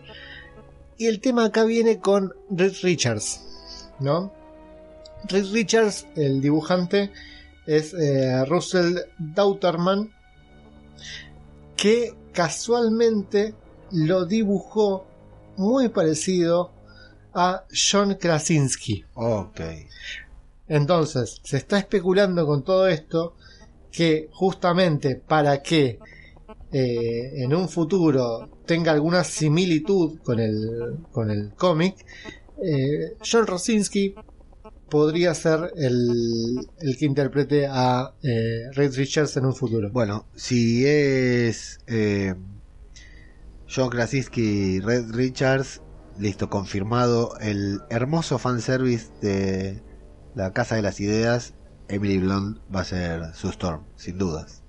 [0.97, 4.32] Y el tema acá viene con Reed Richards, ¿no?
[5.28, 7.11] Reed Richards, el dibujante,
[7.65, 10.11] es eh, Russell Dauterman,
[11.76, 13.53] que casualmente
[13.94, 15.06] lo dibujó
[15.58, 16.72] muy parecido
[17.34, 19.06] a John Krasinski.
[19.14, 19.62] Ok.
[20.68, 23.36] Entonces, se está especulando con todo esto
[23.92, 26.00] que justamente para que
[26.72, 32.06] eh, en un futuro tenga alguna similitud con el, con el cómic,
[32.64, 34.16] eh, John Krasinski
[34.89, 39.89] podría ser el, el que interprete a eh, Reed Richards en un futuro.
[39.92, 42.36] Bueno, si es eh,
[43.74, 45.82] John Krasinski y Red Richards,
[46.17, 49.82] listo, confirmado el hermoso fanservice de
[50.36, 51.53] la Casa de las Ideas,
[51.88, 54.63] Emily Blunt va a ser su Storm, sin dudas.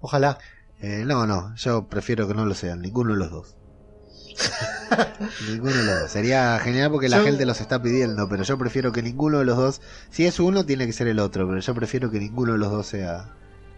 [0.00, 0.38] Ojalá.
[0.80, 3.56] Eh, no, no, yo prefiero que no lo sean, ninguno de los dos.
[5.48, 6.10] ninguno de los dos.
[6.10, 9.44] Sería genial porque la Yo- gente los está pidiendo, pero yo prefiero que ninguno de
[9.46, 9.80] los dos.
[10.10, 12.70] Si es uno, tiene que ser el otro, pero yo prefiero que ninguno de los
[12.70, 13.34] dos sea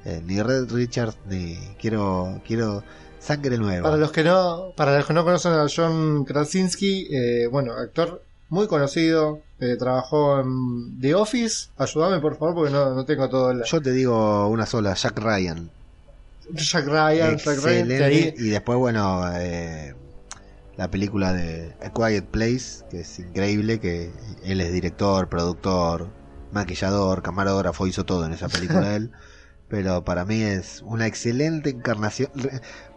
[0.06, 1.56] eh, ni Red Richards ni.
[1.80, 2.82] Quiero, quiero
[3.18, 3.82] sangre nueva.
[3.82, 8.22] Para los que no, para los que no conocen a John Krasinski, eh, bueno, actor
[8.48, 11.70] muy conocido, eh, trabajó en The Office.
[11.76, 13.62] Ayúdame por favor porque no, no tengo todo el.
[13.64, 15.70] Yo te digo una sola, Jack Ryan.
[16.52, 17.98] Jack Ryan, Jack Ryan, Excelente.
[17.98, 19.94] que ahí- Y después, bueno, eh,
[20.76, 24.12] la película de A Quiet Place, que es increíble, que
[24.44, 26.08] él es director, productor,
[26.52, 29.10] maquillador, camarógrafo, hizo todo en esa película él.
[29.68, 32.30] Pero para mí es una excelente encarnación,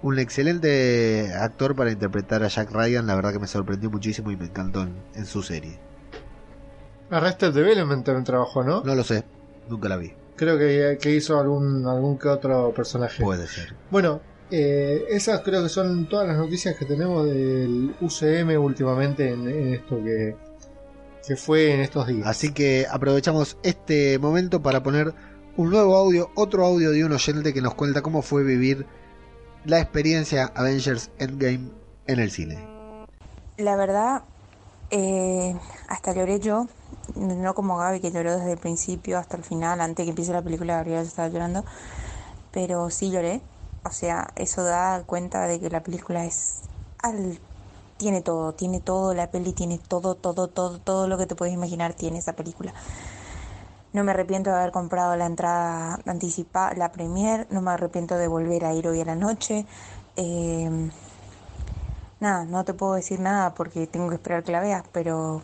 [0.04, 3.08] un excelente actor para interpretar a Jack Ryan.
[3.08, 5.80] La verdad que me sorprendió muchísimo y me encantó en, en su serie.
[7.10, 8.84] Arrested Development también trabajó, ¿no?
[8.84, 9.24] No lo sé,
[9.68, 10.14] nunca la vi.
[10.36, 13.24] Creo que, que hizo algún, algún que otro personaje.
[13.24, 13.76] Puede ser.
[13.90, 19.48] Bueno, eh, esas creo que son todas las noticias que tenemos del UCM últimamente en,
[19.48, 20.36] en esto que,
[21.28, 22.28] que fue en estos días.
[22.28, 25.14] Así que aprovechamos este momento para poner
[25.60, 28.88] un nuevo audio, otro audio de un oyente que nos cuenta cómo fue vivir
[29.66, 31.70] la experiencia Avengers Endgame
[32.08, 32.66] en el cine.
[33.58, 34.24] La verdad,
[34.90, 35.54] eh,
[35.90, 36.70] hasta lloré yo,
[37.18, 40.42] no como Gaby que lloró desde el principio hasta el final, antes que empiece la
[40.42, 41.66] película, Gabriela estaba llorando,
[42.54, 43.42] pero sí lloré.
[43.84, 46.62] O sea, eso da cuenta de que la película es
[47.00, 47.38] al
[47.98, 51.54] tiene todo, tiene todo, la peli tiene todo, todo, todo, todo lo que te puedes
[51.54, 52.74] imaginar tiene esa película.
[53.92, 58.28] No me arrepiento de haber comprado la entrada anticipada, la premier, no me arrepiento de
[58.28, 59.66] volver a ir hoy a la noche.
[60.16, 60.90] Eh,
[62.20, 65.42] nada, no te puedo decir nada porque tengo que esperar que la veas, pero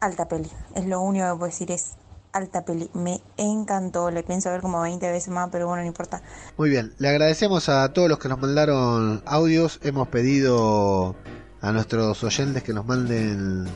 [0.00, 0.50] alta peli.
[0.74, 1.94] Es lo único que puedo decir, es
[2.32, 2.90] alta peli.
[2.94, 6.20] Me encantó, le pienso ver como 20 veces más, pero bueno, no importa.
[6.56, 9.78] Muy bien, le agradecemos a todos los que nos mandaron audios.
[9.82, 11.14] Hemos pedido
[11.60, 13.66] a nuestros oyentes que nos manden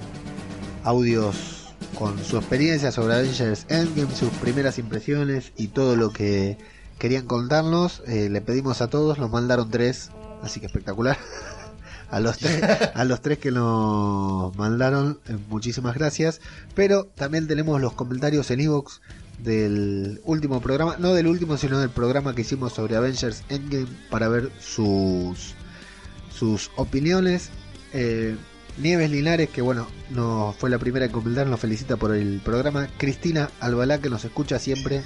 [0.84, 1.57] audios
[1.98, 6.56] con su experiencia sobre Avengers Endgame, sus primeras impresiones y todo lo que
[6.96, 8.04] querían contarnos.
[8.06, 11.18] Eh, le pedimos a todos, nos mandaron tres, así que espectacular.
[12.10, 12.62] A los tres,
[12.94, 16.40] a los tres que nos mandaron, eh, muchísimas gracias.
[16.74, 19.02] Pero también tenemos los comentarios en Evox
[19.44, 24.28] del último programa, no del último, sino del programa que hicimos sobre Avengers Endgame para
[24.28, 25.54] ver sus
[26.34, 27.50] sus opiniones.
[27.92, 28.38] Eh,
[28.80, 32.88] Nieves Linares, que bueno, no fue la primera en comentar, nos felicita por el programa.
[32.96, 35.02] Cristina Albalá, que nos escucha siempre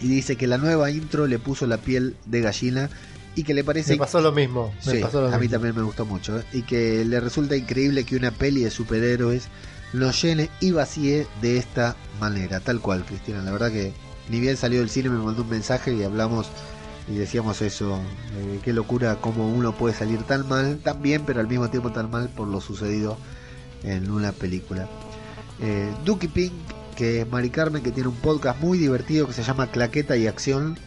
[0.00, 2.90] y dice que la nueva intro le puso la piel de gallina
[3.34, 4.72] y que le parece Me pasó lo mismo.
[4.86, 5.52] Me Sí, pasó lo a mí mismo.
[5.54, 6.38] también me gustó mucho.
[6.38, 6.44] ¿eh?
[6.52, 9.48] Y que le resulta increíble que una peli de superhéroes
[9.92, 12.60] nos llene y vacíe de esta manera.
[12.60, 13.42] Tal cual, Cristina.
[13.42, 13.92] La verdad que
[14.28, 16.46] ni bien salió del cine me mandó un mensaje y hablamos
[17.08, 17.98] y decíamos eso.
[18.36, 21.92] eh, qué locura cómo uno puede salir tan mal, tan bien, pero al mismo tiempo
[21.92, 23.18] tan mal por lo sucedido
[23.82, 24.88] en una película.
[25.60, 26.52] Eh, Duki Pink,
[26.96, 30.26] que es Mari Carmen, que tiene un podcast muy divertido que se llama Claqueta y
[30.26, 30.78] Acción.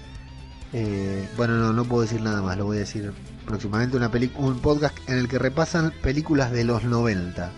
[0.74, 3.14] Eh, bueno, no, no puedo decir nada más, lo voy a decir
[3.46, 3.96] próximamente.
[3.98, 7.52] Una un podcast en el que repasan películas de los 90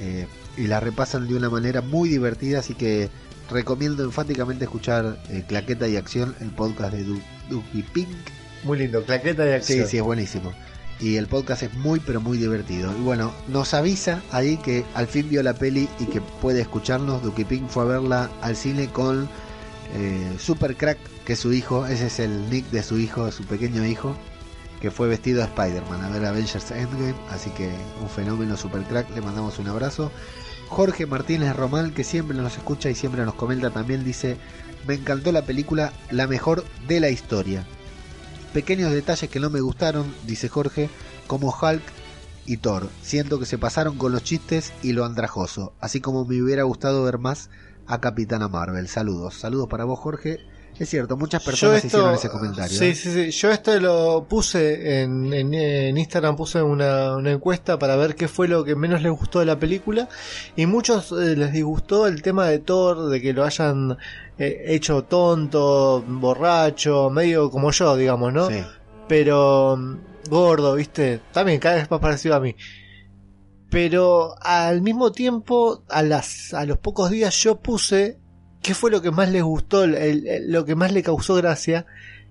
[0.00, 0.26] eh,
[0.56, 3.10] y las repasan de una manera muy divertida, así que
[3.50, 8.08] recomiendo enfáticamente escuchar Claqueta y Acción, el podcast de Du- Duki Pink.
[8.64, 9.88] Muy lindo, claqueta de Sí, acción.
[9.88, 10.52] sí, es buenísimo.
[10.98, 12.90] Y el podcast es muy, pero muy divertido.
[12.98, 17.22] Y bueno, nos avisa ahí que al fin vio la peli y que puede escucharnos.
[17.22, 19.28] Duki Pink fue a verla al cine con
[19.94, 21.86] eh, Super Crack, que es su hijo.
[21.86, 24.16] Ese es el nick de su hijo, de su pequeño hijo,
[24.80, 27.14] que fue vestido de Spider-Man a ver Avengers Endgame.
[27.30, 27.70] Así que
[28.00, 29.14] un fenómeno Super Crack.
[29.14, 30.10] Le mandamos un abrazo.
[30.68, 34.38] Jorge Martínez Román, que siempre nos escucha y siempre nos comenta también, dice:
[34.86, 37.66] Me encantó la película, la mejor de la historia
[38.56, 40.88] pequeños detalles que no me gustaron, dice Jorge,
[41.26, 41.82] como Hulk
[42.46, 42.88] y Thor.
[43.02, 47.04] Siento que se pasaron con los chistes y lo andrajoso, así como me hubiera gustado
[47.04, 47.50] ver más
[47.86, 48.88] a Capitana Marvel.
[48.88, 50.38] Saludos, saludos para vos Jorge.
[50.78, 52.78] Es cierto, muchas personas hicieron ese comentario.
[52.78, 52.94] Sí, ¿eh?
[52.94, 53.30] sí, sí.
[53.30, 58.28] Yo esto lo puse en, en, en Instagram, puse una, una encuesta para ver qué
[58.28, 60.08] fue lo que menos les gustó de la película.
[60.54, 63.96] Y muchos eh, les disgustó el tema de Thor, de que lo hayan
[64.38, 68.48] eh, hecho tonto, borracho, medio como yo, digamos, ¿no?
[68.48, 68.62] Sí.
[69.08, 69.96] Pero mm,
[70.28, 71.20] gordo, ¿viste?
[71.32, 72.54] También cada vez más parecido a mí.
[73.70, 78.18] Pero al mismo tiempo, a, las, a los pocos días yo puse
[78.66, 81.86] qué fue lo que más les gustó, el- el- lo que más le causó gracia.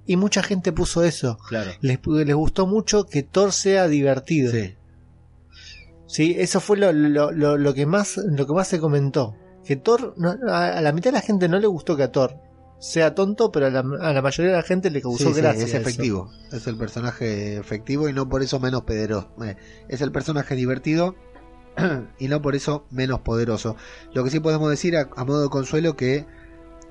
[0.07, 1.39] Y mucha gente puso eso.
[1.49, 1.71] Claro.
[1.81, 4.51] Les, les gustó mucho que Thor sea divertido.
[4.51, 4.75] Sí.
[6.07, 9.35] Sí, eso fue lo, lo, lo, lo que más lo que más se comentó.
[9.65, 12.11] Que Thor, no- a, a la mitad de la gente no le gustó que a
[12.11, 12.35] Thor
[12.79, 15.41] sea tonto, pero a la, a la mayoría de la gente le causó Sí, sí,
[15.41, 15.63] gracia.
[15.63, 15.77] es eso.
[15.77, 16.29] efectivo.
[16.51, 19.31] Es el personaje efectivo y no por eso menos poderoso.
[19.43, 19.55] Eh,
[19.87, 21.15] Es el personaje divertido
[22.19, 23.75] y no por eso menos poderoso.
[24.13, 26.25] Lo que sí podemos decir a, modo de consuelo que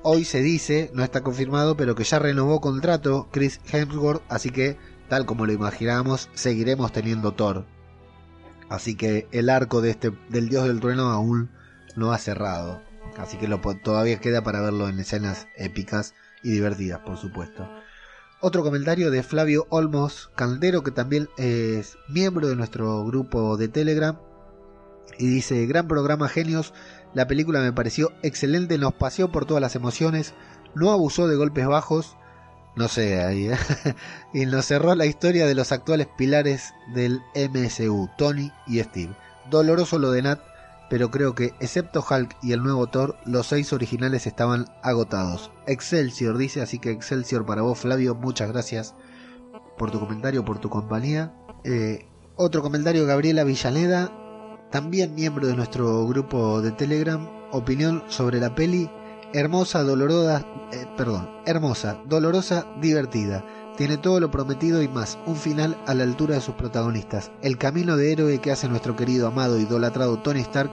[0.03, 4.77] hoy se dice, no está confirmado, pero que ya renovó contrato Chris Hemsworth, así que
[5.09, 7.65] tal como lo imaginábamos, seguiremos teniendo Thor.
[8.69, 11.49] Así que el arco de este del dios del trueno aún
[11.95, 12.81] no ha cerrado.
[13.17, 16.13] Así que lo, todavía queda para verlo en escenas épicas
[16.43, 17.67] y divertidas, por supuesto.
[18.41, 24.19] Otro comentario de Flavio Olmos Caldero, que también es miembro de nuestro grupo de Telegram.
[25.17, 26.73] Y dice, gran programa genios,
[27.13, 30.33] la película me pareció excelente, nos paseó por todas las emociones,
[30.75, 32.17] no abusó de golpes bajos,
[32.75, 33.57] no sé, ahí, ¿eh?
[34.33, 39.15] y nos cerró la historia de los actuales pilares del MSU, Tony y Steve.
[39.49, 40.41] Doloroso lo de Nat,
[40.89, 45.51] pero creo que, excepto Hulk y el nuevo Thor, los seis originales estaban agotados.
[45.67, 48.93] Excelsior dice, así que Excelsior para vos, Flavio, muchas gracias
[49.77, 51.33] por tu comentario, por tu compañía.
[51.63, 54.11] Eh, otro comentario, Gabriela Villaneda,
[54.75, 58.89] también miembro de nuestro grupo de Telegram, opinión sobre la peli,
[59.31, 63.45] hermosa, dolorosa, eh, perdón, hermosa, dolorosa, divertida.
[63.77, 67.31] Tiene todo lo prometido y más, un final a la altura de sus protagonistas.
[67.41, 70.71] El camino de héroe que hace nuestro querido, amado, idolatrado Tony Stark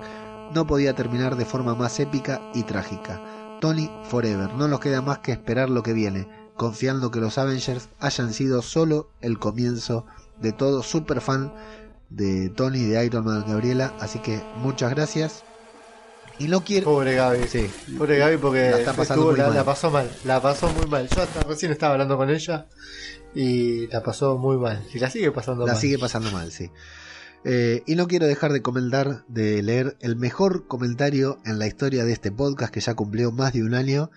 [0.53, 3.23] no podía terminar de forma más épica y trágica.
[3.61, 6.27] Tony Forever, no nos queda más que esperar lo que viene,
[6.57, 10.07] confiando que los Avengers hayan sido solo el comienzo
[10.41, 11.53] de todo, super fan
[12.15, 15.45] de Tony y de Iron Man Gabriela, así que muchas gracias.
[16.39, 16.87] Y no quiero...
[16.87, 17.47] Pobre Gaby.
[17.47, 19.55] Sí, Pobre Gaby porque La está pasando estuvo- muy la, mal.
[19.57, 20.11] la pasó mal.
[20.25, 21.09] La pasó muy mal.
[21.09, 22.67] Yo hasta recién estaba hablando con ella
[23.35, 24.83] y la pasó muy mal.
[24.93, 25.81] Y la sigue pasando la mal.
[25.81, 26.71] sigue pasando mal, sí.
[27.45, 32.05] Eh, y no quiero dejar de comentar, de leer el mejor comentario en la historia
[32.05, 34.11] de este podcast que ya cumplió más de un año,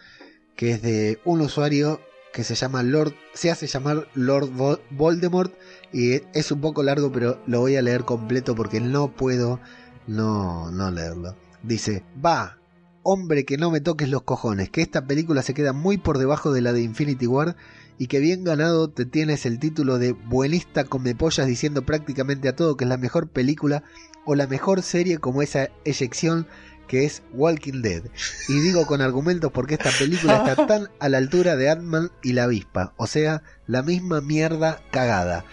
[0.56, 2.00] que es de un usuario
[2.34, 5.54] que se llama Lord, se hace llamar Lord Vo- Voldemort
[5.96, 9.62] y es un poco largo, pero lo voy a leer completo porque no puedo
[10.08, 11.38] no, no leerlo.
[11.64, 12.58] Dice, va,
[13.02, 16.52] hombre que no me toques los cojones, que esta película se queda muy por debajo
[16.52, 17.56] de la de Infinity War
[17.98, 22.58] y que bien ganado te tienes el título de buenista come pollas diciendo prácticamente a
[22.58, 23.84] todo que es la mejor película
[24.26, 26.46] o la mejor serie como esa eyección
[26.90, 28.04] que es Walking Dead.
[28.50, 32.34] Y digo con argumentos porque esta película está tan a la altura de Ant-Man y
[32.34, 35.46] la avispa, o sea, la misma mierda cagada.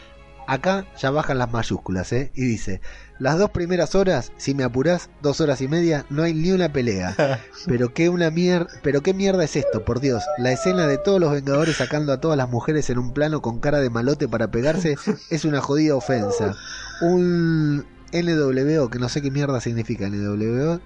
[0.46, 2.30] Acá ya bajan las mayúsculas, ¿eh?
[2.34, 2.80] Y dice,
[3.18, 6.72] las dos primeras horas, si me apurás, dos horas y media, no hay ni una
[6.72, 7.40] pelea.
[7.66, 10.24] Pero qué una mier pero qué mierda es esto, por Dios.
[10.38, 13.60] La escena de todos los Vengadores sacando a todas las mujeres en un plano con
[13.60, 14.96] cara de malote para pegarse
[15.30, 16.54] es una jodida ofensa.
[17.00, 20.80] Un NWO, que no sé qué mierda significa NWO,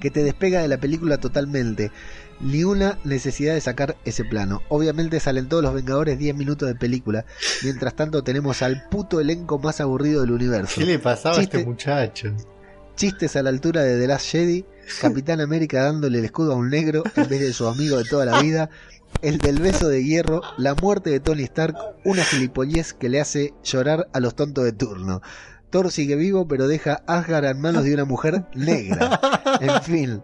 [0.00, 1.92] que te despega de la película totalmente.
[2.42, 4.62] Ni una necesidad de sacar ese plano.
[4.68, 7.24] Obviamente salen todos los Vengadores 10 minutos de película.
[7.62, 10.80] Mientras tanto tenemos al puto elenco más aburrido del universo.
[10.80, 12.34] ¿Qué le pasaba a este muchacho?
[12.96, 14.66] Chistes a la altura de The Last Jedi,
[15.00, 18.26] Capitán América dándole el escudo a un negro en vez de su amigo de toda
[18.26, 18.68] la vida,
[19.22, 23.54] el del beso de hierro, la muerte de Tony Stark, una gilipollez que le hace
[23.62, 25.22] llorar a los tontos de turno.
[25.70, 29.20] Thor sigue vivo pero deja Asgard en manos de una mujer negra.
[29.60, 30.22] En fin,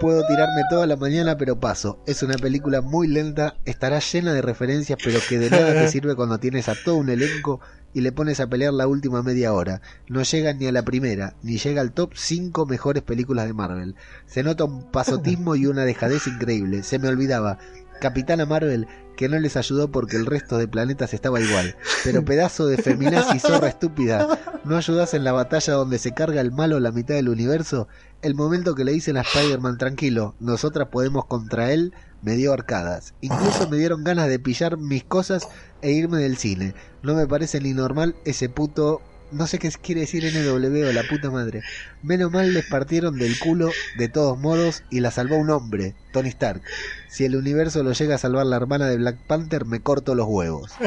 [0.00, 2.02] puedo tirarme toda la mañana pero paso.
[2.06, 6.16] Es una película muy lenta, estará llena de referencias pero que de nada te sirve
[6.16, 7.60] cuando tienes a todo un elenco
[7.92, 9.82] y le pones a pelear la última media hora.
[10.08, 13.94] No llega ni a la primera, ni llega al top 5 mejores películas de Marvel.
[14.26, 16.82] Se nota un pasotismo y una dejadez increíble.
[16.82, 17.58] Se me olvidaba.
[18.00, 18.86] Capitana Marvel,
[19.20, 21.76] que no les ayudó porque el resto de planetas estaba igual.
[22.04, 26.52] Pero pedazo de feminazi zorra estúpida, ¿no ayudas en la batalla donde se carga el
[26.52, 27.86] malo la mitad del universo?
[28.22, 31.92] El momento que le dicen a Spider-Man, tranquilo, nosotras podemos contra él,
[32.22, 33.12] me dio arcadas.
[33.20, 35.48] Incluso me dieron ganas de pillar mis cosas
[35.82, 36.74] e irme del cine.
[37.02, 39.02] No me parece ni normal ese puto...
[39.32, 41.62] No sé qué quiere decir NW, la puta madre.
[42.02, 46.28] Menos mal les partieron del culo de todos modos y la salvó un hombre, Tony
[46.30, 46.62] Stark.
[47.08, 50.26] Si el universo lo llega a salvar la hermana de Black Panther, me corto los
[50.26, 50.72] huevos.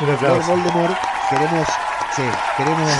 [0.00, 0.50] Aplauso.
[0.50, 0.96] Voldemort,
[1.28, 1.68] queremos,
[2.16, 2.22] sí,
[2.56, 2.90] queremos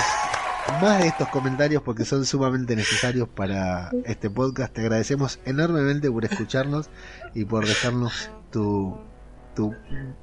[0.79, 4.73] más de estos comentarios porque son sumamente necesarios para este podcast.
[4.73, 6.89] Te agradecemos enormemente por escucharnos
[7.33, 8.97] y por dejarnos tu,
[9.55, 9.75] tu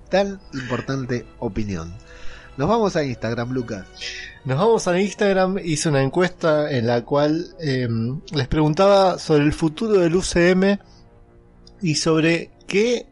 [0.08, 1.92] tan importante opinión.
[2.58, 3.86] Nos vamos a Instagram, Lucas.
[4.44, 7.88] Nos vamos a Instagram, hice una encuesta en la cual eh,
[8.32, 10.78] les preguntaba sobre el futuro del UCM
[11.80, 13.06] y sobre qué...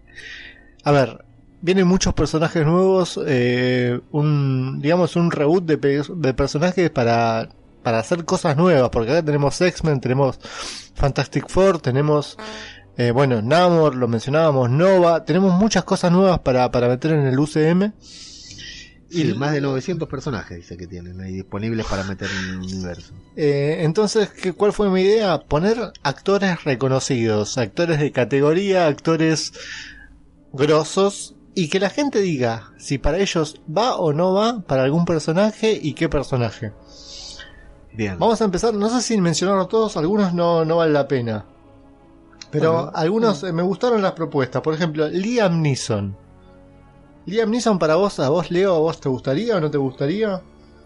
[0.82, 1.24] A ver,
[1.60, 7.48] vienen muchos personajes nuevos, eh, un digamos un reboot de personajes para,
[7.84, 10.40] para hacer cosas nuevas, porque acá tenemos X-Men, tenemos
[10.96, 12.36] Fantastic Four, tenemos
[12.98, 15.24] Eh, bueno, Namor, lo mencionábamos, Nova.
[15.24, 17.92] Tenemos muchas cosas nuevas para, para meter en el UCM.
[19.16, 23.14] Y más de 900 personajes dice que tienen ahí disponibles para meter en el universo.
[23.36, 25.38] Eh, entonces, ¿qué, ¿cuál fue mi idea?
[25.40, 29.52] Poner actores reconocidos, actores de categoría, actores
[30.52, 35.04] grosos y que la gente diga si para ellos va o no va para algún
[35.04, 36.72] personaje y qué personaje.
[37.94, 38.18] Bien.
[38.18, 41.46] Vamos a empezar, no sé si mencionarlos todos, algunos no, no vale la pena.
[42.50, 44.62] Pero Bueno, algunos eh, me gustaron las propuestas.
[44.62, 46.16] Por ejemplo, Liam Neeson.
[47.26, 50.40] Liam Neeson para vos, a vos Leo, a vos te gustaría o no te gustaría?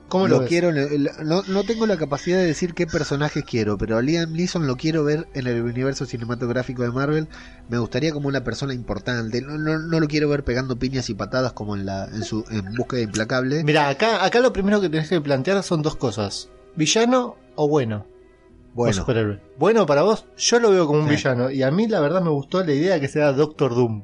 [0.09, 4.03] ¿Cómo lo, quiero, no, no tengo la capacidad de decir qué personajes quiero, pero a
[4.03, 7.29] Liam Neeson lo quiero ver en el universo cinematográfico de Marvel.
[7.69, 9.41] Me gustaría como una persona importante.
[9.41, 12.45] No, no, no lo quiero ver pegando piñas y patadas como en la en su
[12.51, 13.63] en búsqueda implacable.
[13.63, 16.49] Mira, acá, acá lo primero que tenés que plantear son dos cosas.
[16.75, 18.05] ¿Villano o bueno?
[18.73, 19.41] O Bueno, superhéroe.
[19.59, 21.15] Bueno para vos, yo lo veo como un Sí.
[21.15, 21.53] villano.
[21.53, 24.03] Y a mí la verdad me gustó la idea que sea Doctor Doom.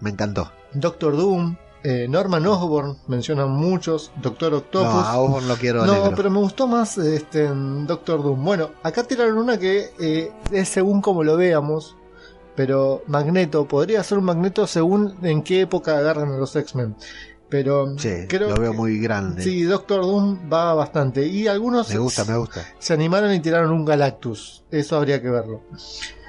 [0.00, 0.52] me encantó.
[0.74, 4.88] Doctor Doom, eh, Norman Osborn, mencionan muchos, Doctor Octopus.
[4.92, 6.12] No, a Osborn lo quiero No, negro.
[6.16, 8.44] pero me gustó más este Doctor Doom.
[8.44, 11.96] Bueno, acá tiraron una que eh, es según como lo veamos,
[12.56, 16.96] pero Magneto podría ser un Magneto según en qué época agarran a los X-Men.
[17.48, 19.42] Pero Sí, creo lo veo que- muy grande.
[19.42, 21.26] Sí, Doctor Doom va bastante.
[21.26, 22.64] Y algunos me gusta, me gusta.
[22.78, 24.64] se animaron y tiraron un Galactus.
[24.70, 25.60] Eso habría que verlo.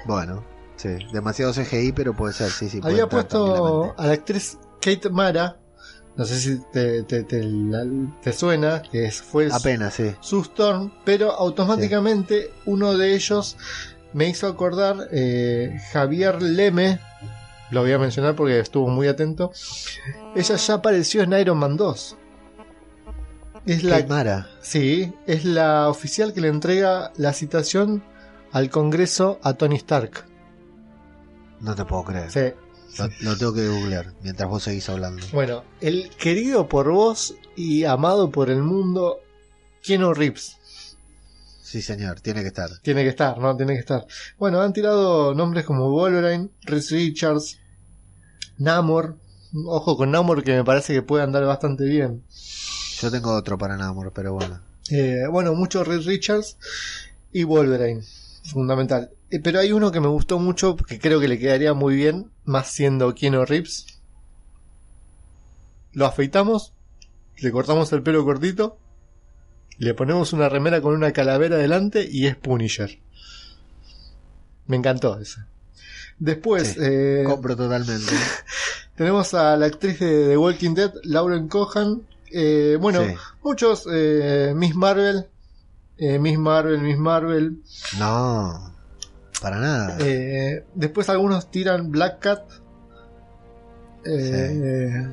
[0.04, 0.44] Bueno,
[0.76, 2.80] sí, demasiado CGI, pero puede ser, sí, sí.
[2.82, 5.58] Había puesto a la actriz Kate Mara.
[6.16, 7.84] No sé si te, te, te- la-
[8.22, 10.14] te suena, que fue Apenas, sí.
[10.20, 13.56] Sue Storm, pero automáticamente uno de ellos
[14.14, 17.00] me hizo acordar eh, Javier Leme,
[17.70, 19.52] lo voy a mencionar porque estuvo muy atento.
[20.34, 22.16] Ella ya apareció en Iron Man 2.
[23.66, 24.46] Es la, Kate Mara.
[24.62, 28.02] sí, es la oficial que le entrega la citación
[28.52, 30.24] al Congreso a Tony Stark.
[31.66, 32.30] No te puedo creer.
[32.30, 32.54] Sí.
[32.96, 35.26] Lo, lo tengo que googlear mientras vos seguís hablando.
[35.32, 39.18] Bueno, el querido por vos y amado por el mundo,
[39.82, 40.56] Keanu Reeves.
[41.64, 42.70] Sí, señor, tiene que estar.
[42.82, 43.56] Tiene que estar, ¿no?
[43.56, 44.06] Tiene que estar.
[44.38, 47.58] Bueno, han tirado nombres como Wolverine, Reese Richards,
[48.58, 49.16] Namor.
[49.66, 52.22] Ojo con Namor que me parece que puede andar bastante bien.
[53.00, 54.60] Yo tengo otro para Namor, pero bueno.
[54.90, 56.58] Eh, bueno, mucho Reese Richards
[57.32, 58.04] y Wolverine.
[58.50, 59.10] Fundamental.
[59.30, 62.30] Eh, pero hay uno que me gustó mucho, que creo que le quedaría muy bien,
[62.44, 63.86] más siendo Keanu Reeves.
[65.92, 66.72] Lo afeitamos,
[67.38, 68.78] le cortamos el pelo cortito,
[69.78, 72.98] le ponemos una remera con una calavera delante y es Punisher.
[74.66, 75.40] Me encantó ese.
[76.18, 78.12] Después, Sí, eh, Compro totalmente.
[78.96, 82.02] tenemos a la actriz de The Walking Dead, Lauren Cohan.
[82.32, 83.14] Eh, bueno, Sí.
[83.42, 85.26] muchos, eh, Miss Marvel,
[85.98, 87.62] eh, Miss Marvel, Miss Marvel.
[87.98, 88.72] No,
[89.40, 89.96] para nada.
[90.00, 92.42] Eh, después algunos tiran Black Cat.
[94.04, 95.06] Eh,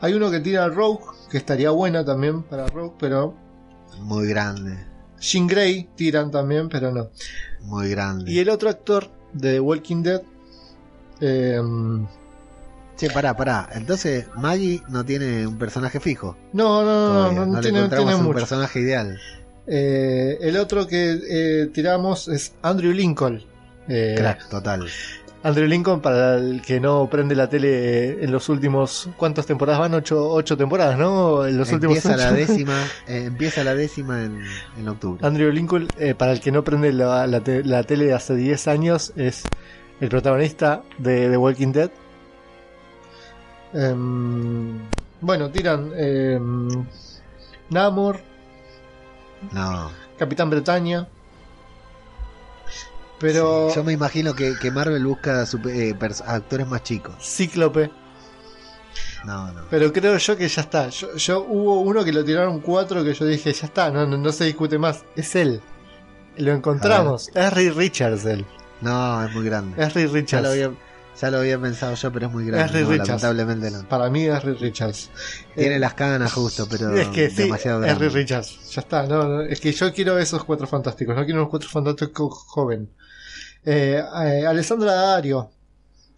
[0.00, 3.34] Hay uno que tira Rogue, que estaría buena también para Rogue, pero
[4.00, 4.78] Muy grande,
[5.20, 7.08] Jean Grey tiran también, pero no.
[7.62, 8.30] muy grande.
[8.30, 10.22] Y el otro actor de The Walking Dead,
[11.20, 11.60] eh,
[12.96, 13.68] Che, pará, pará.
[13.74, 16.36] Entonces, Maggie no tiene un personaje fijo.
[16.52, 17.38] no, no, no, todavía.
[17.40, 18.38] no, no le tiene, encontramos tiene un mucho.
[18.38, 19.18] personaje ideal.
[19.66, 23.42] Eh, el otro que eh, tiramos es Andrew Lincoln.
[23.88, 24.86] Eh, Crack, total.
[25.42, 29.08] Andrew Lincoln, para el que no prende la tele en los últimos.
[29.16, 29.92] ¿Cuántas temporadas van?
[29.94, 31.46] Ocho, ocho temporadas, ¿no?
[31.46, 32.34] En los Empieza últimos la ocho.
[32.36, 32.78] décima,
[33.08, 34.40] eh, empieza la décima en,
[34.78, 35.26] en octubre.
[35.26, 38.68] Andrew Lincoln, eh, para el que no prende la, la te- la tele hace 10
[38.68, 39.42] años, es
[40.00, 41.90] el protagonista de The Walking Dead.
[43.74, 44.78] Em,
[45.20, 46.68] bueno, tiran em,
[47.70, 48.20] Namor,
[49.52, 49.90] No.
[50.18, 51.06] Capitán Bretaña.
[53.18, 55.96] Pero Sí, yo me imagino que, que Marvel busca super- eh,
[56.26, 57.14] actores más chicos.
[57.20, 57.90] Cíclope.
[59.24, 59.62] No, no.
[59.70, 60.88] Pero creo yo que ya está.
[60.90, 64.18] Yo, yo- hubo uno que lo tiraron cuatro que yo dije, ya está, no, no,
[64.18, 65.04] no se discute más.
[65.16, 65.62] Es él.
[66.36, 67.30] Lo encontramos.
[67.34, 68.44] Es Ray Richards él.
[68.80, 69.82] No, es muy grande.
[69.82, 70.42] Es Ya Richards.
[70.44, 70.70] lo había,
[71.20, 72.72] ya lo había pensado yo, pero es muy Es grande.
[72.72, 73.08] Ray No, Richards.
[73.22, 73.88] lamentablemente no.
[73.88, 75.10] Para mí es Richards.
[75.54, 78.08] Tiene Eh, las canas justo, pero es que sí, demasiado es grande.
[78.08, 78.70] Richards.
[78.70, 81.68] Ya está, no, no, es que yo quiero esos cuatro fantásticos, no quiero unos cuatro
[81.68, 82.90] fantásticos joven.
[83.64, 85.50] Eh, eh, Alessandra Dario,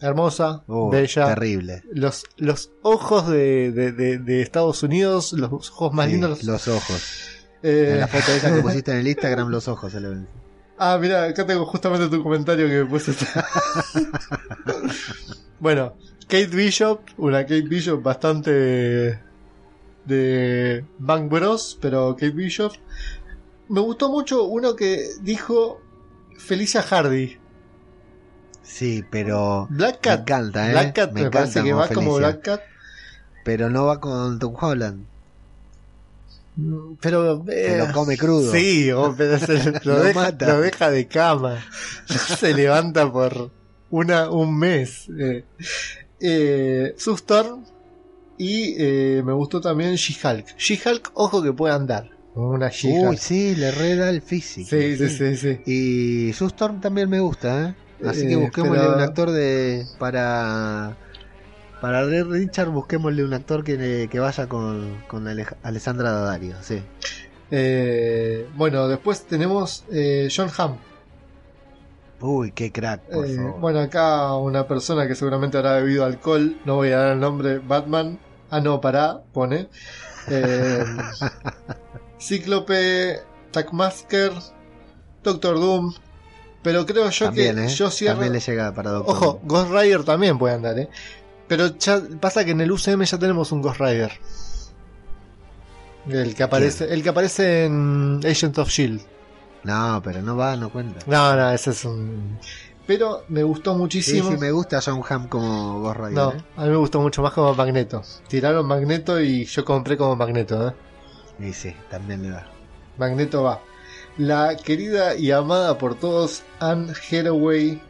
[0.01, 1.27] hermosa, Uh, bella.
[1.35, 1.83] Terrible.
[1.93, 6.43] Los, los ojos de, de, de- de Estados Unidos, los ojos más Sí, lindos.
[6.45, 7.03] los ojos.
[7.63, 10.29] eh, En la foto esa que pusiste en el Instagram, los ojos se le ven.
[10.79, 13.27] Ah, mira, acá tengo justamente tu comentario que me pusiste.
[15.61, 15.95] bueno,
[16.29, 19.21] Kate Bishop, una Kate Bishop bastante
[20.05, 22.73] de Bang Bros, pero Kate Bishop.
[23.69, 25.81] Me gustó mucho uno que dijo
[26.39, 27.39] Felicia Hardy.
[28.63, 30.17] Sí, pero Black Cat.
[30.17, 30.73] me encanta, ¿eh?
[30.73, 32.19] Black Cat me, encanta parece que va como Felicia.
[32.19, 32.61] Black Cat.
[33.45, 35.07] Pero no va con Tom Holland.
[37.01, 38.51] Pero, Se eh, lo come crudo.
[38.53, 40.47] Sí, pero se lo, Lo deja, mata.
[40.49, 41.65] lo deja de cama.
[42.39, 43.51] se levanta por
[43.91, 45.09] una, un mes.
[45.19, 45.45] Eh,
[46.21, 47.65] eh, Sue Storm.
[48.39, 50.57] Y eh, me gustó también She-Hulk.
[50.59, 52.11] She-Hulk, ojo que puede andar.
[52.35, 53.19] Una Uy, She-Hulk.
[53.19, 54.69] sí, le reda el físico.
[54.69, 55.61] Sí, sí, sí, sí.
[55.67, 57.75] Y Sue Storm también me gusta, ¿eh?
[58.07, 59.87] Así Eh, que busquémosle pero- un actor de.
[59.99, 60.97] Para.
[61.81, 66.83] Para Richard, busquémosle un actor que, que vaya con, con Ale- Alessandra Daddario, sí.
[67.51, 70.79] Eh, bueno, después tenemos eh, John Hamm.
[72.19, 73.61] Uy, qué crack, por Eh, favor.
[73.61, 77.59] bueno, acá una persona que seguramente habrá bebido alcohol, no voy a dar el nombre,
[77.59, 78.19] Batman.
[78.51, 79.69] Ah, no, pará, pone.
[80.27, 80.85] Eh,
[82.19, 83.21] Cíclope,
[83.51, 84.33] Tackmasker,
[85.23, 85.95] Doctor Doom.
[86.63, 87.69] Pero creo yo también, que ¿eh?
[87.69, 88.15] yo cierro.
[88.15, 89.39] También le llega para Doctor Ojo, Doom.
[89.47, 90.89] Ghost Rider también puede andar, ¿eh?
[91.49, 94.13] Pero ya pasa que en el UCM ya tenemos un Ghost Rider.
[96.09, 99.01] El que aparece, el que aparece en Agent of Shield.
[99.65, 101.01] No, pero no va, no cuenta.
[101.07, 102.39] No, no, ese es un.
[102.87, 104.31] Pero me gustó Sí, muchísimo.
[104.31, 106.13] sí, me gusta John Hamm como Ghost Rider.
[106.13, 106.45] No, ¿eh?
[106.57, 108.03] a mí me gustó mucho más como Magneto.
[108.29, 110.73] Tiraron Magneto y yo compré como Magneto, ¿eh?
[111.49, 112.47] Y sí, también le da.
[112.97, 113.61] Magneto va.
[114.19, 117.83] La querida y amada por todos Anne Hathaway.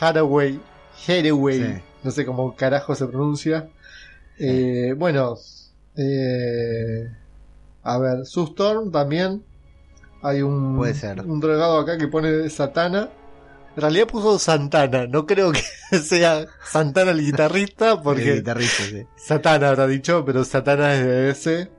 [0.00, 0.58] Hathaway.
[1.06, 1.58] Hathaway.
[1.76, 1.82] Sí.
[2.02, 3.68] No sé cómo carajo se pronuncia.
[4.38, 5.36] Eh, bueno.
[5.96, 7.10] eh,
[7.82, 9.44] a ver, Sue Storm también.
[10.22, 11.20] Hay un, Puede ser.
[11.22, 13.08] un drogado acá que pone Satana.
[13.76, 15.06] En realidad puso Santana.
[15.06, 15.60] No creo que
[15.98, 18.30] sea Santana el guitarrista porque...
[18.32, 19.06] El guitarrista, sí.
[19.16, 21.70] Satana habrá dicho, pero Satana es de ese.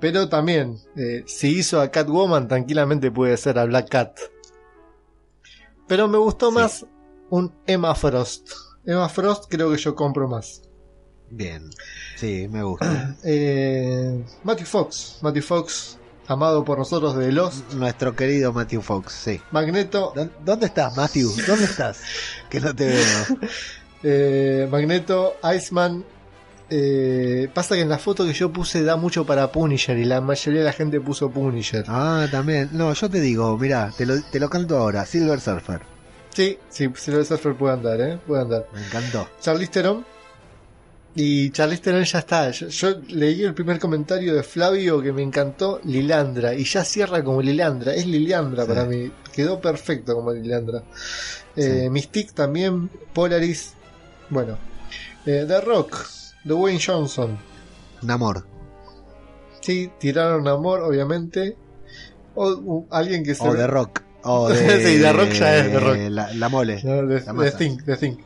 [0.00, 4.18] Pero también, eh, si hizo a Catwoman, tranquilamente puede ser a Black Cat.
[5.86, 6.54] Pero me gustó Sí.
[6.56, 6.86] más
[7.30, 8.50] un Emma Frost.
[8.86, 10.62] Emma Frost creo que yo compro más.
[11.30, 11.70] Bien.
[12.16, 13.16] Sí, me gusta.
[13.24, 15.18] Eh, Matthew Fox.
[15.22, 17.72] Matthew Fox, amado por nosotros de Lost.
[17.72, 19.40] Nuestro querido Matthew Fox, sí.
[19.50, 20.12] Magneto.
[20.14, 21.30] ¿Dó- ¿Dónde estás, Matthew?
[21.46, 22.00] ¿Dónde estás?
[22.50, 23.38] Que no te veo.
[24.02, 26.04] eh, Magneto, Iceman.
[26.70, 30.20] Eh, pasa que en la foto que yo puse da mucho para Punisher y la
[30.22, 31.84] mayoría de la gente puso Punisher.
[31.88, 32.70] Ah, también.
[32.72, 35.04] No, yo te digo, mirá, te lo, te lo canto ahora.
[35.04, 35.82] Silver Surfer.
[36.34, 38.18] Sí, sí, Silver Surfer puede andar, ¿eh?
[38.26, 38.66] Puede andar.
[38.74, 39.28] Me encantó.
[39.40, 40.04] Charlize Theron.
[41.14, 42.50] Y Charlize Theron ya está.
[42.50, 46.54] Yo, yo leí el primer comentario de Flavio que me encantó, Lilandra.
[46.54, 47.94] Y ya cierra como Lilandra.
[47.94, 48.68] Es Lilandra Sí.
[48.68, 49.12] para mí.
[49.32, 50.82] Quedó perfecto como Lilandra.
[51.56, 51.90] Eh, Sí.
[51.90, 53.74] Mystique también, Polaris.
[54.28, 54.58] Bueno.
[55.24, 56.04] Eh, The Rock,
[56.42, 57.38] Dwayne Johnson.
[58.02, 58.44] Namor.
[59.60, 61.56] Sí, tiraron amor, obviamente.
[62.34, 64.00] O alguien que se O The Rock.
[64.24, 65.96] O de, Sí, The Rock ya es The Rock.
[66.10, 66.80] La, la mole.
[66.82, 67.32] No, de, La
[67.96, 68.18] de.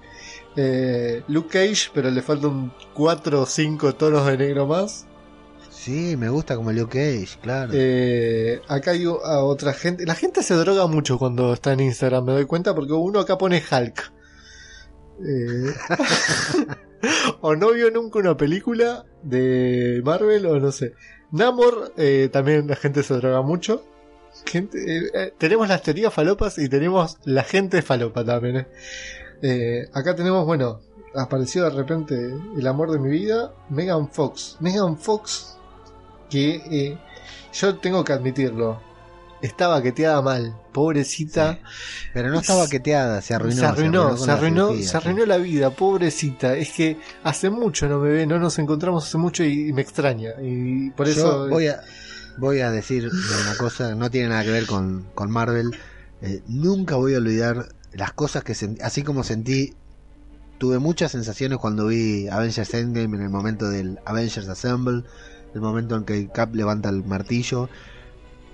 [0.61, 5.07] Eh, Luke Cage, pero le faltan 4 o 5 tonos de negro más.
[5.71, 7.71] Sí, me gusta como Luke Cage, claro.
[7.73, 10.05] Eh, acá hay a otra gente.
[10.05, 13.39] La gente se droga mucho cuando está en Instagram, me doy cuenta, porque uno acá
[13.39, 14.13] pone Hulk.
[15.25, 15.75] Eh,
[17.41, 20.95] o no vio nunca una película de Marvel, o no sé.
[21.31, 21.93] Namor,
[22.33, 23.85] también la gente se droga mucho.
[24.51, 28.57] Gente, eh, eh, tenemos las teorías falopas y tenemos la gente falopa también.
[28.59, 28.67] eh.
[29.43, 30.81] Eh, acá tenemos, bueno,
[31.15, 32.15] apareció de repente
[32.57, 34.57] el amor de mi vida, Megan Fox.
[34.61, 35.57] Megan Fox,
[36.31, 36.99] que eh,
[37.53, 38.81] yo tengo que admitirlo,
[39.43, 41.59] estaba queteada mal, pobrecita.
[42.13, 43.57] Pero no estaba queteada, se arruinó.
[43.61, 46.57] se arruinó, se arruinó, cirugía, se arruinó la vida, pobrecita.
[46.57, 49.83] Es que hace mucho no me ve, no nos encontramos hace mucho y, y me
[49.83, 50.33] extraña.
[50.43, 51.49] Y por Yo eso.
[51.49, 51.81] voy a,
[52.39, 53.11] voy a decir
[53.43, 55.77] una cosa, no tiene nada que ver con, con Marvel.
[56.23, 59.75] Eh, nunca voy a olvidar las cosas que sentí, así como sentí,
[60.59, 65.05] tuve muchas sensaciones cuando vi Avengers Endgame en el momento del Avengers Assemble,
[65.55, 67.69] el momento en que Cap levanta el martillo.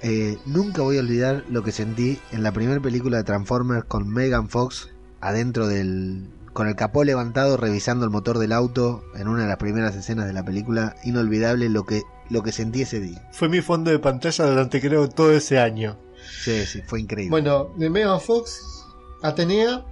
[0.02, 4.08] Eh, nunca voy a olvidar lo que sentí en la primera película de Transformers con
[4.08, 4.90] Megan Fox
[5.20, 9.56] adentro del con el capó levantado revisando el motor del auto en una de las
[9.56, 13.60] primeras escenas de la película inolvidable lo que lo que sentí ese día Fue mi
[13.60, 15.96] fondo de pantalla durante creo todo ese año.
[16.42, 18.84] sí sí fue increíble Bueno, de Megan Fox,
[19.22, 19.84] Atenea,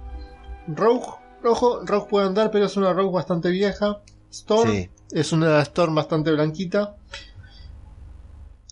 [0.67, 1.07] Rogue,
[1.41, 4.01] Rojo, Rogue puede andar, pero es una Rogue bastante vieja.
[4.31, 4.89] Storm Sí.
[5.11, 6.95] es una Storm bastante blanquita.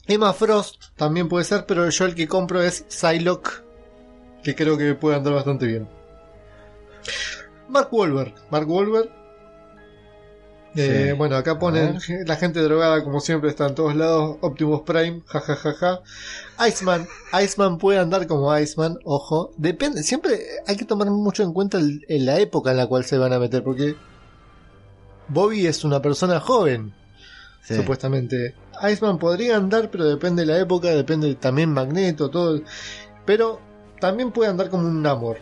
[0.08, 3.64] Emma Frost también puede ser, pero yo el que compro es Psylocke,
[4.44, 5.88] que creo que puede andar bastante bien.
[7.70, 9.10] Mark Wahlberg, Mark Wahlberg
[10.76, 11.18] Eh, Sí.
[11.18, 14.38] bueno, acá ponen la gente drogada como siempre está en todos lados.
[14.42, 16.00] Optimus Prime, jajajaja.
[16.68, 17.08] Iceman,
[17.44, 19.52] Iceman puede andar como Iceman, ojo.
[19.58, 23.18] Depende, siempre hay que tomar mucho en cuenta el- la época en la cual se
[23.18, 23.96] van a meter, porque
[25.28, 26.94] Bobby es una persona joven,
[27.64, 27.76] Sí.
[27.76, 28.56] supuestamente.
[28.90, 32.62] Iceman podría andar, pero depende de la época, depende también Magneto, todo.
[33.26, 33.60] Pero
[34.00, 35.38] también puede andar como un Namor.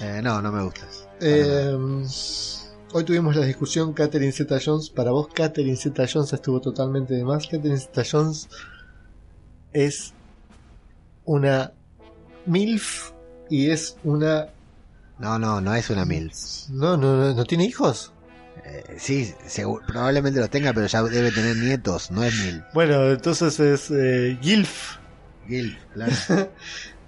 [0.00, 0.86] Eh, no, no me gusta.
[1.24, 1.78] Eh,
[2.92, 4.90] hoy tuvimos la discusión Catherine Zeta Jones.
[4.90, 7.46] Para vos, Catherine Zeta Jones estuvo totalmente de más.
[7.46, 8.48] Catherine Zeta Jones
[9.72, 10.12] es
[11.24, 11.72] una
[12.46, 13.12] MILF
[13.48, 14.48] y es una.
[15.18, 16.68] No, no, no es una MILF.
[16.70, 18.12] No, no, no, ¿no tiene hijos.
[18.64, 22.64] Eh, sí, seguro, probablemente los tenga, pero ya debe tener nietos, no es MILF.
[22.74, 24.96] Bueno, entonces es eh, GILF.
[25.46, 26.12] Gil, claro.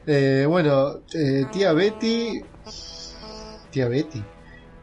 [0.06, 2.42] Eh, bueno, eh, tía Betty.
[3.74, 4.22] Tía Betty.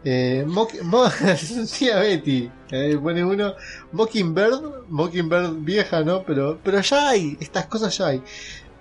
[0.04, 0.46] Eh,
[1.80, 2.52] tía Betty.
[2.72, 3.56] Eh, pone uno.
[3.94, 4.90] Mockingbird.
[4.90, 6.24] Mockingbird vieja, ¿no?
[6.24, 7.38] Pero, pero ya hay.
[7.40, 8.22] Estas cosas ya hay.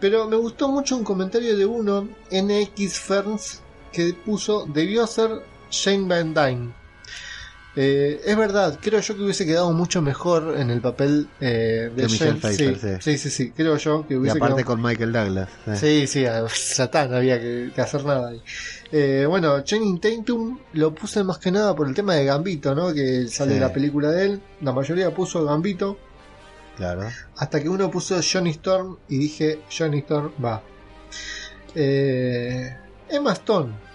[0.01, 3.63] Pero me gustó mucho un comentario de uno, NX Ferns,
[3.93, 5.31] que puso: Debió ser
[5.71, 6.80] Shane Van Dyne.
[7.83, 12.03] Eh, es verdad, creo yo que hubiese quedado mucho mejor en el papel eh, de
[12.03, 12.35] Que Michelle.
[12.39, 15.49] Pfeiffer, sí, sí, sí, sí, creo yo que Y hubiese aparte quedado con Michael Douglas.
[15.67, 15.77] eh.
[15.77, 16.47] Sí, sí, a-
[16.77, 18.43] ya está, no había que, que hacer nada ahí.
[18.93, 22.93] Eh, bueno, Channing Tatum lo puse más que nada por el tema de Gambito, ¿no?
[22.93, 23.61] Que sale Sí.
[23.61, 24.43] la película de él.
[24.61, 25.97] La mayoría puso Gambito.
[26.77, 27.09] Claro.
[27.37, 30.63] Hasta que uno puso Johnny Storm y dije, Johnny Storm va.
[31.75, 32.77] Eh,
[33.09, 33.90] Emma Stone.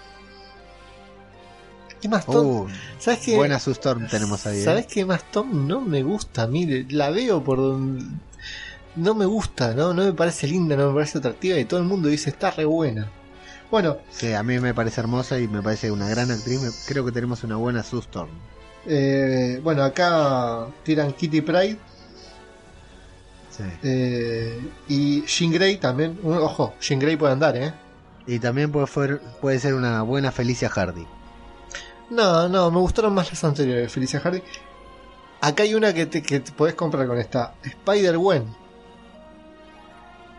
[2.01, 2.47] Emma Stone.
[2.49, 2.67] Uh,
[2.99, 3.35] ¿Sabes qué?
[3.35, 4.59] buena Storm tenemos ahí.
[4.59, 4.63] eh.
[4.63, 5.05] ¿Sabes que
[5.51, 6.47] no me gusta?
[6.47, 8.05] Mire, la veo por donde...
[8.95, 9.93] No me gusta, ¿no?
[9.93, 12.63] No me parece linda, no me parece atractiva y todo el mundo dice está re
[12.65, 13.09] buena.
[13.69, 16.85] Bueno, Sí, a mí me parece hermosa y me parece una gran actriz.
[16.87, 18.29] Creo que tenemos una buena Sue Storm.
[18.85, 21.77] eh, bueno, acá tiran Kitty Pride
[23.49, 23.63] Sí.
[23.83, 26.19] eh, y Jean Grey también.
[26.23, 27.73] Ojo, Jean Grey puede andar, ¿eh?
[28.27, 28.87] Y también puede,
[29.41, 31.05] puede ser una buena Felicia Hardy.
[32.09, 34.41] No, no, me gustaron más las anteriores, Felicia Hardy.
[35.41, 37.53] Acá hay una que te, que te podés comprar con esta.
[37.63, 38.45] Spider-Gwen.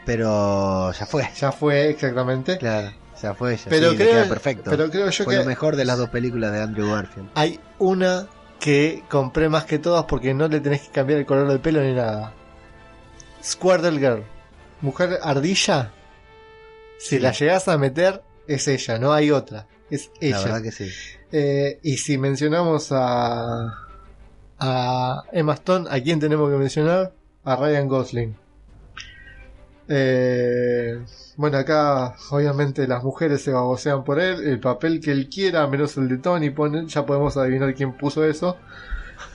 [0.05, 1.29] Pero ya fue.
[1.37, 2.59] Ya fue exactamente.
[2.59, 3.57] Claro, ya fue.
[3.57, 4.71] Ya, Pero sí, creo, queda perfecto.
[4.71, 7.29] pero creo yo fue que lo mejor de las dos películas de Andrew Garfield.
[7.35, 8.29] hay una
[8.61, 11.83] que compré más que todas porque no le tenés que cambiar el color del pelo
[11.83, 12.33] ni nada.
[13.43, 14.25] Squirtle Girl.
[14.81, 15.93] Mujer ardilla.
[16.99, 17.19] Si Sí.
[17.19, 19.67] la llegás a meter, es ella, no hay otra.
[19.91, 20.39] Es ella.
[20.39, 20.91] La verdad que sí.
[21.33, 23.87] Eh, y si mencionamos a,
[24.59, 27.13] a Emma Stone, ¿a quién tenemos que mencionar?
[27.45, 28.37] A Ryan Gosling.
[29.89, 31.01] Eh,
[31.37, 35.97] bueno, acá obviamente las mujeres se babosean por él, el papel que él quiera, menos
[35.97, 36.53] el de Tony,
[36.87, 38.57] ya podemos adivinar quién puso eso.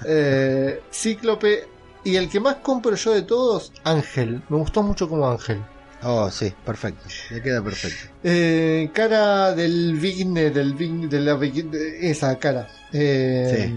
[0.06, 1.68] Eh, Cíclope
[2.04, 4.42] y el que más compro yo de todos, Ángel.
[4.50, 5.62] Me gustó mucho como Ángel.
[6.04, 7.08] Oh, sí, perfecto.
[7.30, 8.12] Le queda perfecto.
[8.24, 12.68] Eh, cara del Vigne, del Vig- de la de esa cara.
[12.92, 13.72] Eh,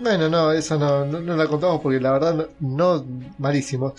[0.00, 3.04] Bueno, no, esa no, no, no la contamos porque la verdad no, no-
[3.38, 3.94] malísimo.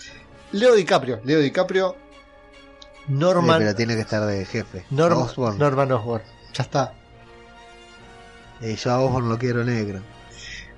[0.52, 1.94] Leo DiCaprio, Leo DiCaprio,
[3.06, 4.84] Sí, Norman, pero tiene que estar de jefe.
[4.90, 5.58] Norm- Osborn.
[5.58, 6.24] Norman Osborn,
[6.54, 6.92] ya está.
[8.60, 10.00] Eh, yo a Osborn lo quiero negro.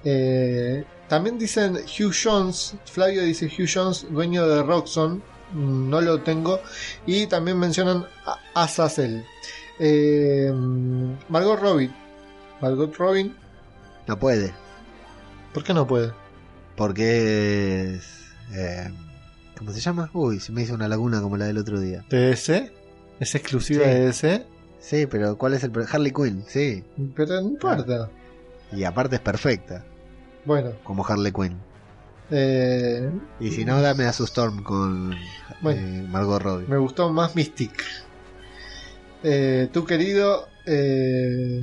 [0.05, 5.23] Eh, también dicen Hugh Jones, Flavio dice Hugh Jones, dueño de Roxxon,
[5.55, 6.61] no lo tengo,
[7.07, 9.24] y también mencionan a Azazel.
[9.79, 10.51] Eh,
[11.29, 11.93] Margot Robin,
[12.61, 13.35] Margot Robin,
[14.07, 14.53] No puede.
[15.55, 16.12] ¿por qué no puede?
[16.77, 18.27] Porque es.
[18.55, 18.91] eh,
[19.59, 20.11] ¿Cómo se llama?
[20.12, 22.05] Uy, se me hizo una laguna como la del otro día.
[22.11, 22.49] ¿DS?
[23.20, 23.91] ¿Es exclusiva Sí.
[23.91, 24.47] de DC?
[24.81, 25.73] Sí, pero ¿cuál es el.
[25.91, 26.83] Harley Quinn, sí.
[27.15, 28.11] Pero no importa.
[28.73, 29.85] Y aparte es perfecta,
[30.45, 31.59] Bueno, como Harley Quinn.
[32.33, 33.11] Eh,
[33.41, 35.15] Y si no, dame a su Storm con
[35.61, 35.81] Bueno.
[35.81, 36.67] eh, Margot Robbie.
[36.67, 37.73] me gustó más Mystic.
[39.23, 41.61] Eh, tu querido eh,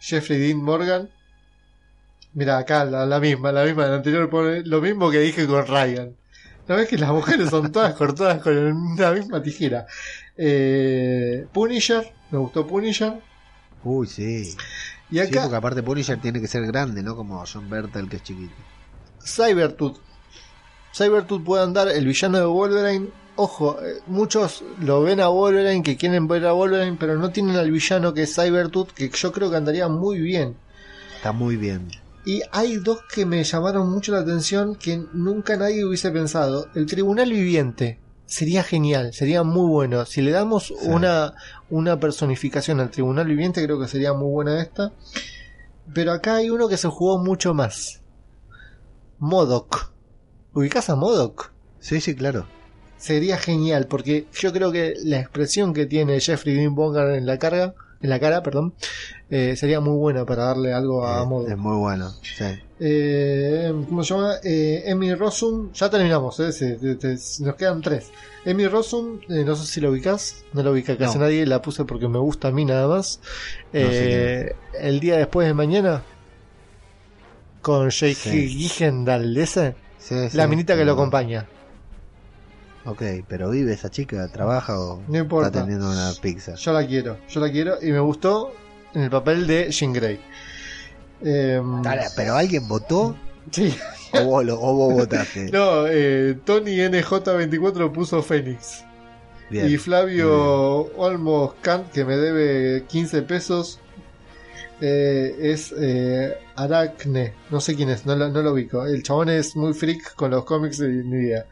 [0.00, 1.08] Jeffrey Dean Morgan.
[2.34, 5.66] Mira, acá la, la misma, la misma del anterior pone lo mismo que dije con
[5.66, 6.14] Ryan.
[6.68, 9.86] ¿No ves que las mujeres son todas cortadas con la misma tijera?
[10.36, 13.14] Eh, Punisher, me gustó Punisher.
[13.84, 14.54] Uy, sí.
[15.10, 17.14] Y Sí, acá porque aparte Punisher tiene que ser grande, ¿no?
[17.16, 18.52] Como John Bertel, que es chiquito.
[19.26, 19.96] Cybertooth.
[20.94, 23.08] Cybertooth puede andar, el villano de Wolverine.
[23.34, 27.56] Ojo, eh, muchos lo ven a Wolverine, que quieren ver a Wolverine, pero no tienen
[27.56, 30.56] al villano que es Cybertooth, que yo creo que andaría muy bien.
[31.16, 31.88] Está muy bien.
[32.24, 36.68] Y hay dos que me llamaron mucho la atención que nunca nadie hubiese pensado.
[36.74, 40.04] El Tribunal Viviente sería genial, sería muy bueno.
[40.06, 41.34] Si le damos una,
[41.70, 44.92] una personificación al Tribunal Viviente, creo que sería muy buena esta.
[45.94, 48.00] Pero acá hay uno que se jugó mucho más.
[49.18, 49.92] Modoc.
[50.54, 51.52] ¿Ubicás a Modoc?
[51.80, 52.46] Sí, sí, claro.
[52.98, 57.38] Sería genial, porque yo creo que la expresión que tiene Jeffrey Dean Bogart en la
[57.38, 58.74] carga, en la cara, perdón,
[59.30, 61.50] eh, sería muy buena para darle algo a Eh, Modoc.
[61.50, 62.10] es muy bueno.
[62.22, 62.44] Sí.
[62.80, 64.34] Eh, ¿Cómo se llama?
[64.42, 65.72] Eh, Emi Rossum.
[65.72, 68.10] Ya terminamos, eh, te- te- nos quedan tres.
[68.44, 70.44] Emi Rossum, eh, no sé si lo ubicás.
[70.52, 71.24] No lo ubica casi No.
[71.24, 71.44] nadie.
[71.46, 73.20] La puse porque me gusta a mí nada más.
[73.72, 76.02] No Eh, el día después de mañana.
[77.66, 78.46] Con Jake Sí.
[78.78, 79.74] Gyllenhaal, ese.
[79.98, 81.46] Sí, sí, la minita que pero- lo acompaña.
[82.84, 85.48] Ok, pero vive esa chica, trabaja o No importa.
[85.48, 86.54] está teniendo una pizza.
[86.54, 87.74] Yo la quiero, yo la quiero.
[87.82, 88.52] Y me gustó
[88.94, 90.20] en el papel de Jean Grey.
[91.24, 93.16] Eh, Dale, Pero alguien votó
[93.50, 93.76] sí.
[94.12, 95.50] o vos, lo- o vos votaste.
[95.52, 98.84] No, eh, Tony NJ24 puso Fénix.
[99.50, 99.68] Bien.
[99.68, 103.80] Y Flavio Olmos Kant, que me debe 15 pesos,
[104.80, 107.32] eh, es eh, Aracne.
[107.50, 108.84] No sé quién es, no lo, no lo ubico.
[108.86, 111.46] El chabón es muy freak con los cómics y ni idea.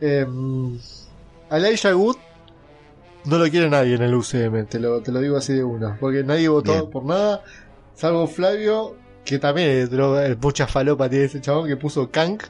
[0.00, 0.26] Eh,
[1.50, 2.16] Elijah Wood
[3.24, 5.96] no lo quiere nadie en el UCM, te lo, te lo digo así de una.
[5.98, 6.90] Porque nadie votó Bien.
[6.90, 7.44] por nada,
[7.94, 12.42] salvo Flavio, que también es droga- mucha falopa tiene ese chabón que puso Kank.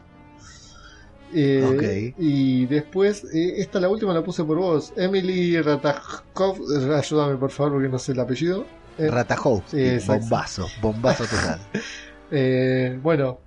[1.34, 2.14] Eh.
[2.18, 4.92] Y después, eh, esta la última la puse por vos.
[4.96, 6.58] Emily Ratajkov,
[6.94, 8.64] ayúdame por favor porque no sé el apellido.
[8.98, 9.62] Eh, Ratajou.
[9.66, 10.20] Sí, exacto.
[10.22, 11.60] bombazo, bombazo total.
[12.30, 13.38] eh, bueno,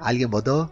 [0.00, 0.70] ¿Alguien votó?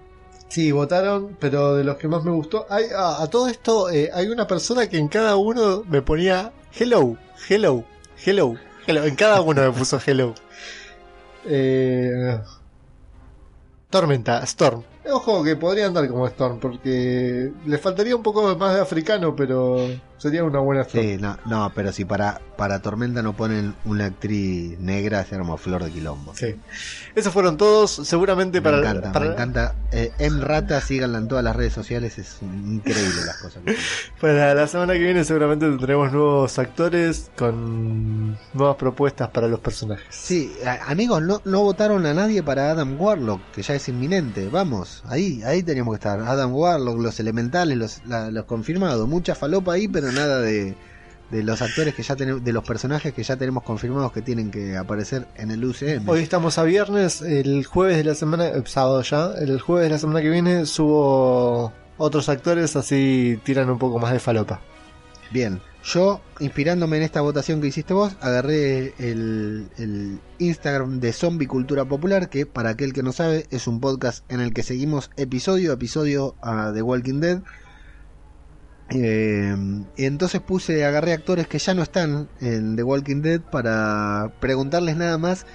[0.48, 4.28] sí, votaron, pero de los que más me gustó, hay, a todo esto eh, hay
[4.28, 7.16] una persona que en cada uno me ponía hello,
[7.48, 7.84] hello,
[8.24, 8.54] hello,
[8.86, 9.04] hello.
[9.04, 10.34] En cada uno me puso hello.
[11.48, 12.40] Eh,
[13.88, 14.82] Tormenta, Storm.
[15.08, 19.88] Ojo que podría andar como Storm, porque le faltaría un poco más de africano, pero
[20.18, 20.84] sería una buena.
[20.84, 25.56] Sí, no, no, pero si para, para Tormenta no ponen una actriz negra, se arma
[25.56, 26.34] flor de quilombo.
[26.34, 26.56] Sí.
[27.14, 29.74] Esos fueron todos, seguramente Me para, encanta, para, me encanta.
[29.92, 33.76] Eh, M Rata, síganla en todas las redes sociales, es increíble las cosas que
[34.20, 40.06] para la semana que viene seguramente tendremos nuevos actores con nuevas propuestas para los personajes.
[40.10, 44.48] Sí, a- amigos, no, no votaron a nadie para Adam Warlock, que ya es inminente.
[44.50, 46.20] Vamos, ahí, ahí teníamos que estar.
[46.20, 49.08] Adam Warlock, los elementales, los, la- los confirmados.
[49.08, 50.74] Mucha falopa ahí, pero nada de,
[51.30, 54.50] de los actores que ya tenemos, de los personajes que ya tenemos confirmados que tienen
[54.50, 56.08] que aparecer en el UCM.
[56.08, 59.90] Hoy estamos a viernes, el jueves de la semana, eh, sábado ya, el jueves de
[59.90, 64.60] la semana que viene subo otros actores así tiran un poco más de falopa.
[65.32, 71.48] Bien, yo, inspirándome en esta votación que hiciste vos, agarré el, el Instagram de Zombie
[71.48, 75.10] Cultura Popular, que para aquel que no sabe, es un podcast en el que seguimos
[75.16, 77.40] episodio a episodio a The Walking Dead.
[78.90, 79.56] Eh,
[79.96, 85.18] entonces puse, agarré actores que ya no están en The Walking Dead para preguntarles nada
[85.18, 85.46] más,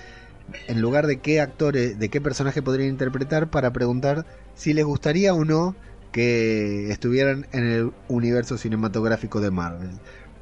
[0.68, 4.26] en lugar de qué actores, de qué personaje podrían interpretar, para preguntar
[4.56, 5.76] si les gustaría o no
[6.12, 9.92] que estuvieran en el universo cinematográfico de Marvel.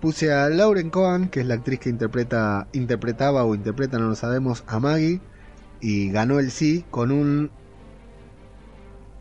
[0.02, 4.16] Puse a Lauren Cohen, que es la actriz que interpreta, interpretaba o interpreta, no lo
[4.16, 5.22] sabemos, a Maggie,
[5.82, 7.52] y ganó el sí con un...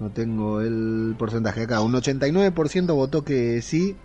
[0.01, 3.97] No tengo el porcentaje acá, un 89% votó que sí.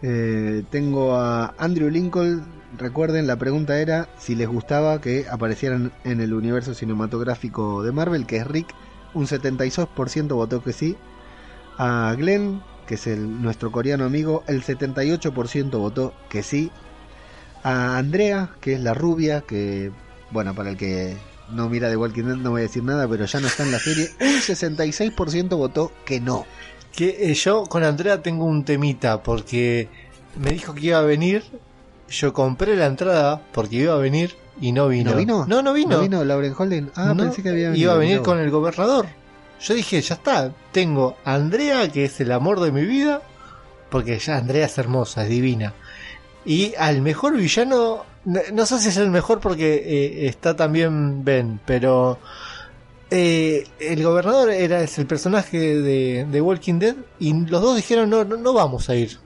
[0.00, 2.46] Eh, tengo a Andrew Lincoln,
[2.78, 8.26] recuerden, la pregunta era si les gustaba que aparecieran en el universo cinematográfico de Marvel,
[8.26, 8.74] que es Rick,
[9.14, 10.96] un 76% votó que sí.
[11.76, 16.70] A Glenn, que es nuestro coreano amigo, el 78% votó que sí.
[17.62, 19.90] A Andrea, que es la rubia, que,
[20.30, 21.16] bueno, para el que
[21.52, 23.72] no mira de Walking Dead no voy a decir nada, pero ya no está en
[23.72, 26.46] la serie, un 66% votó que no.
[26.94, 29.88] Que eh, yo con Andrea tengo un temita porque
[30.36, 31.44] me dijo que iba a venir,
[32.08, 35.12] yo compré la entrada porque iba a venir y no vino.
[35.12, 35.46] ¿No vino?
[35.46, 35.96] No, no vino.
[35.96, 36.90] ¿No vino Lauren Holden?
[36.96, 37.84] Ah, No, pensé que había venido.
[37.84, 39.06] Iba a venir con el gobernador.
[39.60, 43.22] Yo dije, ya está, tengo a Andrea, que es el amor de mi vida,
[43.90, 45.74] porque ya Andrea es hermosa, es divina.
[46.44, 51.24] Y al mejor villano, no, no sé si es el mejor porque eh, está también
[51.24, 52.18] Ben, pero
[53.10, 58.10] eh, el gobernador era es el personaje de, de Walking Dead y los dos dijeron,
[58.10, 59.18] no, no, no vamos a ir.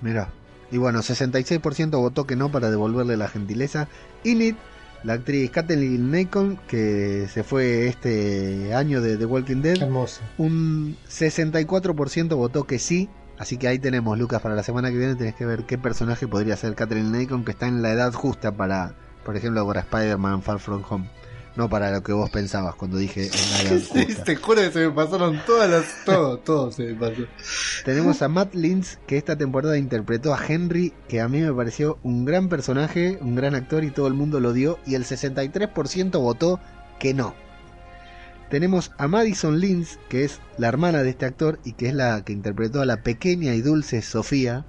[0.00, 0.30] Mirá.
[0.72, 3.88] Y bueno, 66% votó que no para devolverle la gentileza.
[4.24, 4.56] Init,
[5.04, 10.22] la actriz Kathleen Nacon, que se fue este año de The Walking Dead, Hermosa.
[10.38, 13.10] un 64% votó que sí.
[13.40, 16.28] Así que ahí tenemos, Lucas, para la semana que viene tenés que ver qué personaje
[16.28, 18.94] podría ser Kathleen Nacon, que está en la edad justa para,
[19.24, 21.08] por ejemplo, para Spider-Man Far From Home.
[21.56, 23.30] no para lo que vos pensabas cuando dije
[23.92, 26.04] Sí, te juro que se me pasaron todas las.
[26.04, 27.22] Todo, todo se me pasó.
[27.86, 31.98] Tenemos a Matt Lintz, que esta temporada interpretó a Henry, que a mí me pareció
[32.02, 36.20] un gran personaje, un gran actor y todo el mundo lo dio, y el 63%
[36.20, 36.60] votó
[36.98, 37.34] que no.
[38.50, 42.24] Tenemos a Madison Lintz, que es la hermana de este actor y que es la
[42.24, 44.64] que interpretó a la pequeña y dulce Sofía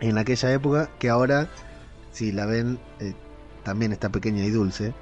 [0.00, 1.48] en aquella época, que ahora,
[2.12, 3.14] si la ven, eh,
[3.64, 4.94] también está pequeña y dulce.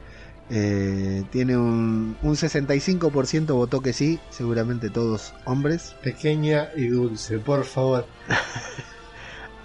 [0.48, 5.94] Eh, tiene un, un 65% votó que sí, seguramente todos hombres.
[6.02, 8.06] Pequeña y dulce, por favor.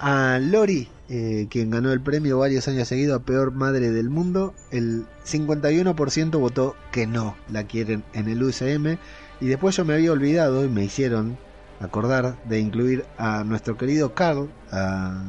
[0.05, 4.53] A Lori, eh, quien ganó el premio varios años seguidos a Peor Madre del Mundo,
[4.69, 8.97] el 51% votó que no la quieren en el UCM.
[9.39, 11.38] Y después yo me había olvidado y me hicieron
[11.80, 15.23] acordar de incluir a nuestro querido Carl, a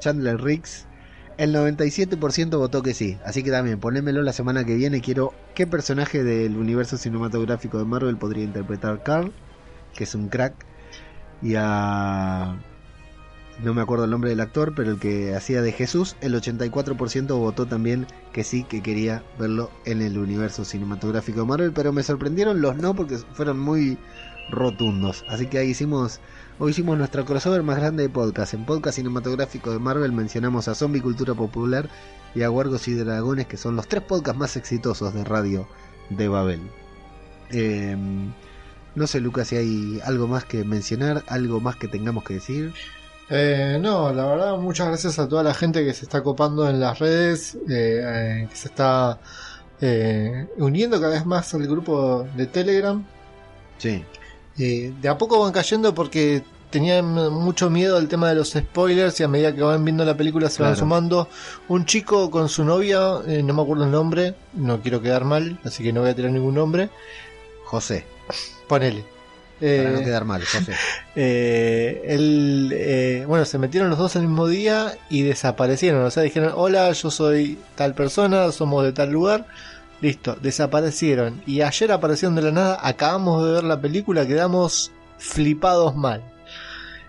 [0.00, 0.86] Chandler Riggs.
[1.38, 5.02] El 97% votó que sí, así que también ponémelo la semana que viene.
[5.02, 9.32] Quiero qué personaje del universo cinematográfico de Marvel podría interpretar Carl,
[9.94, 10.66] que es un crack,
[11.42, 12.56] y a
[13.62, 17.38] no me acuerdo el nombre del actor, pero el que hacía de Jesús, el 84%
[17.38, 22.02] votó también que sí, que quería verlo en el universo cinematográfico de Marvel, pero me
[22.02, 23.98] sorprendieron los no porque fueron muy
[24.50, 25.24] rotundos.
[25.28, 26.20] Así que ahí hicimos,
[26.58, 28.54] hoy hicimos nuestro crossover más grande de podcast.
[28.54, 31.88] En podcast cinematográfico de Marvel mencionamos a Zombie Cultura Popular
[32.34, 35.66] y a Guargos y Dragones, que son los tres podcasts más exitosos de radio
[36.10, 36.60] de Babel.
[37.50, 37.96] Eh,
[38.94, 42.74] no sé, Lucas, si hay algo más que mencionar, algo más que tengamos que decir.
[43.28, 46.78] Eh, no, la verdad, muchas gracias a toda la gente que se está copando en
[46.78, 49.18] las redes, eh, eh, que se está
[49.80, 53.04] eh, uniendo cada vez más al grupo de Telegram.
[53.78, 54.04] Sí.
[54.58, 59.18] Eh, de a poco van cayendo porque tenían mucho miedo al tema de los spoilers
[59.20, 61.28] y a medida que van viendo la película se van sumando.
[61.68, 65.82] Un chico con su novia, no me acuerdo el nombre, no quiero quedar mal, así
[65.82, 66.90] que no voy a tirar ningún nombre.
[67.64, 68.04] José,
[68.68, 69.15] Ponele.
[69.74, 70.80] Para Eh, no quedar mal, José.
[71.16, 76.02] eh, él, eh, bueno, se metieron los dos el mismo día y desaparecieron.
[76.04, 79.46] O sea, dijeron, hola, yo soy tal persona, somos de tal lugar.
[80.00, 81.42] Listo, desaparecieron.
[81.46, 86.22] Y ayer aparecieron de la nada, acabamos de ver la película, quedamos flipados mal.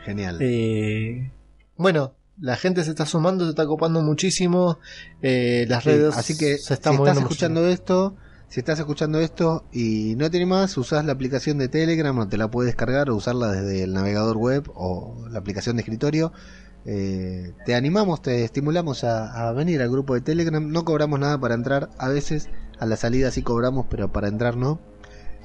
[0.06, 0.38] Genial.
[0.42, 1.32] Eh,
[1.76, 4.80] bueno, la gente se está sumando, se está copando muchísimo.
[5.22, 8.16] eh, las Sí, redes así que se están si estás escuchando esto,
[8.50, 12.38] si estás escuchando esto y no tiene más, usás la aplicación de Telegram o te
[12.38, 16.32] la puedes descargar o usarla desde el navegador web o la aplicación de escritorio.
[16.86, 20.66] Eh, te animamos, te estimulamos a, a venir al grupo de Telegram.
[20.66, 21.90] No cobramos nada para entrar.
[21.98, 22.50] A veces
[22.80, 24.80] a la salida sí cobramos, pero para entrar no.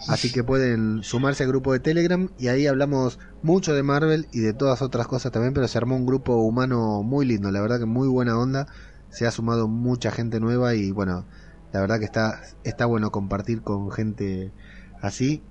[0.08, 4.40] Así que pueden sumarse al grupo de Telegram y ahí hablamos mucho de Marvel y
[4.40, 7.78] de todas otras cosas también, pero se armó un grupo humano muy lindo, la verdad
[7.78, 8.66] que muy buena onda.
[9.10, 11.26] Se ha sumado mucha gente nueva y bueno,
[11.72, 14.52] la verdad que está, está bueno compartir con gente
[15.00, 15.42] así.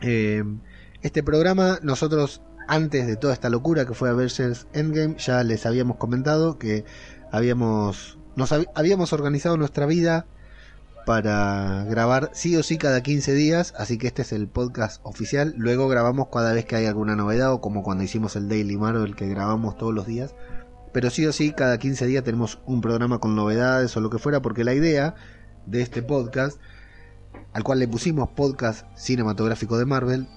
[0.00, 0.44] Eh,
[1.02, 5.96] este programa, nosotros antes de toda esta locura que fue Avengers Endgame, ya les habíamos
[5.96, 6.84] comentado que
[7.30, 10.26] habíamos, nos hab- habíamos organizado nuestra vida
[11.06, 15.54] para grabar sí o sí cada 15 días, así que este es el podcast oficial.
[15.56, 19.14] Luego grabamos cada vez que hay alguna novedad o como cuando hicimos el Daily Marvel
[19.14, 20.34] que grabamos todos los días.
[20.92, 24.18] Pero sí o sí cada 15 días tenemos un programa con novedades o lo que
[24.18, 25.14] fuera porque la idea
[25.66, 26.58] de este podcast,
[27.52, 30.28] al cual le pusimos podcast cinematográfico de Marvel,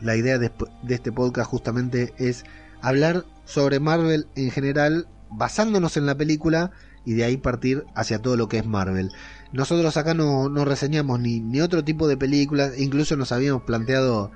[0.00, 0.50] la idea de,
[0.82, 2.44] de este podcast justamente es
[2.82, 6.72] hablar sobre Marvel en general basándonos en la película
[7.04, 9.12] y de ahí partir hacia todo lo que es Marvel.
[9.52, 14.32] Nosotros acá no, no reseñamos ni, ni otro tipo de películas, incluso nos habíamos planteado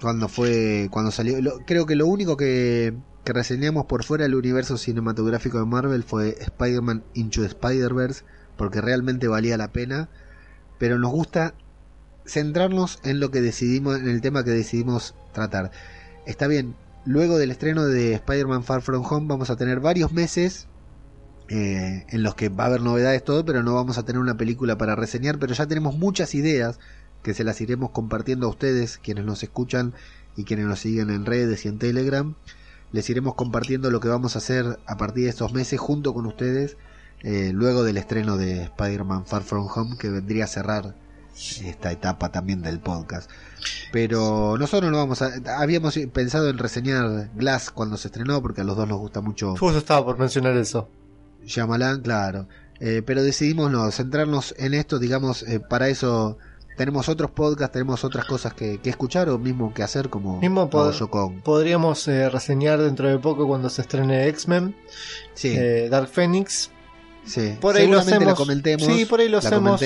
[0.00, 1.36] cuando fue, cuando salió,
[1.66, 2.94] creo que lo único que,
[3.24, 8.24] que reseñamos por fuera del universo cinematográfico de Marvel fue Spider-Man Into Spider-Verse,
[8.60, 10.10] porque realmente valía la pena,
[10.78, 11.54] pero nos gusta
[12.26, 15.70] centrarnos en lo que decidimos, en el tema que decidimos tratar.
[16.26, 16.76] Está bien,
[17.06, 20.66] luego del estreno de Spider-Man Far From Home vamos a tener varios meses
[21.48, 24.36] eh, en los que va a haber novedades todo, pero no vamos a tener una
[24.36, 26.78] película para reseñar, pero ya tenemos muchas ideas
[27.22, 29.94] que se las iremos compartiendo a ustedes, quienes nos escuchan
[30.36, 32.34] y quienes nos siguen en redes y en Telegram.
[32.92, 36.26] Les iremos compartiendo lo que vamos a hacer a partir de estos meses junto con
[36.26, 36.76] ustedes,
[37.22, 40.94] eh, luego del estreno de Spider-Man Far From Home, que vendría a cerrar
[41.64, 43.30] esta etapa también del podcast.
[43.92, 45.30] Pero nosotros no vamos a...
[45.58, 49.56] Habíamos pensado en reseñar Glass cuando se estrenó, porque a los dos nos gusta mucho
[49.56, 50.88] Justo estaba por mencionar eso.
[51.44, 52.46] Shyamalan, claro.
[52.78, 56.38] Eh, pero decidimos no, centrarnos en esto, digamos, eh, para eso
[56.76, 60.70] tenemos otros podcasts, tenemos otras cosas que, que escuchar o mismo que hacer como Mismo
[60.70, 61.40] pod- con...
[61.42, 64.74] Podríamos eh, reseñar dentro de poco cuando se estrene X-Men,
[65.34, 65.58] Sí,
[65.90, 66.70] Dark Phoenix.
[67.24, 67.56] Sí.
[67.60, 68.34] por ahí lo la hacemos.
[68.34, 68.86] comentemos.
[68.86, 69.80] Sí, por ahí lo hacemos.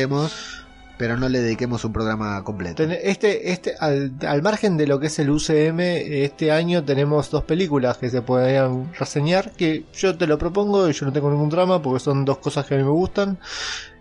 [0.97, 2.83] pero no le dediquemos un programa completo.
[2.85, 7.45] Este, este, al, al margen de lo que es el UCM, este año tenemos dos
[7.45, 11.51] películas que se podrían reseñar, que yo te lo propongo y yo no tengo ningún
[11.51, 13.39] drama porque son dos cosas que a mí me gustan.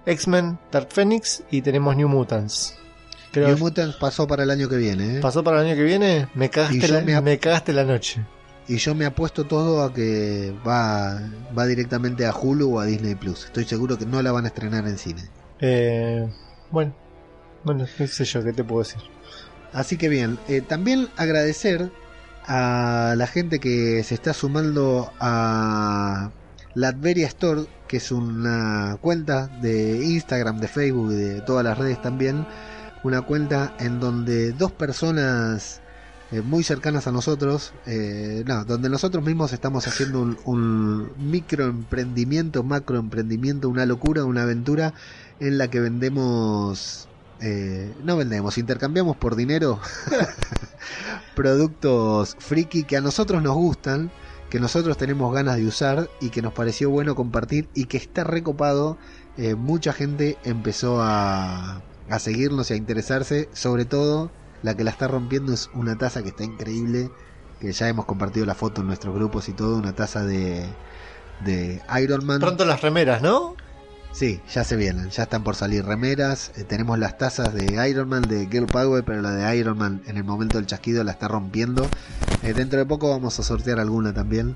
[0.06, 2.76] X-Men, Dark Phoenix y tenemos New Mutants.
[3.32, 5.20] Creo New Mutants pasó para el año que viene, ¿eh?
[5.20, 8.22] pasó para el año que viene, me cagaste, la, me me cagaste la noche.
[8.68, 11.20] Y yo me apuesto todo a que va,
[11.58, 13.46] va directamente a Hulu o a Disney Plus.
[13.46, 15.24] Estoy seguro que no la van a estrenar en cine.
[15.60, 16.30] Eh,
[16.72, 16.96] bueno,
[17.64, 19.02] bueno, qué sé yo, qué te puedo decir.
[19.74, 21.92] Así que bien, eh, también agradecer
[22.46, 26.32] a la gente que se está sumando a
[26.74, 32.02] Latveria Store, que es una cuenta de Instagram, de Facebook y de todas las redes
[32.02, 32.46] también.
[33.04, 35.82] Una cuenta en donde dos personas
[36.34, 42.64] eh, muy cercanas a nosotros, eh, no, donde nosotros mismos estamos haciendo un, un microemprendimiento,
[42.64, 44.96] macroemprendimiento, una locura, una aventura
[45.40, 47.08] en la que vendemos
[47.46, 49.80] eh, no vendemos, intercambiamos por dinero
[51.36, 54.12] productos friki que a nosotros nos gustan,
[54.50, 58.24] que nosotros tenemos ganas de usar y que nos pareció bueno compartir y que está
[58.24, 58.98] recopado.
[59.38, 64.32] Eh, mucha gente empezó a, a seguirnos y a interesarse, sobre todo
[64.64, 67.12] la que la está rompiendo es una taza que está increíble,
[67.60, 70.66] que ya hemos compartido la foto en nuestros grupos y todo, una taza de,
[71.46, 72.40] de Iron Man.
[72.40, 73.56] Pronto las remeras, ¿no?
[74.14, 76.52] Sí, ya se vienen, ya están por salir remeras.
[76.56, 80.04] eh, tenemos las tazas de Iron Man, de Girl Power, pero la de Iron Man
[80.06, 81.88] en el momento del chasquido la está rompiendo.
[82.44, 84.56] Eh, dentro de poco vamos a sortear alguna también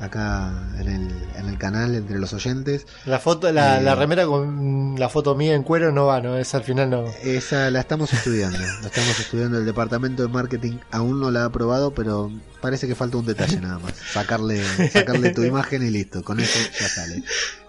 [0.00, 2.86] acá en el, en el canal entre los oyentes.
[3.06, 3.82] La foto, la, Eh.
[3.82, 7.04] la remera con la foto mía en cuero no va, no, es al final no.
[7.22, 9.58] Esa la estamos estudiando, la estamos estudiando.
[9.58, 13.60] El departamento de marketing aún no la ha aprobado, pero parece que falta un detalle
[13.60, 13.94] nada más.
[13.94, 17.22] Sacarle, sacarle tu imagen y listo, con eso ya sale.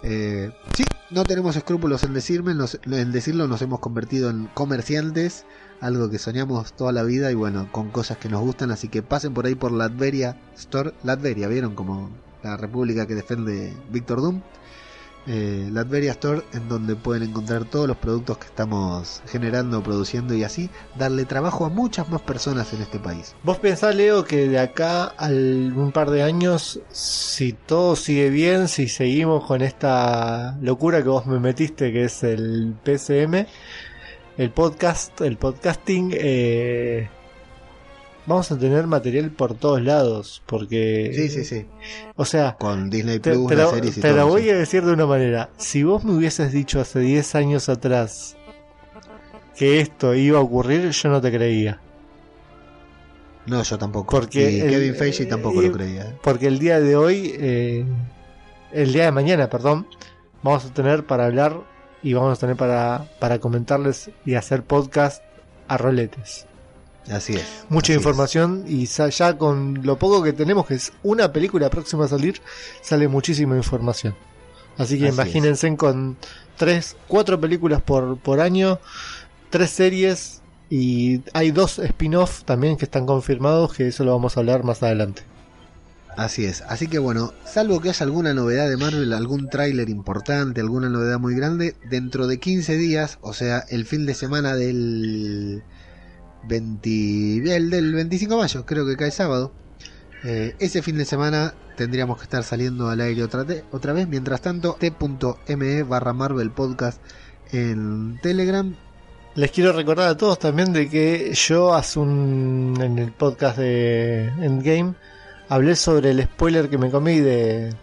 [0.04, 2.54] Eh, sí, no tenemos escrúpulos en decirme,
[2.86, 5.46] en decirlo, nos hemos convertido en comerciantes,
[5.82, 9.02] algo que soñamos toda la vida y bueno, con cosas que nos gustan, así que
[9.02, 11.76] pasen por ahí por Latveria Store, Latveria, ¿vieron?
[11.76, 12.12] Como
[12.44, 14.42] la república que defiende Víctor Doom.
[15.28, 20.44] Eh, Latveria Store, en donde pueden encontrar todos los productos que estamos generando, produciendo y
[20.44, 23.36] así darle trabajo a muchas más personas en este país.
[23.44, 28.68] Vos pensás, Leo, que de acá a un par de años, si todo sigue bien,
[28.68, 33.46] si seguimos con esta locura que vos me metiste, que es el PCM,
[34.42, 37.08] el podcast, el podcasting, eh,
[38.26, 41.12] vamos a tener material por todos lados, porque...
[41.14, 41.66] Sí, sí, sí.
[42.16, 44.28] O sea, Con Disney Plus, te lo, series y te todo.
[44.28, 45.50] voy a decir de una manera.
[45.58, 48.36] Si vos me hubieses dicho hace 10 años atrás
[49.56, 51.80] que esto iba a ocurrir, yo no te creía.
[53.46, 54.10] No, yo tampoco.
[54.18, 56.04] Porque y el- Kevin Feige tampoco lo creía.
[56.04, 56.16] ¿eh?
[56.24, 57.86] Porque el día de hoy, eh,
[58.72, 59.88] el día de mañana, perdón,
[60.42, 61.60] vamos a tener para hablar
[62.04, 65.24] y vamos a tener para, para comentarles y hacer podcast
[65.68, 66.46] a roletes.
[67.10, 67.66] Así es.
[67.70, 72.06] Mucha así información y ya con lo poco que tenemos, que es una película próxima
[72.06, 72.42] a salir,
[72.82, 74.16] sale muchísima información.
[74.78, 76.18] Así que Así imagínense con
[76.58, 78.80] tres, cuatro películas por, por año,
[79.50, 84.40] tres series y hay dos spin-off también que están confirmados, que eso lo vamos a
[84.40, 85.24] hablar más adelante.
[86.18, 86.62] Así es.
[86.64, 91.20] Así que bueno, salvo que haya alguna novedad de Marvel, algún tráiler importante, alguna novedad
[91.20, 95.64] muy grande, dentro de 15 días, o sea, el fin de semana del
[96.48, 99.54] 20, el del 25 de mayo, creo que cae sábado.
[100.24, 104.08] eh, ese fin de semana tendríamos que estar saliendo al aire otra, otra vez.
[104.08, 107.02] Mientras tanto, t.me barra Marvel Podcast
[107.52, 108.76] en Telegram.
[109.36, 114.28] Les quiero recordar a todos también de que yo hace un en el podcast de
[114.42, 114.94] Endgame
[115.54, 117.74] hablé sobre el spoiler que me comí de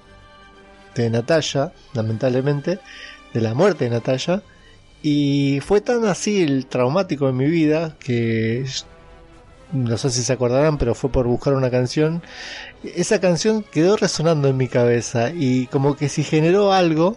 [0.94, 2.80] de Natalia, lamentablemente,
[3.32, 4.42] de la muerte de Natalia
[5.02, 8.64] y fue tan así el traumático en mi vida que
[9.72, 12.22] no sé si se acordarán, pero fue por buscar una canción.
[12.82, 17.16] Esa canción quedó resonando en mi cabeza y como que si generó algo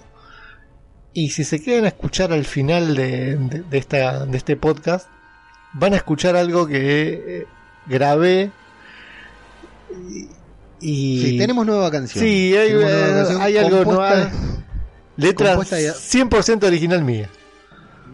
[1.13, 5.07] y si se quedan a escuchar al final de, de- esta, de este podcast,
[5.73, 7.45] van a escuchar algo que eh,
[7.87, 8.51] grabé.
[10.81, 12.23] Y, Sí, tenemos nueva canción.
[12.23, 14.29] Sí, hay, nueva eh, canción hay algo nuevo.
[15.17, 17.29] Letra compuesta ya- 100% original mía.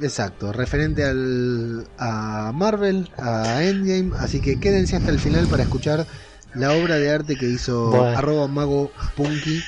[0.01, 6.05] Exacto, referente al, a Marvel, a Endgame, así que quédense hasta el final para escuchar
[6.53, 8.17] la obra de arte que hizo Bueno.
[8.17, 9.63] arroba mago punky.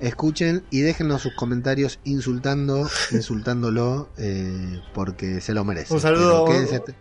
[0.00, 5.92] Escuchen y déjenos sus comentarios insultando, insultándolo, eh, porque se lo merece.
[5.92, 6.46] Un saludo,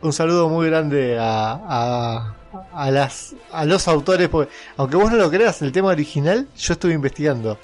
[0.01, 2.35] un saludo muy grande a, a,
[2.73, 6.73] a las, a los autores, porque aunque vos no lo creas, el tema original yo
[6.73, 7.57] estuve investigando.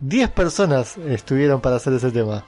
[0.00, 2.44] 10 personas estuvieron para hacer ese tema.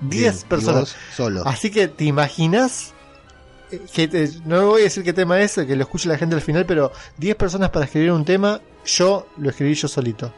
[0.00, 0.94] 10 Bien, y personas.
[1.16, 1.42] solo.
[1.46, 2.92] Así que te imaginas
[3.70, 6.34] eh, que te- no voy a decir qué tema es, que lo escuche la gente
[6.34, 10.32] al final, pero 10 personas para escribir un tema, yo lo escribí yo solito.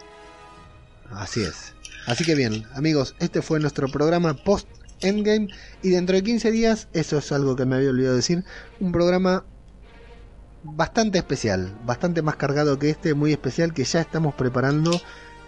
[1.10, 1.74] Así es.
[2.06, 4.68] Así que bien, amigos, este fue nuestro programa post
[5.00, 5.48] Endgame
[5.82, 8.44] y dentro de 15 días, eso es algo que me había olvidado decir,
[8.80, 9.44] un programa
[10.62, 15.00] bastante especial, bastante más cargado que este, muy especial que ya estamos preparando,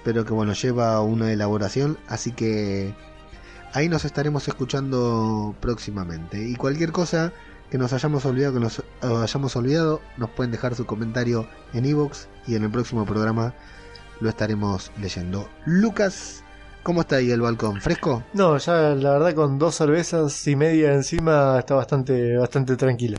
[0.04, 2.94] pero que bueno, lleva una elaboración, así que
[3.72, 6.48] ahí nos estaremos escuchando próximamente.
[6.48, 7.32] Y cualquier cosa
[7.70, 12.26] que nos hayamos olvidado, que nos hayamos olvidado, nos pueden dejar su comentario en iVoox
[12.46, 13.54] y en el próximo programa
[14.22, 15.48] lo estaremos leyendo.
[15.66, 16.42] Lucas,
[16.82, 17.80] ¿cómo está ahí el balcón?
[17.80, 18.22] ¿Fresco?
[18.32, 23.18] No, ya la verdad con dos cervezas y media encima está bastante, bastante tranquila.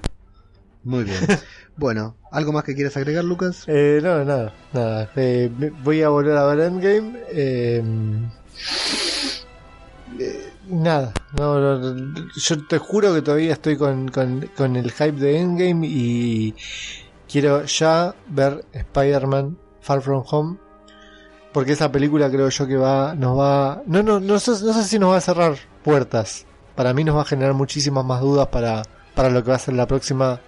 [0.84, 1.20] Muy bien.
[1.78, 3.64] bueno, ¿algo más que quieras agregar, Lucas?
[3.68, 5.10] Eh, no, nada, nada.
[5.16, 5.52] Eh,
[5.84, 7.20] voy a volver a ver Endgame.
[7.30, 7.84] eh,
[10.20, 11.96] eh, nada, no,
[12.36, 16.56] yo te juro que todavía estoy con, con, con el hype de Endgame y
[17.30, 20.58] quiero ya ver Spider-Man Far From Home.
[21.54, 24.84] Porque esa película creo yo que va, nos va, no, no, no sé, no sé
[24.86, 26.46] si nos va a cerrar puertas.
[26.76, 28.82] Para mí nos va a generar muchísimas más dudas para,
[29.14, 30.42] para lo que va a ser la próxima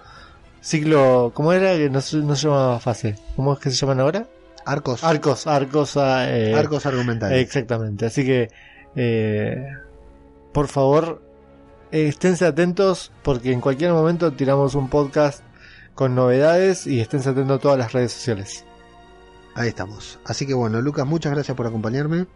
[0.60, 1.74] ciclo, ¿cómo era?
[1.74, 3.16] Que no, se- no se llamaba fase.
[3.36, 4.26] ¿Cómo es que se llaman ahora?
[4.64, 5.04] Arcos.
[5.04, 7.40] Arcos, arcos, ah, eh, Arcos argumentales.
[7.40, 8.06] Exactamente.
[8.06, 8.50] Así que,
[8.96, 9.64] eh,
[10.52, 11.22] por favor,
[11.92, 15.44] eh, esténse atentos porque en cualquier momento tiramos un podcast
[15.94, 18.64] con novedades y esténse atentos a todas las redes sociales.
[19.56, 20.18] Ahí estamos.
[20.26, 22.26] Así que bueno, Lucas, muchas gracias por acompañarme.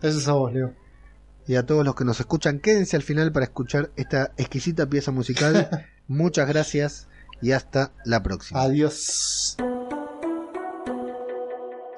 [0.00, 0.72] Eso es a vos, Leo.
[1.46, 5.10] Y a todos los que nos escuchan, quédense al final para escuchar esta exquisita pieza
[5.10, 5.86] musical.
[6.08, 7.06] muchas gracias
[7.42, 8.62] y hasta la próxima.
[8.62, 9.56] Adiós.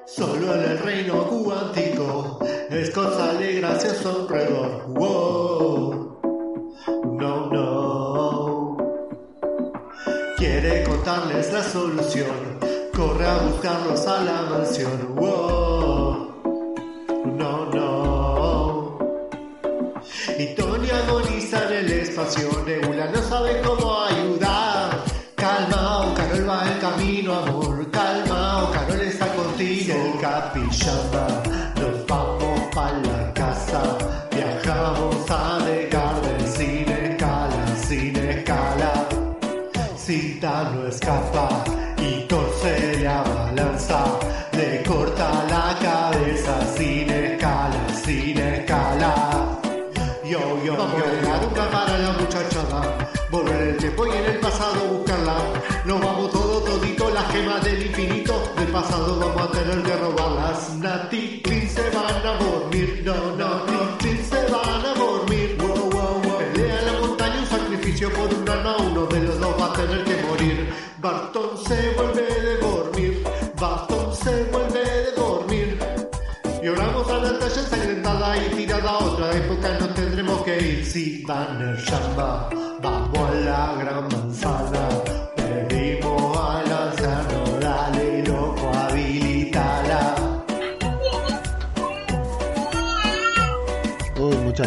[0.05, 2.39] Solo en el reino cuántico
[2.69, 4.85] es cosa de gracia alrededor.
[4.89, 6.19] Wow.
[7.21, 8.77] No, no.
[10.35, 12.72] Quiere contarles la solución.
[12.95, 15.15] Corre a buscarlos a la mansión.
[15.15, 16.27] Wow.
[17.25, 18.97] No, no.
[20.37, 22.49] Y Tony agoniza en el espacio.
[22.65, 25.03] Nebula no sabe cómo ayudar.
[25.35, 27.62] Calma, Carol va el camino, amor.
[58.73, 60.73] Pasado vamos a tener que robarlas.
[60.79, 63.03] Nati, Clean se van a dormir.
[63.05, 65.55] No, no, no, Clean se van a dormir.
[65.59, 66.37] Wow, wow, wow.
[66.39, 68.75] Pelea en la montaña, un sacrificio por un alma.
[68.77, 70.73] Uno de los dos va a tener que morir.
[70.99, 73.23] Barton se vuelve de dormir.
[73.61, 75.79] Barton se vuelve de dormir.
[76.63, 80.85] Lloramos a Natalia ensangrentada y tirada a otra época nos tendremos que ir.
[80.85, 82.49] Si Banner llama,
[82.81, 85.32] vamos a la gran manzana.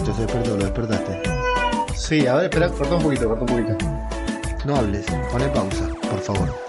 [0.04, 1.22] Se despertó, lo despertaste.
[1.94, 3.86] Sí, a ver, espera, corta un poquito, corta un poquito.
[4.64, 6.66] No hables, poné pausa, por favor.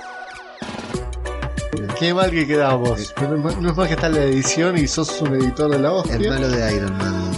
[1.99, 3.13] Qué mal que quedamos.
[3.19, 6.15] No, es más que está en la edición y sos un editor de la hostia.
[6.15, 7.31] El malo de Iron Man.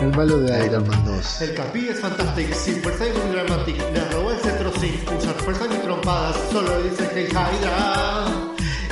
[0.00, 1.42] El malo de Iron Man 2.
[1.42, 3.84] El capi es fantástico, sin fuerza y muy dramático.
[3.92, 6.36] Le robó el cetro sin usar fuerza ni trompadas.
[6.50, 8.26] Solo dice que Hydra.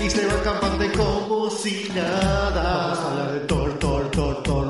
[0.04, 2.62] Y se va campante como si nada.
[2.62, 4.69] Vamos a hablar de Thor, Thor, Thor, Thor,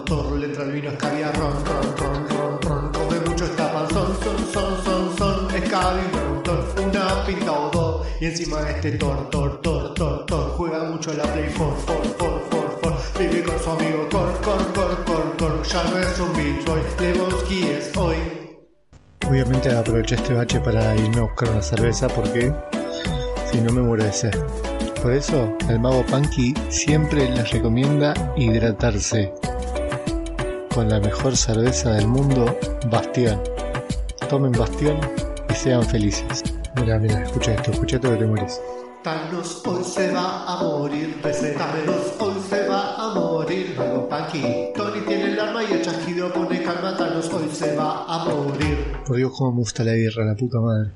[0.61, 2.93] Entra el vino escabia, ron, ron, ron, ron, ron.
[2.93, 5.55] Come mucho esta panzón, son, son, son, son.
[5.55, 6.75] Escabia, ron, Thor.
[6.85, 8.07] Una pinta o dos.
[8.21, 10.51] Y encima este Thor, Thor, Thor, Thor, Thor.
[10.59, 12.99] Juega mucho la Play 4, 4, 4, 4, 4.
[13.21, 15.63] Vive con su amigo Cor, Cor, Cor, Cor, Cor.
[15.63, 16.81] Ya no es un Beach Boy.
[17.01, 18.17] Lebowski es hoy.
[19.27, 22.53] Obviamente aproveché este bache para irme a buscar una cerveza porque
[23.51, 24.37] si no me muero de sed.
[25.01, 29.33] Por eso el mago Punky siempre les recomienda hidratarse
[30.75, 32.57] con la mejor cerveza del mundo,
[32.91, 33.41] Bastión.
[34.29, 34.99] Tomen Bastión
[35.49, 36.43] y sean felices.
[36.77, 38.61] Mira, mira, escucha esto, escucha esto que te mueres.
[39.03, 41.55] Thanos hoy se va a morir, PC.
[41.55, 43.75] Thanos hoy se va a morir.
[43.77, 44.73] Luego Panky.
[44.77, 46.97] Tony tiene el arma y el chasquido pone calma.
[46.97, 48.93] Thanos hoy se va a morir.
[49.07, 50.93] Por Dios, cómo me gusta la guerra, la puta madre.